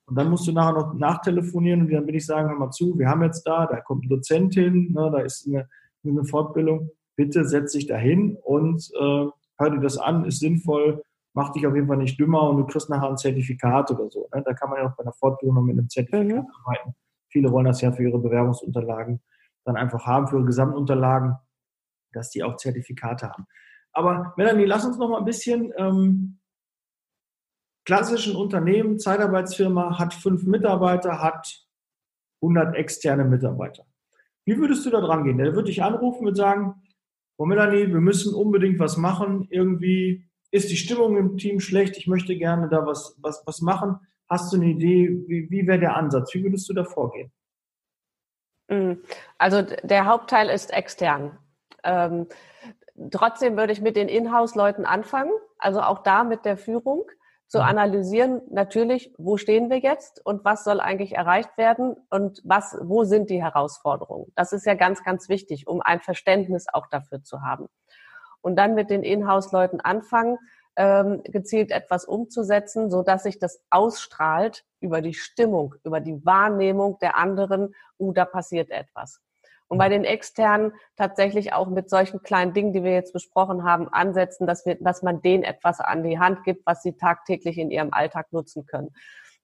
Und 0.05 0.15
dann 0.15 0.29
musst 0.29 0.47
du 0.47 0.51
nachher 0.51 0.73
noch 0.73 0.93
nachtelefonieren 0.93 1.81
und 1.81 1.91
dann 1.91 2.05
bin 2.05 2.15
ich 2.15 2.25
sagen, 2.25 2.49
hör 2.49 2.55
mal 2.55 2.71
zu, 2.71 2.97
wir 2.97 3.09
haben 3.09 3.23
jetzt 3.23 3.43
da, 3.43 3.67
da 3.67 3.81
kommt 3.81 4.03
eine 4.03 4.15
Dozentin, 4.15 4.93
ne, 4.93 5.11
da 5.11 5.19
ist 5.19 5.45
eine, 5.45 5.67
eine 6.05 6.23
Fortbildung, 6.23 6.89
bitte 7.17 7.43
setz 7.43 7.73
dich 7.73 7.87
dahin 7.87 8.37
und 8.43 8.89
äh, 8.95 9.25
hör 9.57 9.69
dir 9.69 9.81
das 9.81 9.97
an, 9.97 10.23
ist 10.23 10.39
sinnvoll, 10.39 11.03
mach 11.33 11.51
dich 11.51 11.67
auf 11.67 11.75
jeden 11.75 11.87
Fall 11.87 11.97
nicht 11.97 12.17
dümmer 12.19 12.49
und 12.49 12.57
du 12.57 12.65
kriegst 12.65 12.89
nachher 12.89 13.09
ein 13.09 13.17
Zertifikat 13.17 13.91
oder 13.91 14.09
so. 14.09 14.29
Ne? 14.33 14.41
Da 14.45 14.53
kann 14.53 14.69
man 14.69 14.79
ja 14.79 14.89
auch 14.89 14.95
bei 14.95 15.03
einer 15.03 15.13
Fortbildung 15.13 15.55
noch 15.55 15.63
mit 15.63 15.77
einem 15.77 15.89
Zertifikat 15.89 16.45
mhm. 16.45 16.47
arbeiten. 16.63 16.95
Viele 17.29 17.51
wollen 17.51 17.65
das 17.65 17.81
ja 17.81 17.91
für 17.91 18.03
ihre 18.03 18.19
Bewerbungsunterlagen 18.19 19.19
dann 19.65 19.75
einfach 19.75 20.05
haben, 20.05 20.27
für 20.27 20.37
ihre 20.37 20.45
Gesamtunterlagen, 20.45 21.35
dass 22.13 22.29
die 22.29 22.43
auch 22.43 22.55
Zertifikate 22.55 23.29
haben. 23.29 23.45
Aber 23.91 24.33
Melanie, 24.37 24.65
lass 24.65 24.85
uns 24.85 24.97
noch 24.97 25.09
mal 25.09 25.17
ein 25.17 25.25
bisschen 25.25 25.73
ähm, 25.77 26.39
klassischen 27.83 28.35
Unternehmen, 28.35 28.99
Zeitarbeitsfirma, 28.99 29.97
hat 29.97 30.13
fünf 30.13 30.43
Mitarbeiter, 30.43 31.21
hat 31.21 31.65
100 32.41 32.75
externe 32.75 33.25
Mitarbeiter. 33.25 33.85
Wie 34.45 34.57
würdest 34.57 34.85
du 34.85 34.89
da 34.89 35.01
dran 35.01 35.23
gehen? 35.23 35.37
Der 35.37 35.53
würde 35.53 35.65
dich 35.65 35.83
anrufen 35.83 36.27
und 36.27 36.35
sagen, 36.35 36.81
oh 37.37 37.45
Melanie, 37.45 37.87
wir 37.87 38.01
müssen 38.01 38.33
unbedingt 38.33 38.79
was 38.79 38.97
machen. 38.97 39.47
Irgendwie 39.49 40.27
ist 40.51 40.69
die 40.69 40.77
Stimmung 40.77 41.17
im 41.17 41.37
Team 41.37 41.59
schlecht. 41.59 41.97
Ich 41.97 42.07
möchte 42.07 42.35
gerne 42.35 42.69
da 42.69 42.85
was, 42.85 43.15
was, 43.21 43.43
was 43.45 43.61
machen. 43.61 43.97
Hast 44.29 44.51
du 44.51 44.57
eine 44.57 44.67
Idee? 44.67 45.09
Wie, 45.27 45.49
wie 45.49 45.67
wäre 45.67 45.79
der 45.79 45.95
Ansatz? 45.95 46.33
Wie 46.33 46.43
würdest 46.43 46.67
du 46.69 46.73
da 46.73 46.83
vorgehen? 46.83 47.31
Mm, 48.69 48.93
also 49.37 49.61
der 49.61 50.05
Hauptteil 50.05 50.49
ist 50.49 50.73
extern. 50.73 51.37
Ähm, 51.83 52.27
trotzdem 53.11 53.55
würde 53.55 53.73
ich 53.73 53.81
mit 53.81 53.95
den 53.95 54.09
Inhouse-Leuten 54.09 54.85
anfangen, 54.85 55.31
also 55.59 55.81
auch 55.81 56.03
da 56.03 56.23
mit 56.23 56.43
der 56.43 56.57
Führung 56.57 57.09
zu 57.47 57.59
mhm. 57.59 57.63
analysieren, 57.63 58.41
natürlich, 58.49 59.13
wo 59.17 59.37
stehen 59.37 59.69
wir 59.69 59.79
jetzt 59.79 60.25
und 60.25 60.43
was 60.43 60.63
soll 60.63 60.79
eigentlich 60.79 61.15
erreicht 61.15 61.57
werden 61.57 61.95
und 62.09 62.41
was, 62.43 62.77
wo 62.81 63.03
sind 63.03 63.29
die 63.29 63.41
Herausforderungen? 63.41 64.31
Das 64.35 64.51
ist 64.53 64.65
ja 64.65 64.73
ganz, 64.73 65.03
ganz 65.03 65.29
wichtig, 65.29 65.67
um 65.67 65.81
ein 65.81 66.01
Verständnis 66.01 66.67
auch 66.71 66.87
dafür 66.87 67.23
zu 67.23 67.41
haben. 67.41 67.67
Und 68.41 68.57
dann 68.57 68.75
mit 68.75 68.89
den 68.89 69.03
Inhouse-Leuten 69.03 69.81
anfangen, 69.81 70.37
ähm, 70.77 71.21
gezielt 71.23 71.71
etwas 71.71 72.05
umzusetzen, 72.05 72.91
so 72.91 73.01
dass 73.01 73.23
sich 73.23 73.39
das 73.39 73.61
ausstrahlt 73.71 74.63
über 74.79 75.01
die 75.01 75.15
Stimmung, 75.15 75.73
über 75.83 75.99
die 75.99 76.23
Wahrnehmung 76.23 76.99
der 76.99 77.17
anderen, 77.17 77.73
uh, 77.99 78.13
da 78.13 78.25
passiert 78.25 78.69
etwas. 78.69 79.19
Und 79.69 79.77
bei 79.77 79.89
den 79.89 80.05
externen 80.05 80.73
tatsächlich 80.95 81.53
auch 81.53 81.67
mit 81.67 81.89
solchen 81.89 82.21
kleinen 82.21 82.53
Dingen, 82.53 82.73
die 82.73 82.83
wir 82.83 82.93
jetzt 82.93 83.13
besprochen 83.13 83.63
haben, 83.63 83.89
ansetzen, 83.89 84.47
dass, 84.47 84.65
wir, 84.65 84.75
dass 84.75 85.03
man 85.03 85.21
denen 85.21 85.43
etwas 85.43 85.79
an 85.79 86.03
die 86.03 86.19
Hand 86.19 86.43
gibt, 86.43 86.65
was 86.65 86.81
sie 86.81 86.93
tagtäglich 86.93 87.57
in 87.57 87.69
ihrem 87.69 87.91
Alltag 87.91 88.31
nutzen 88.31 88.65
können. 88.65 88.93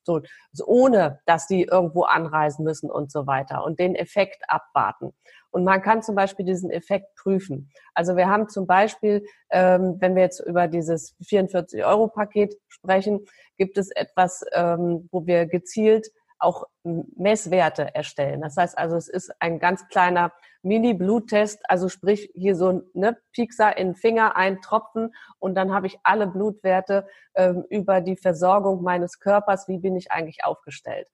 So, 0.05 0.21
so 0.51 0.65
ohne 0.65 1.21
dass 1.25 1.47
sie 1.47 1.63
irgendwo 1.63 2.03
anreisen 2.03 2.63
müssen 2.63 2.91
und 2.91 3.11
so 3.11 3.25
weiter 3.25 3.63
und 3.63 3.79
den 3.79 3.95
Effekt 3.95 4.43
abwarten. 4.47 5.13
Und 5.49 5.63
man 5.63 5.81
kann 5.81 6.01
zum 6.01 6.15
Beispiel 6.15 6.45
diesen 6.45 6.71
Effekt 6.71 7.15
prüfen. 7.15 7.71
Also 7.93 8.15
wir 8.17 8.27
haben 8.27 8.49
zum 8.49 8.67
Beispiel, 8.67 9.25
ähm, 9.49 9.97
wenn 9.99 10.15
wir 10.15 10.23
jetzt 10.23 10.39
über 10.39 10.67
dieses 10.67 11.15
44-Euro-Paket 11.21 12.55
sprechen, 12.67 13.25
gibt 13.57 13.77
es 13.77 13.91
etwas, 13.91 14.43
ähm, 14.53 15.07
wo 15.11 15.25
wir 15.25 15.45
gezielt 15.45 16.09
auch 16.43 16.67
Messwerte 16.83 17.95
erstellen. 17.95 18.41
Das 18.41 18.57
heißt 18.57 18.77
also, 18.77 18.95
es 18.95 19.07
ist 19.07 19.31
ein 19.39 19.59
ganz 19.59 19.87
kleiner 19.87 20.31
Mini-Bluttest, 20.61 21.61
also 21.69 21.89
sprich 21.89 22.29
hier 22.33 22.55
so 22.55 22.69
ein 22.69 22.83
ne, 22.93 23.17
Piekser 23.31 23.77
in 23.77 23.89
den 23.89 23.95
Finger, 23.95 24.35
ein 24.35 24.61
Tropfen 24.61 25.13
und 25.39 25.55
dann 25.55 25.73
habe 25.73 25.87
ich 25.87 25.97
alle 26.03 26.27
Blutwerte 26.27 27.07
ähm, 27.35 27.65
über 27.69 28.01
die 28.01 28.15
Versorgung 28.15 28.83
meines 28.83 29.19
Körpers, 29.19 29.67
wie 29.67 29.79
bin 29.79 29.95
ich 29.95 30.11
eigentlich 30.11 30.43
aufgestellt. 30.45 31.07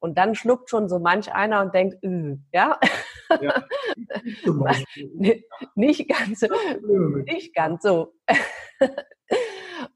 Und 0.00 0.16
dann 0.16 0.34
schluckt 0.34 0.70
schon 0.70 0.88
so 0.88 0.98
manch 0.98 1.32
einer 1.32 1.60
und 1.60 1.74
denkt, 1.74 2.02
äh, 2.02 2.36
ja, 2.52 2.80
ja 3.40 3.62
nicht 5.74 6.08
ganz 6.08 6.40
nicht 7.26 7.54
ganz 7.54 7.82
so. 7.82 8.14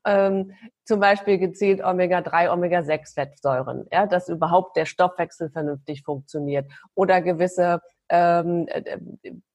ähm, 0.04 0.52
zum 0.84 1.00
Beispiel 1.00 1.38
gezielt 1.38 1.82
Omega-3, 1.82 2.50
Omega-6-Fettsäuren, 2.50 3.86
ja, 3.90 4.06
dass 4.06 4.28
überhaupt 4.28 4.76
der 4.76 4.84
Stoffwechsel 4.84 5.50
vernünftig 5.50 6.02
funktioniert 6.02 6.70
oder 6.94 7.22
gewisse 7.22 7.80
ähm, 8.10 8.66
äh, 8.68 8.98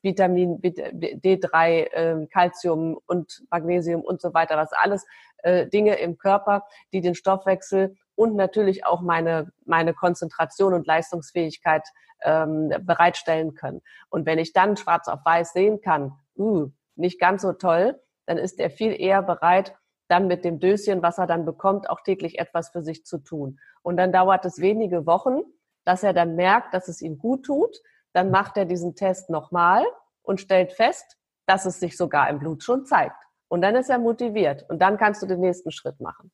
Vitamin 0.02 0.60
D3, 0.60 1.68
äh, 1.92 2.28
Calcium 2.32 2.98
und 3.06 3.44
Magnesium 3.52 4.02
und 4.02 4.22
so 4.22 4.34
weiter, 4.34 4.58
was 4.58 4.74
alles 4.74 5.06
äh, 5.44 5.68
Dinge 5.68 5.96
im 5.96 6.18
Körper, 6.18 6.66
die 6.92 7.02
den 7.02 7.16
Stoffwechsel 7.16 7.96
und 8.16 8.36
natürlich 8.36 8.86
auch 8.86 9.02
meine, 9.02 9.52
meine 9.66 9.94
Konzentration 9.94 10.74
und 10.74 10.88
Leistungsfähigkeit 10.88 11.88
ähm, 12.24 12.74
bereitstellen 12.82 13.54
können. 13.54 13.82
Und 14.10 14.26
wenn 14.26 14.40
ich 14.40 14.52
dann 14.52 14.78
schwarz 14.78 15.08
auf 15.08 15.20
weiß 15.24 15.54
sehen 15.54 15.80
kann, 15.82 16.14
uh, 16.38 16.70
nicht 16.96 17.20
ganz 17.20 17.44
so 17.44 17.54
toll, 17.54 18.00
dann 18.26 18.38
ist 18.38 18.60
er 18.60 18.70
viel 18.70 19.00
eher 19.00 19.22
bereit, 19.22 19.76
dann 20.10 20.28
mit 20.28 20.44
dem 20.44 20.60
Döschen, 20.60 21.02
was 21.02 21.18
er 21.18 21.28
dann 21.28 21.46
bekommt, 21.46 21.90
auch 21.90 22.02
täglich 22.02 22.40
etwas 22.40 22.70
für 22.70 22.82
sich 22.82 23.06
zu 23.06 23.20
tun. 23.20 23.60
Und 23.82 23.98
dann 23.98 24.12
dauert 24.12 24.44
es 24.44 24.60
wenige 24.60 25.06
Wochen, 25.06 25.42
dass 25.86 26.04
er 26.04 26.14
dann 26.14 26.36
merkt, 26.36 26.74
dass 26.74 26.88
es 26.88 27.02
ihm 27.02 27.18
gut 27.18 27.46
tut. 27.46 27.78
Dann 28.14 28.32
macht 28.32 28.58
er 28.58 28.66
diesen 28.66 28.96
Test 28.96 29.30
nochmal 29.30 29.84
und 30.24 30.42
stellt 30.42 30.74
fest, 30.74 31.18
dass 31.46 31.66
es 31.66 31.80
sich 31.80 31.96
sogar 31.96 32.30
im 32.30 32.40
Blut 32.40 32.64
schon 32.64 32.86
zeigt. 32.86 33.16
Und 33.48 33.62
dann 33.62 33.76
ist 33.76 33.90
er 33.90 34.00
motiviert. 34.00 34.66
Und 34.70 34.80
dann 34.82 34.98
kannst 34.98 35.22
du 35.22 35.28
den 35.28 35.40
nächsten 35.40 35.72
Schritt 35.72 36.00
machen. 36.00 36.32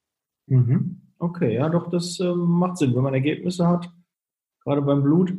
Mhm. 0.47 1.01
Okay, 1.19 1.55
ja, 1.55 1.69
doch, 1.69 1.89
das 1.89 2.19
äh, 2.19 2.33
macht 2.33 2.77
Sinn, 2.77 2.95
wenn 2.95 3.03
man 3.03 3.13
Ergebnisse 3.13 3.67
hat, 3.67 3.89
gerade 4.63 4.81
beim 4.81 5.01
Blut. 5.01 5.33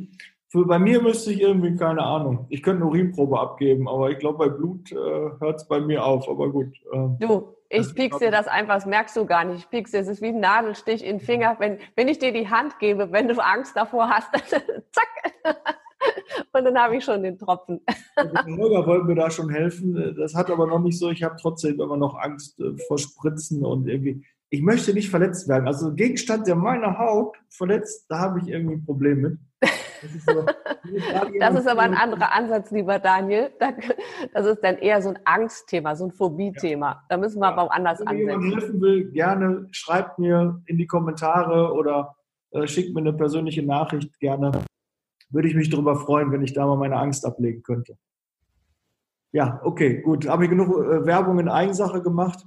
Für, 0.48 0.64
bei 0.64 0.78
mir 0.78 1.02
müsste 1.02 1.32
ich 1.32 1.40
irgendwie, 1.40 1.74
keine 1.76 2.02
Ahnung, 2.02 2.46
ich 2.48 2.62
könnte 2.62 2.82
eine 2.82 2.90
Urinprobe 2.90 3.38
abgeben, 3.38 3.88
aber 3.88 4.10
ich 4.10 4.18
glaube, 4.18 4.38
bei 4.38 4.48
Blut 4.48 4.90
äh, 4.92 4.94
hört 4.94 5.56
es 5.56 5.68
bei 5.68 5.80
mir 5.80 6.04
auf, 6.04 6.28
aber 6.28 6.50
gut. 6.50 6.74
Äh, 6.92 7.08
du, 7.18 7.55
ich 7.68 7.94
piekse 7.94 8.18
dir 8.20 8.30
das 8.30 8.48
einfach, 8.48 8.74
das 8.74 8.86
merkst 8.86 9.16
du 9.16 9.26
gar 9.26 9.44
nicht. 9.44 9.58
Ich 9.58 9.70
piekse 9.70 9.96
dir, 9.96 10.02
es 10.02 10.08
ist 10.08 10.22
wie 10.22 10.28
ein 10.28 10.40
Nadelstich 10.40 11.04
in 11.04 11.18
den 11.18 11.24
Finger. 11.24 11.56
Wenn, 11.58 11.78
wenn 11.94 12.08
ich 12.08 12.18
dir 12.18 12.32
die 12.32 12.48
Hand 12.48 12.78
gebe, 12.78 13.12
wenn 13.12 13.28
du 13.28 13.42
Angst 13.42 13.76
davor 13.76 14.08
hast, 14.08 14.28
zack. 14.92 15.08
Und 16.52 16.64
dann 16.64 16.78
habe 16.78 16.96
ich 16.96 17.04
schon 17.04 17.22
den 17.22 17.38
Tropfen. 17.38 17.80
Holger 18.16 18.86
wollte 18.86 19.04
mir 19.06 19.14
da 19.14 19.30
schon 19.30 19.50
helfen. 19.50 20.14
Das 20.16 20.34
hat 20.34 20.50
aber 20.50 20.66
noch 20.66 20.80
nicht 20.80 20.98
so. 20.98 21.10
Ich 21.10 21.22
habe 21.22 21.36
trotzdem 21.40 21.80
immer 21.80 21.96
noch 21.96 22.16
Angst 22.16 22.60
äh, 22.60 22.76
vor 22.86 22.98
Spritzen 22.98 23.64
und 23.64 23.88
irgendwie. 23.88 24.24
Ich 24.48 24.62
möchte 24.62 24.94
nicht 24.94 25.10
verletzt 25.10 25.48
werden. 25.48 25.66
Also 25.66 25.92
Gegenstand, 25.92 26.46
der 26.46 26.54
meine 26.54 26.98
Haut 26.98 27.36
verletzt, 27.48 28.06
da 28.08 28.20
habe 28.20 28.40
ich 28.40 28.48
irgendwie 28.48 28.76
ein 28.76 28.84
Problem 28.84 29.20
mit. 29.20 29.38
Das 30.06 30.14
ist, 30.14 30.30
so, 30.30 30.44
das 31.40 31.54
ist 31.60 31.68
aber 31.68 31.82
ein 31.82 31.94
anderer 31.94 32.32
Ansatz, 32.32 32.70
lieber 32.70 32.98
Daniel. 32.98 33.50
Das 34.32 34.46
ist 34.46 34.60
dann 34.62 34.76
eher 34.78 35.02
so 35.02 35.10
ein 35.10 35.18
Angstthema, 35.24 35.96
so 35.96 36.06
ein 36.06 36.12
Phobie-Thema. 36.12 36.86
Ja. 36.86 37.02
Da 37.08 37.16
müssen 37.16 37.40
wir 37.40 37.48
ja. 37.48 37.56
aber 37.56 37.72
anders 37.72 38.00
Wenn 38.00 38.08
ansetzen. 38.08 38.28
Wenn 38.28 38.40
jemand 38.42 38.62
helfen 38.62 38.80
will, 38.80 39.10
gerne 39.10 39.66
schreibt 39.72 40.18
mir 40.18 40.62
in 40.66 40.78
die 40.78 40.86
Kommentare 40.86 41.72
oder 41.72 42.14
äh, 42.52 42.66
schickt 42.66 42.94
mir 42.94 43.00
eine 43.00 43.12
persönliche 43.12 43.64
Nachricht 43.64 44.18
gerne. 44.20 44.52
Würde 45.30 45.48
ich 45.48 45.54
mich 45.56 45.70
darüber 45.70 45.96
freuen, 45.96 46.30
wenn 46.30 46.42
ich 46.42 46.52
da 46.52 46.66
mal 46.66 46.76
meine 46.76 46.96
Angst 46.96 47.26
ablegen 47.26 47.62
könnte. 47.62 47.96
Ja, 49.32 49.60
okay, 49.64 50.02
gut. 50.02 50.28
Habe 50.28 50.44
ich 50.44 50.50
genug 50.50 50.68
äh, 50.68 51.04
Werbung 51.04 51.40
in 51.40 51.48
Eigensache 51.48 52.00
gemacht? 52.00 52.46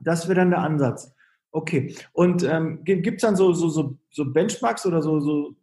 Das 0.00 0.26
wäre 0.26 0.40
dann 0.40 0.50
der 0.50 0.58
Ansatz. 0.58 1.14
Okay. 1.52 1.94
Und 2.12 2.42
ähm, 2.42 2.82
gibt 2.82 3.16
es 3.16 3.22
dann 3.22 3.36
so, 3.36 3.52
so, 3.52 3.68
so, 3.68 3.96
so 4.10 4.32
Benchmarks 4.32 4.84
oder 4.86 5.02
so, 5.02 5.20
so 5.20 5.54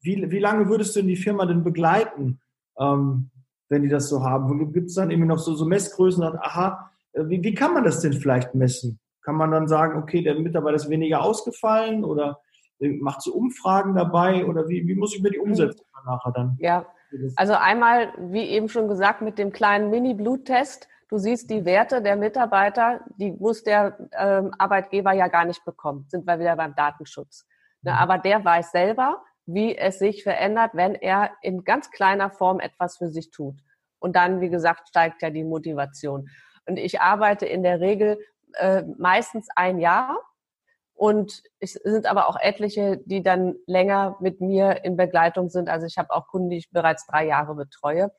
wie, 0.00 0.30
wie 0.30 0.38
lange 0.38 0.68
würdest 0.68 0.94
du 0.94 1.00
denn 1.00 1.08
die 1.08 1.16
Firma 1.16 1.46
denn 1.46 1.64
begleiten, 1.64 2.40
ähm, 2.78 3.30
wenn 3.68 3.82
die 3.82 3.88
das 3.88 4.08
so 4.08 4.24
haben? 4.24 4.72
Gibt 4.72 4.88
es 4.88 4.94
dann 4.94 5.10
irgendwie 5.10 5.28
noch 5.28 5.38
so, 5.38 5.54
so 5.54 5.64
Messgrößen, 5.64 6.22
und, 6.24 6.38
aha, 6.38 6.90
äh, 7.12 7.24
wie, 7.26 7.42
wie 7.42 7.54
kann 7.54 7.74
man 7.74 7.84
das 7.84 8.00
denn 8.00 8.12
vielleicht 8.12 8.54
messen? 8.54 8.98
Kann 9.22 9.36
man 9.36 9.50
dann 9.50 9.68
sagen, 9.68 10.02
okay, 10.02 10.22
der 10.22 10.34
Mitarbeiter 10.38 10.76
ist 10.76 10.88
weniger 10.88 11.22
ausgefallen 11.22 12.04
oder 12.04 12.40
äh, 12.78 12.88
macht 12.88 13.22
so 13.22 13.32
Umfragen 13.34 13.94
dabei 13.94 14.46
oder 14.46 14.68
wie, 14.68 14.86
wie 14.86 14.94
muss 14.94 15.14
ich 15.14 15.22
mir 15.22 15.30
die 15.30 15.38
umsetzen 15.38 15.84
nachher 16.06 16.32
dann? 16.32 16.56
Ja, 16.58 16.86
also 17.36 17.54
einmal, 17.54 18.12
wie 18.18 18.44
eben 18.44 18.68
schon 18.68 18.88
gesagt, 18.88 19.20
mit 19.20 19.38
dem 19.38 19.52
kleinen 19.52 19.90
Mini-Bluttest. 19.90 20.88
Du 21.08 21.18
siehst 21.18 21.50
die 21.50 21.64
Werte 21.64 22.02
der 22.02 22.16
Mitarbeiter, 22.16 23.00
die 23.16 23.32
muss 23.32 23.64
der 23.64 23.98
ähm, 24.16 24.52
Arbeitgeber 24.58 25.12
ja 25.12 25.26
gar 25.26 25.44
nicht 25.44 25.64
bekommen. 25.64 26.06
Sind 26.08 26.24
wir 26.26 26.38
wieder 26.38 26.54
beim 26.56 26.74
Datenschutz. 26.76 27.46
Ne, 27.82 27.92
mhm. 27.92 27.98
aber 27.98 28.18
der 28.18 28.44
weiß 28.44 28.70
selber, 28.70 29.22
wie 29.52 29.76
es 29.76 29.98
sich 29.98 30.22
verändert, 30.22 30.72
wenn 30.74 30.94
er 30.94 31.30
in 31.42 31.64
ganz 31.64 31.90
kleiner 31.90 32.30
Form 32.30 32.60
etwas 32.60 32.98
für 32.98 33.08
sich 33.08 33.30
tut. 33.30 33.56
Und 33.98 34.16
dann, 34.16 34.40
wie 34.40 34.48
gesagt, 34.48 34.88
steigt 34.88 35.22
ja 35.22 35.30
die 35.30 35.44
Motivation. 35.44 36.28
Und 36.66 36.78
ich 36.78 37.00
arbeite 37.00 37.46
in 37.46 37.62
der 37.62 37.80
Regel 37.80 38.18
äh, 38.54 38.82
meistens 38.98 39.48
ein 39.54 39.78
Jahr 39.78 40.18
und 40.94 41.42
es 41.60 41.72
sind 41.72 42.06
aber 42.06 42.28
auch 42.28 42.36
etliche, 42.38 42.98
die 43.06 43.22
dann 43.22 43.54
länger 43.66 44.16
mit 44.20 44.40
mir 44.40 44.84
in 44.84 44.96
Begleitung 44.96 45.48
sind. 45.48 45.68
Also 45.68 45.86
ich 45.86 45.96
habe 45.96 46.10
auch 46.10 46.26
Kunden, 46.26 46.50
die 46.50 46.58
ich 46.58 46.70
bereits 46.70 47.06
drei 47.06 47.26
Jahre 47.26 47.54
betreue. 47.54 48.12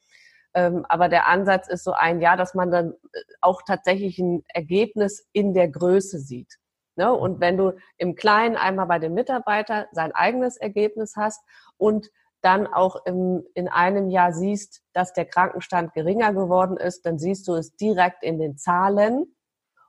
Ähm, 0.54 0.86
aber 0.89 1.08
der 1.08 1.28
Ansatz 1.28 1.67
ist 1.67 1.84
so 1.84 1.94
ein 1.94 2.22
Jahr, 2.22 2.38
dass 2.38 2.56
man 2.56 2.72
dann 2.72 2.94
äh, 3.13 3.20
auch 3.39 3.62
tatsächlich 3.65 4.17
ein 4.20 4.44
Ergebnis 4.48 5.28
in 5.32 5.54
der 5.54 5.70
Größe 5.70 6.20
sieht. 6.20 6.58
Ne? 6.95 7.13
Und 7.13 7.39
wenn 7.39 7.58
du 7.58 7.73
im 7.97 8.15
Kleinen 8.15 8.56
einmal 8.56 8.88
bei 8.88 8.99
dem 8.99 9.13
Mitarbeiter 9.13 9.88
sein 9.91 10.12
eigenes 10.13 10.58
Ergebnis 10.58 11.15
hast 11.15 11.41
und 11.77 12.10
dann 12.41 12.65
auch 12.67 13.06
im, 13.06 13.43
in 13.54 13.67
einem 13.67 14.10
Jahr 14.10 14.34
siehst, 14.34 14.82
dass 14.93 15.13
der 15.13 15.25
Krankenstand 15.25 15.93
geringer 15.93 16.34
geworden 16.34 16.77
ist, 16.77 17.06
dann 17.06 17.19
siehst 17.19 17.47
du 17.47 17.54
es 17.54 17.75
direkt 17.75 18.23
in 18.23 18.39
den 18.39 18.58
Zahlen 18.58 19.27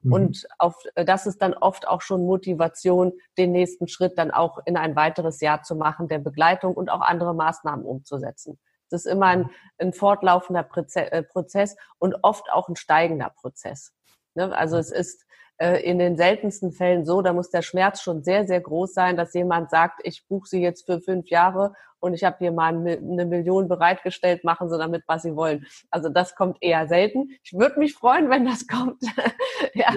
Mhm. 0.03 0.13
Und 0.13 0.47
auf, 0.59 0.77
das 0.95 1.27
ist 1.27 1.41
dann 1.43 1.55
oft 1.55 1.87
auch 1.87 2.03
schon 2.03 2.27
Motivation, 2.27 3.13
den 3.39 3.53
nächsten 3.53 3.89
Schritt 3.89 4.19
dann 4.19 4.31
auch 4.31 4.59
in 4.67 4.77
ein 4.77 4.97
weiteres 4.97 5.41
Jahr 5.41 5.63
zu 5.63 5.77
machen, 5.77 6.09
der 6.09 6.19
Begleitung 6.19 6.75
und 6.75 6.91
auch 6.91 7.01
andere 7.01 7.35
Maßnahmen 7.35 7.85
umzusetzen. 7.85 8.59
Das 8.91 9.07
ist 9.07 9.13
immer 9.13 9.27
ein, 9.27 9.51
ein 9.79 9.93
fortlaufender 9.93 10.69
äh, 10.95 11.23
Prozess 11.23 11.77
und 11.99 12.17
oft 12.23 12.51
auch 12.53 12.69
ein 12.69 12.77
steigender 12.77 13.31
Prozess. 13.31 13.95
Ne? 14.35 14.55
Also 14.55 14.77
es 14.77 14.91
ist 14.91 15.25
in 15.59 15.99
den 15.99 16.17
seltensten 16.17 16.73
Fällen 16.73 17.05
so, 17.05 17.23
da 17.23 17.33
muss 17.33 17.51
der 17.51 17.63
Schmerz 17.63 18.03
schon 18.03 18.25
sehr, 18.25 18.47
sehr 18.47 18.61
groß 18.61 18.95
sein, 18.95 19.17
dass 19.17 19.35
jemand 19.35 19.71
sagt, 19.71 20.01
ich 20.03 20.27
buche 20.27 20.49
Sie 20.49 20.61
jetzt 20.61 20.87
für 20.87 21.01
fünf 21.01 21.29
Jahre 21.29 21.75
und 22.03 22.15
ich 22.15 22.25
habe 22.25 22.37
hier 22.39 22.51
mal 22.51 22.75
eine 22.75 23.27
Million 23.27 23.69
bereitgestellt, 23.69 24.43
machen 24.43 24.69
Sie 24.69 24.77
damit, 24.77 25.05
was 25.07 25.23
Sie 25.23 25.37
wollen. 25.37 25.67
Also 25.91 26.09
das 26.09 26.35
kommt 26.35 26.59
eher 26.61 26.89
selten. 26.89 27.31
Ich 27.45 27.53
würde 27.53 27.79
mich 27.79 27.95
freuen, 27.95 28.29
wenn 28.29 28.45
das 28.45 28.67
kommt. 28.67 29.01
ja, 29.75 29.95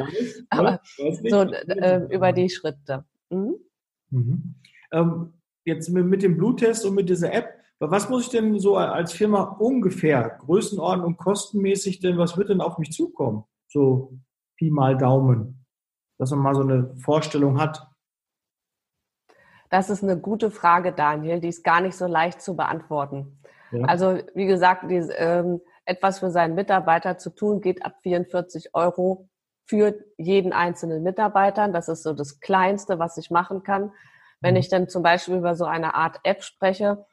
aber 0.49 0.81
so 0.97 1.41
äh, 1.41 2.05
über 2.11 2.31
die 2.31 2.49
Schritte. 2.49 3.05
Mhm. 3.31 3.55
Mhm. 4.11 4.55
Ähm, 4.91 5.33
jetzt 5.65 5.89
mit, 5.89 6.05
mit 6.05 6.21
dem 6.21 6.37
Bluttest 6.37 6.85
und 6.85 6.93
mit 6.93 7.09
dieser 7.09 7.33
App, 7.33 7.49
was 7.79 8.07
muss 8.07 8.25
ich 8.25 8.29
denn 8.29 8.59
so 8.59 8.77
als 8.77 9.11
Firma 9.11 9.41
ungefähr, 9.59 10.37
Größenordnung, 10.45 11.17
kostenmäßig 11.17 11.99
denn, 12.01 12.19
was 12.19 12.37
wird 12.37 12.49
denn 12.49 12.61
auf 12.61 12.77
mich 12.77 12.91
zukommen? 12.91 13.45
So 13.67 14.13
Pi 14.57 14.71
mal 14.71 14.97
Daumen, 14.97 15.65
dass 16.17 16.31
man 16.31 16.39
mal 16.39 16.55
so 16.55 16.61
eine 16.61 16.95
Vorstellung 16.97 17.59
hat. 17.59 17.87
Das 19.69 19.89
ist 19.89 20.03
eine 20.03 20.17
gute 20.17 20.51
Frage, 20.51 20.93
Daniel. 20.93 21.39
Die 21.39 21.49
ist 21.49 21.63
gar 21.63 21.81
nicht 21.81 21.97
so 21.97 22.07
leicht 22.07 22.41
zu 22.41 22.55
beantworten. 22.55 23.39
Ja. 23.71 23.85
Also 23.85 24.19
wie 24.33 24.45
gesagt, 24.45 24.89
die, 24.89 24.95
ähm, 24.95 25.61
etwas 25.85 26.19
für 26.19 26.31
seinen 26.31 26.55
Mitarbeiter 26.55 27.17
zu 27.17 27.29
tun, 27.29 27.61
geht 27.61 27.85
ab 27.85 27.95
44 28.01 28.73
Euro 28.73 29.29
für 29.67 29.95
jeden 30.17 30.53
einzelnen 30.53 31.03
Mitarbeiter. 31.03 31.67
Das 31.67 31.89
ist 31.89 32.03
so 32.03 32.13
das 32.13 32.39
Kleinste, 32.39 32.99
was 32.99 33.17
ich 33.17 33.31
machen 33.31 33.63
kann. 33.63 33.91
Wenn 34.41 34.53
mhm. 34.53 34.59
ich 34.59 34.69
dann 34.69 34.89
zum 34.89 35.03
Beispiel 35.03 35.35
über 35.35 35.55
so 35.55 35.65
eine 35.65 35.95
Art 35.95 36.19
App 36.23 36.43
spreche, 36.43 37.05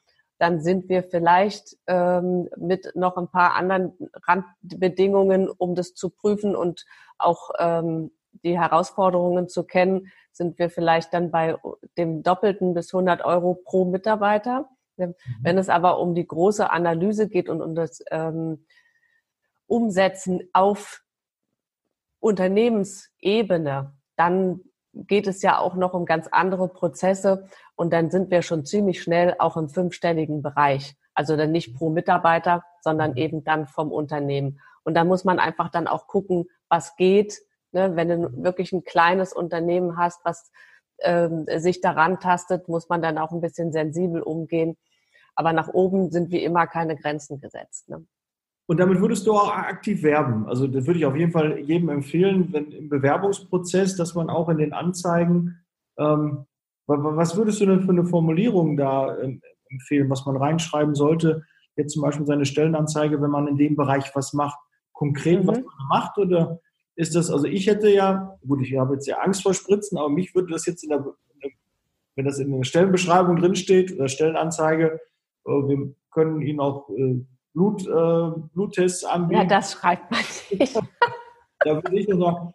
dann 0.43 0.61
sind 0.61 0.89
wir 0.89 1.05
vielleicht 1.05 1.77
ähm, 1.87 2.49
mit 2.57 2.97
noch 2.97 3.17
ein 3.17 3.29
paar 3.29 3.55
anderen 3.55 3.93
Randbedingungen, 4.25 5.49
um 5.49 5.77
das 5.77 5.95
zu 5.95 6.11
prüfen 6.11 6.57
und 6.57 6.85
auch 7.17 7.51
ähm, 7.61 8.11
die 8.43 8.59
Herausforderungen 8.59 9.49
zu 9.49 9.63
kennen, 9.63 10.11
sind 10.33 10.59
wir 10.59 10.69
vielleicht 10.69 11.15
dann 11.15 11.31
bei 11.31 11.57
dem 11.97 12.25
doppelten 12.25 12.75
bis 12.75 12.93
100 12.93 13.25
Euro 13.25 13.55
pro 13.55 13.85
Mitarbeiter. 13.85 14.69
Mhm. 14.97 15.15
Wenn 15.43 15.59
es 15.59 15.69
aber 15.69 16.01
um 16.01 16.17
die 16.17 16.27
große 16.27 16.69
Analyse 16.73 17.29
geht 17.29 17.49
und 17.49 17.63
um 17.63 17.77
das 17.77 18.03
ähm, 18.11 18.67
Umsetzen 19.69 20.49
auf 20.53 21.05
Unternehmensebene, 22.19 23.93
dann 24.17 24.61
geht 24.95 25.27
es 25.27 25.43
ja 25.43 25.59
auch 25.59 25.75
noch 25.75 25.95
um 25.95 26.05
ganz 26.05 26.29
andere 26.31 26.69
Prozesse 26.69 27.49
und 27.77 27.93
dann 27.93 28.11
sind 28.11 28.31
wir 28.31 28.43
schon 28.43 28.65
ziemlich 28.65 29.03
schnell 29.03 29.35
auch 29.39 29.57
im 29.57 29.69
fünfstelligen 29.69 30.43
Bereich. 30.43 30.97
Also 31.15 31.37
dann 31.37 31.53
nicht 31.53 31.75
pro 31.75 31.91
Mitarbeiter, 31.91 32.63
sondern 32.81 33.13
mhm. 33.13 33.17
eben 33.17 33.45
dann 33.45 33.67
vom 33.67 33.93
Unternehmen. 33.93 34.61
Und 34.85 34.95
da 34.95 35.05
muss 35.05 35.25
man 35.25 35.39
einfach 35.39 35.71
dann 35.71 35.87
auch 35.87 36.07
gucken, 36.07 36.47
was 36.69 36.97
geht, 36.97 37.41
Ne, 37.73 37.97
wenn 37.97 38.09
du 38.09 38.43
wirklich 38.43 38.73
ein 38.73 38.85
kleines 38.85 39.33
Unternehmen 39.33 39.97
hast, 39.97 40.23
was 40.25 40.53
ähm, 41.01 41.47
sich 41.57 41.81
daran 41.81 42.21
tastet, 42.21 42.69
muss 42.69 42.91
man 42.91 43.01
dann 43.01 43.17
auch 43.17 43.33
ein 43.33 43.41
bisschen 43.41 43.73
sensibel 43.73 44.21
umgehen. 44.21 44.77
Aber 45.35 45.55
nach 45.55 45.69
oben 45.69 46.11
sind 46.11 46.31
wie 46.31 46.45
immer 46.45 46.67
keine 46.67 46.97
Grenzen 46.97 47.41
gesetzt. 47.41 47.89
Ne? 47.89 48.05
Und 48.67 48.79
damit 48.79 49.01
würdest 49.01 49.27
du 49.27 49.33
auch 49.33 49.51
aktiv 49.51 50.03
werben. 50.03 50.47
Also 50.47 50.67
das 50.67 50.87
würde 50.87 50.99
ich 50.99 51.07
auf 51.07 51.17
jeden 51.17 51.33
Fall 51.33 51.59
jedem 51.59 51.89
empfehlen, 51.89 52.53
wenn 52.53 52.71
im 52.71 52.89
Bewerbungsprozess, 52.89 53.97
dass 53.97 54.15
man 54.15 54.31
auch 54.31 54.49
in 54.49 54.59
den 54.59 54.73
Anzeigen, 54.73 55.59
ähm, 55.99 56.47
was 56.87 57.37
würdest 57.37 57.61
du 57.61 57.67
denn 57.67 57.83
für 57.83 57.91
eine 57.91 58.05
Formulierung 58.05 58.77
da 58.77 59.19
ähm, 59.19 59.41
empfehlen, 59.69 60.11
was 60.11 60.27
man 60.27 60.37
reinschreiben 60.37 60.95
sollte? 60.95 61.45
Jetzt 61.77 61.95
zum 61.95 62.03
Beispiel 62.03 62.27
seine 62.27 62.45
Stellenanzeige, 62.45 63.21
wenn 63.21 63.31
man 63.31 63.49
in 63.49 63.57
dem 63.57 63.77
Bereich 63.77 64.15
was 64.15 64.33
macht, 64.33 64.59
konkret 64.93 65.43
mhm. 65.43 65.49
was 65.49 65.59
man 65.59 65.89
macht 65.89 66.19
oder 66.19 66.61
ist 66.95 67.15
das, 67.15 67.31
also 67.31 67.47
ich 67.47 67.67
hätte 67.67 67.89
ja, 67.89 68.39
gut, 68.47 68.61
ich 68.63 68.77
habe 68.77 68.95
jetzt 68.95 69.07
ja 69.07 69.19
Angst 69.19 69.43
vor 69.43 69.55
Spritzen, 69.55 69.97
aber 69.99 70.11
mich 70.11 70.35
würde 70.35 70.53
das 70.53 70.67
jetzt 70.67 70.85
in 70.85 70.91
der, 70.91 71.05
wenn 72.17 72.25
das 72.25 72.39
in 72.39 72.53
der 72.53 72.65
Stellenbeschreibung 72.65 73.37
drinsteht 73.37 73.93
oder 73.93 74.09
Stellenanzeige, 74.09 75.01
äh, 75.47 75.51
wir 75.51 75.95
können 76.11 76.43
Ihnen 76.43 76.61
auch 76.61 76.91
äh, 76.91 77.25
Blut, 77.53 77.87
äh, 77.87 78.41
Bluttests 78.55 79.05
anbieten. 79.05 79.43
Ja, 79.43 79.47
das 79.47 79.73
schreibt 79.73 80.11
man 80.11 80.21
nicht. 80.21 80.77
da 81.61 81.75
würde 81.75 81.99
ich 81.99 82.09
nur 82.09 82.19
sagen, 82.21 82.55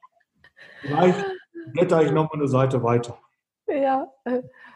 vielleicht 0.81 1.25
blätter 1.73 2.01
ich 2.03 2.11
nochmal 2.11 2.39
eine 2.39 2.47
Seite 2.47 2.83
weiter. 2.83 3.17
Ja, 3.67 4.11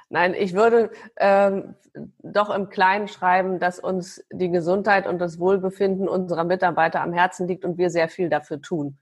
nein, 0.09 0.33
ich 0.33 0.53
würde 0.53 0.91
ähm, 1.17 1.75
doch 2.19 2.49
im 2.49 2.69
Kleinen 2.69 3.07
schreiben, 3.07 3.59
dass 3.59 3.79
uns 3.79 4.25
die 4.31 4.49
Gesundheit 4.49 5.07
und 5.07 5.19
das 5.19 5.39
Wohlbefinden 5.39 6.07
unserer 6.07 6.43
Mitarbeiter 6.43 7.01
am 7.01 7.13
Herzen 7.13 7.47
liegt 7.47 7.65
und 7.65 7.77
wir 7.77 7.89
sehr 7.89 8.09
viel 8.09 8.29
dafür 8.29 8.61
tun 8.61 8.97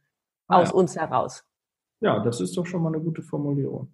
ah, 0.48 0.60
aus 0.60 0.70
ja. 0.70 0.76
uns 0.76 0.96
heraus. 0.96 1.44
Ja, 2.02 2.20
das 2.20 2.40
ist 2.40 2.56
doch 2.56 2.66
schon 2.66 2.82
mal 2.82 2.94
eine 2.94 3.04
gute 3.04 3.22
Formulierung. 3.22 3.92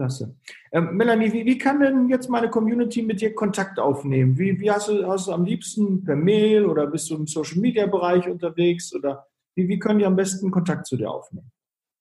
Klasse. 0.00 0.34
Ähm, 0.72 0.96
Melanie, 0.96 1.30
wie, 1.30 1.44
wie, 1.44 1.58
kann 1.58 1.80
denn 1.80 2.08
jetzt 2.08 2.30
meine 2.30 2.48
Community 2.48 3.02
mit 3.02 3.20
dir 3.20 3.34
Kontakt 3.34 3.78
aufnehmen? 3.78 4.38
Wie, 4.38 4.58
wie 4.58 4.70
hast, 4.70 4.88
du, 4.88 5.06
hast 5.06 5.26
du 5.26 5.32
am 5.32 5.44
liebsten 5.44 6.02
per 6.04 6.16
Mail 6.16 6.64
oder 6.64 6.86
bist 6.86 7.10
du 7.10 7.16
im 7.16 7.26
Social 7.26 7.60
Media 7.60 7.84
Bereich 7.86 8.26
unterwegs 8.26 8.94
oder 8.94 9.26
wie, 9.54 9.68
wie 9.68 9.78
können 9.78 9.98
die 9.98 10.06
am 10.06 10.16
besten 10.16 10.50
Kontakt 10.50 10.86
zu 10.86 10.96
dir 10.96 11.10
aufnehmen? 11.10 11.52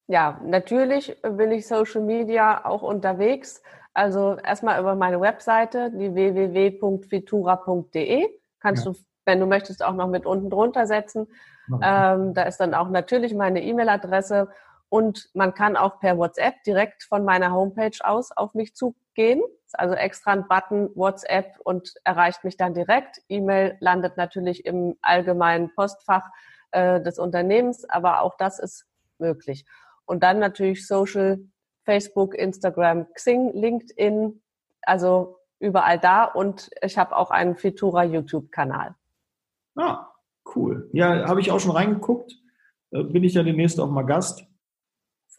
Ja, 0.08 0.40
natürlich 0.46 1.18
bin 1.22 1.52
ich 1.52 1.68
Social 1.68 2.02
Media 2.02 2.64
auch 2.64 2.84
unterwegs. 2.84 3.62
Also 3.94 4.38
erstmal 4.38 4.80
über 4.80 4.96
meine 4.96 5.20
Webseite, 5.20 5.92
die 5.92 6.16
www.vitura.de. 6.16 8.30
Kannst 8.62 8.86
ja. 8.86 8.94
du, 8.94 8.98
wenn 9.26 9.42
du 9.42 9.46
möchtest, 9.46 9.84
auch 9.84 9.94
noch 9.94 10.08
mit 10.08 10.26
unten 10.26 10.50
drunter 10.50 10.88
setzen. 10.88 11.28
Ähm, 11.84 12.34
da 12.34 12.44
ist 12.44 12.62
dann 12.62 12.74
auch 12.74 12.90
natürlich 12.90 13.36
meine 13.36 13.62
E-Mail-Adresse 13.62 14.48
und 14.90 15.30
man 15.34 15.54
kann 15.54 15.78
auch 15.78 16.00
per 16.00 16.18
WhatsApp 16.18 16.64
direkt 16.66 17.04
von 17.04 17.24
meiner 17.24 17.52
Homepage 17.52 17.98
aus 18.02 18.32
auf 18.32 18.54
mich 18.54 18.76
zugehen. 18.76 19.42
Also 19.74 19.94
extra 19.94 20.32
ein 20.32 20.48
Button 20.48 20.90
WhatsApp 20.96 21.60
und 21.64 21.94
erreicht 22.04 22.44
mich 22.44 22.58
dann 22.58 22.74
direkt. 22.74 23.22
E-Mail 23.30 23.78
landet 23.80 24.18
natürlich 24.18 24.66
im 24.66 24.98
allgemeinen 25.02 25.74
Postfach 25.76 26.28
äh, 26.72 27.02
des 27.02 27.20
Unternehmens, 27.20 27.88
aber 27.88 28.22
auch 28.22 28.36
das 28.38 28.60
ist 28.60 28.86
möglich. 29.20 29.66
Und 30.06 30.24
dann 30.24 30.40
natürlich 30.40 30.88
Social, 30.88 31.40
Facebook, 31.86 32.34
Instagram, 32.34 33.06
Xing, 33.14 33.52
LinkedIn, 33.54 34.42
also 34.82 35.38
überall 35.60 36.00
da. 36.00 36.24
Und 36.24 36.72
ich 36.82 36.98
habe 36.98 37.16
auch 37.16 37.30
einen 37.30 37.56
Fitura 37.56 38.04
YouTube-Kanal. 38.04 38.96
Ah, 39.76 40.10
Cool. 40.56 40.90
Ja, 40.94 41.28
habe 41.28 41.42
ich 41.42 41.52
auch 41.52 41.60
schon 41.60 41.72
reingeguckt. 41.72 42.38
Äh, 42.92 43.04
bin 43.04 43.24
ich 43.24 43.34
ja 43.34 43.44
demnächst 43.44 43.80
auch 43.80 43.90
mal 43.90 44.04
Gast. 44.04 44.46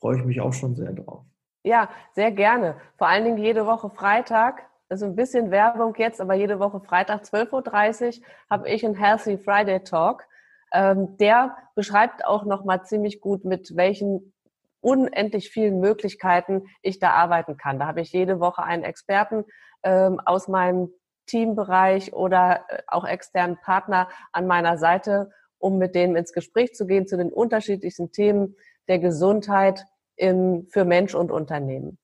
Freue 0.01 0.19
ich 0.19 0.25
mich 0.25 0.41
auch 0.41 0.53
schon 0.53 0.75
sehr 0.75 0.93
drauf. 0.93 1.25
Ja, 1.63 1.91
sehr 2.13 2.33
gerne. 2.33 2.77
Vor 2.97 3.09
allen 3.09 3.25
Dingen 3.25 3.39
jede 3.39 3.67
Woche 3.67 3.91
Freitag 3.91 4.71
also 4.91 5.07
ein 5.07 5.15
bisschen 5.15 5.53
Werbung 5.53 5.95
jetzt, 5.97 6.21
aber 6.21 6.35
jede 6.35 6.59
Woche 6.59 6.81
Freitag 6.81 7.23
12.30 7.23 8.19
Uhr 8.19 8.27
habe 8.51 8.69
ich 8.69 8.85
einen 8.85 8.97
Healthy 8.97 9.39
Friday 9.39 9.85
Talk. 9.85 10.27
Ähm, 10.73 11.17
der 11.17 11.57
beschreibt 11.77 12.25
auch 12.25 12.45
nochmal 12.45 12.85
ziemlich 12.85 13.21
gut, 13.21 13.45
mit 13.45 13.77
welchen 13.77 14.33
unendlich 14.81 15.51
vielen 15.51 15.79
Möglichkeiten 15.79 16.67
ich 16.83 16.99
da 16.99 17.11
arbeiten 17.11 17.57
kann. 17.57 17.79
Da 17.79 17.87
habe 17.87 18.01
ich 18.01 18.13
jede 18.13 18.41
Woche 18.41 18.65
einen 18.65 18.83
Experten 18.83 19.45
ähm, 19.85 20.21
aus 20.25 20.49
meinem 20.49 20.91
Teambereich 21.27 22.13
oder 22.13 22.65
äh, 22.69 22.83
auch 22.89 23.05
externen 23.05 23.59
Partner 23.61 24.09
an 24.33 24.49
meiner 24.49 24.77
Seite, 24.77 25.31
um 25.59 25.79
mit 25.79 25.95
denen 25.95 26.17
ins 26.17 26.33
Gespräch 26.33 26.75
zu 26.75 26.87
gehen 26.87 27.07
zu 27.07 27.17
den 27.17 27.33
unterschiedlichsten 27.33 28.11
Themen 28.11 28.57
der 28.91 28.99
Gesundheit 28.99 29.87
im, 30.17 30.67
für 30.69 30.85
Mensch 30.85 31.15
und 31.15 31.31
Unternehmen. 31.31 31.97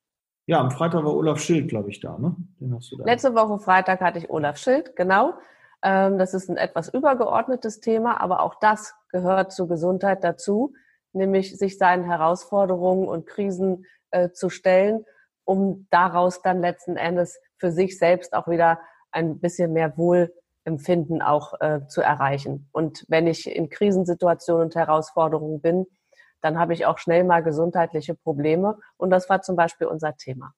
Ja, 0.47 0.61
am 0.61 0.71
Freitag 0.71 1.03
war 1.03 1.13
Olaf 1.13 1.39
Schild, 1.39 1.67
glaube 1.67 1.89
ich, 1.89 1.99
da, 1.99 2.17
ne? 2.17 2.33
Den 2.61 2.73
hast 2.73 2.89
du 2.89 2.97
da. 2.97 3.03
Letzte 3.03 3.35
Woche 3.35 3.59
Freitag 3.59 3.99
hatte 3.99 4.19
ich 4.19 4.29
Olaf 4.29 4.57
Schild, 4.57 4.95
genau. 4.95 5.33
Ähm, 5.83 6.17
das 6.17 6.33
ist 6.33 6.49
ein 6.49 6.55
etwas 6.55 6.87
übergeordnetes 6.87 7.81
Thema, 7.81 8.21
aber 8.21 8.41
auch 8.41 8.55
das 8.61 8.95
gehört 9.09 9.51
zur 9.51 9.67
Gesundheit 9.67 10.23
dazu, 10.23 10.73
nämlich 11.11 11.57
sich 11.57 11.77
seinen 11.77 12.05
Herausforderungen 12.05 13.09
und 13.09 13.27
Krisen 13.27 13.85
äh, 14.11 14.29
zu 14.29 14.49
stellen, 14.49 15.03
um 15.43 15.87
daraus 15.89 16.41
dann 16.41 16.61
letzten 16.61 16.95
Endes 16.95 17.37
für 17.57 17.71
sich 17.71 17.99
selbst 17.99 18.33
auch 18.33 18.47
wieder 18.47 18.79
ein 19.11 19.39
bisschen 19.39 19.73
mehr 19.73 19.97
Wohlempfinden 19.97 21.21
auch 21.21 21.59
äh, 21.59 21.81
zu 21.89 22.01
erreichen. 22.01 22.69
Und 22.71 23.03
wenn 23.09 23.27
ich 23.27 23.53
in 23.53 23.69
Krisensituationen 23.69 24.67
und 24.67 24.75
Herausforderungen 24.75 25.59
bin, 25.59 25.87
dann 26.41 26.59
habe 26.59 26.73
ich 26.73 26.85
auch 26.85 26.97
schnell 26.97 27.23
mal 27.23 27.43
gesundheitliche 27.43 28.15
Probleme. 28.15 28.77
Und 28.97 29.09
das 29.09 29.29
war 29.29 29.41
zum 29.41 29.55
Beispiel 29.55 29.87
unser 29.87 30.15
Thema. 30.15 30.53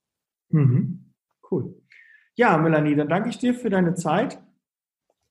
Mhm. 0.50 1.14
Cool. 1.50 1.76
Ja, 2.36 2.58
Melanie, 2.58 2.96
dann 2.96 3.10
danke 3.10 3.30
ich 3.30 3.38
dir 3.38 3.54
für 3.54 3.70
deine 3.70 3.96
Zeit. 3.96 4.40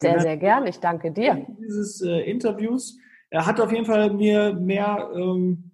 Sehr, 0.00 0.20
sehr 0.20 0.36
gern. 0.36 0.66
Ich 0.66 0.78
danke 0.78 1.10
dir. 1.10 1.46
Dieses 1.58 2.00
äh, 2.02 2.20
Interviews. 2.30 2.98
Er 3.30 3.46
hat 3.46 3.60
auf 3.60 3.72
jeden 3.72 3.84
Fall 3.84 4.12
mir 4.12 4.54
mehr, 4.54 5.10
ähm, 5.14 5.72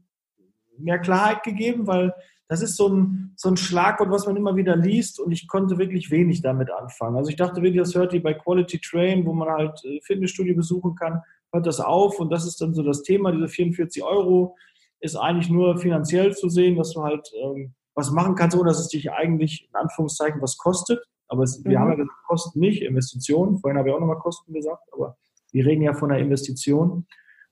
mehr 0.78 0.98
Klarheit 0.98 1.42
gegeben, 1.42 1.86
weil 1.86 2.14
das 2.48 2.62
ist 2.62 2.76
so 2.76 2.88
ein, 2.88 3.32
so 3.36 3.48
ein 3.48 3.56
Schlagwort, 3.56 4.10
was 4.10 4.26
man 4.26 4.36
immer 4.36 4.56
wieder 4.56 4.76
liest 4.76 5.18
und 5.18 5.32
ich 5.32 5.48
konnte 5.48 5.78
wirklich 5.78 6.10
wenig 6.10 6.42
damit 6.42 6.70
anfangen. 6.70 7.16
Also 7.16 7.30
ich 7.30 7.36
dachte 7.36 7.62
wirklich, 7.62 7.82
das 7.82 7.94
hört 7.94 8.12
ihr 8.12 8.22
bei 8.22 8.34
Quality 8.34 8.80
Train, 8.80 9.24
wo 9.26 9.32
man 9.32 9.48
halt 9.48 9.84
äh, 9.84 10.00
Fitnessstudio 10.02 10.54
besuchen 10.54 10.94
kann, 10.94 11.22
hört 11.54 11.66
das 11.66 11.80
auf 11.80 12.20
und 12.20 12.30
das 12.30 12.46
ist 12.46 12.60
dann 12.60 12.74
so 12.74 12.82
das 12.82 13.02
Thema, 13.02 13.32
diese 13.32 13.48
44 13.48 14.02
Euro 14.02 14.56
ist 15.00 15.16
eigentlich 15.16 15.50
nur 15.50 15.78
finanziell 15.78 16.34
zu 16.34 16.48
sehen, 16.48 16.76
dass 16.76 16.92
du 16.92 17.02
halt 17.02 17.30
ähm, 17.42 17.74
was 17.94 18.10
machen 18.10 18.34
kannst, 18.34 18.56
ohne 18.56 18.68
dass 18.68 18.80
es 18.80 18.88
dich 18.88 19.12
eigentlich 19.12 19.68
in 19.68 19.74
Anführungszeichen 19.76 20.42
was 20.42 20.56
kostet. 20.58 21.02
Aber 21.28 21.42
es, 21.42 21.62
mhm. 21.62 21.70
wir 21.70 21.80
haben 21.80 21.90
ja 21.90 21.96
gesagt, 21.96 22.18
Kosten 22.26 22.60
nicht, 22.60 22.82
Investitionen. 22.82 23.58
Vorhin 23.58 23.78
habe 23.78 23.88
ich 23.88 23.94
auch 23.94 24.00
nochmal 24.00 24.18
Kosten 24.18 24.52
gesagt, 24.52 24.82
aber 24.92 25.16
wir 25.52 25.64
reden 25.64 25.82
ja 25.82 25.94
von 25.94 26.10
einer 26.10 26.20
Investition. 26.20 27.06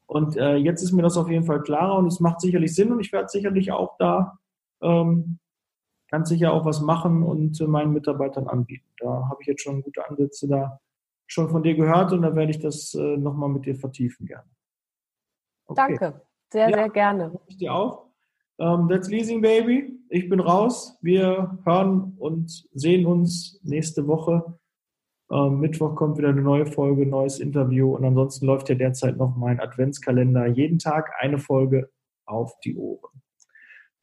Und 0.07 0.37
äh, 0.37 0.57
jetzt 0.57 0.83
ist 0.83 0.93
mir 0.93 1.03
das 1.03 1.17
auf 1.17 1.31
jeden 1.31 1.45
Fall 1.45 1.63
klarer 1.63 1.97
und 1.97 2.07
es 2.07 2.21
macht 2.21 2.41
sicherlich 2.41 2.75
Sinn 2.75 2.93
und 2.93 3.01
ich 3.01 3.13
werde 3.13 3.29
sicherlich 3.29 3.73
auch 3.73 3.97
da 3.99 4.39
ähm, 4.83 5.39
ganz 6.11 6.29
sicher 6.29 6.53
auch 6.53 6.65
was 6.65 6.83
machen 6.83 7.23
und 7.23 7.61
äh, 7.61 7.67
meinen 7.67 7.93
Mitarbeitern 7.93 8.49
anbieten. 8.49 8.87
Da 8.99 9.29
habe 9.29 9.39
ich 9.41 9.47
jetzt 9.47 9.63
schon 9.63 9.83
gute 9.83 10.07
Ansätze 10.07 10.49
da 10.49 10.81
schon 11.33 11.49
von 11.49 11.63
dir 11.63 11.75
gehört 11.75 12.13
und 12.13 12.23
da 12.23 12.35
werde 12.37 12.51
ich 12.51 12.59
das 12.59 12.95
äh, 12.95 13.17
nochmal 13.17 13.49
mit 13.49 13.65
dir 13.65 13.75
vertiefen 13.75 14.27
gerne. 14.27 14.49
Okay. 15.67 15.97
Danke, 15.99 16.23
sehr, 16.53 16.69
ja, 16.69 16.77
sehr 16.77 16.91
gerne. 16.91 17.41
Ich 17.47 17.57
dir 17.57 17.75
auch. 17.75 18.07
Um, 18.59 18.83
ähm, 18.83 18.89
that's 18.89 19.09
Leasing 19.09 19.41
Baby. 19.41 19.99
Ich 20.11 20.29
bin 20.29 20.41
raus. 20.41 20.99
Wir 21.01 21.59
hören 21.65 22.15
und 22.19 22.69
sehen 22.75 23.07
uns 23.07 23.59
nächste 23.63 24.07
Woche. 24.07 24.59
Um, 25.29 25.55
ähm, 25.55 25.61
Mittwoch 25.61 25.97
kommt 25.97 26.19
wieder 26.19 26.29
eine 26.29 26.43
neue 26.43 26.67
Folge, 26.67 27.07
neues 27.07 27.41
Interview 27.41 27.97
und 27.97 28.05
ansonsten 28.05 28.45
läuft 28.45 28.69
ja 28.69 28.75
derzeit 28.75 29.17
noch 29.17 29.35
mein 29.35 29.59
Adventskalender. 29.59 30.47
Jeden 30.49 30.79
Tag 30.79 31.13
eine 31.19 31.39
Folge 31.39 31.91
auf 32.27 32.61
die 32.61 32.77
Ohren. 32.77 33.23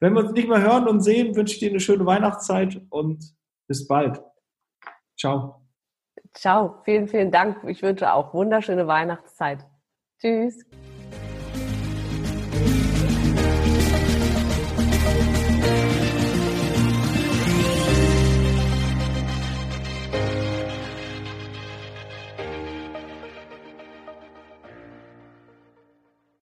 Wenn 0.00 0.14
wir 0.14 0.22
uns 0.22 0.32
nicht 0.32 0.48
mehr 0.48 0.62
hören 0.62 0.88
und 0.88 1.00
sehen, 1.00 1.36
wünsche 1.36 1.54
ich 1.54 1.60
dir 1.60 1.70
eine 1.70 1.80
schöne 1.80 2.04
Weihnachtszeit 2.04 2.82
und 2.90 3.36
bis 3.68 3.86
bald. 3.86 4.20
Ciao. 5.16 5.59
Ciao, 6.32 6.80
vielen, 6.84 7.08
vielen 7.08 7.30
Dank. 7.30 7.58
Ich 7.66 7.82
wünsche 7.82 8.12
auch 8.12 8.32
wunderschöne 8.34 8.86
Weihnachtszeit. 8.86 9.66
Tschüss. 10.20 10.64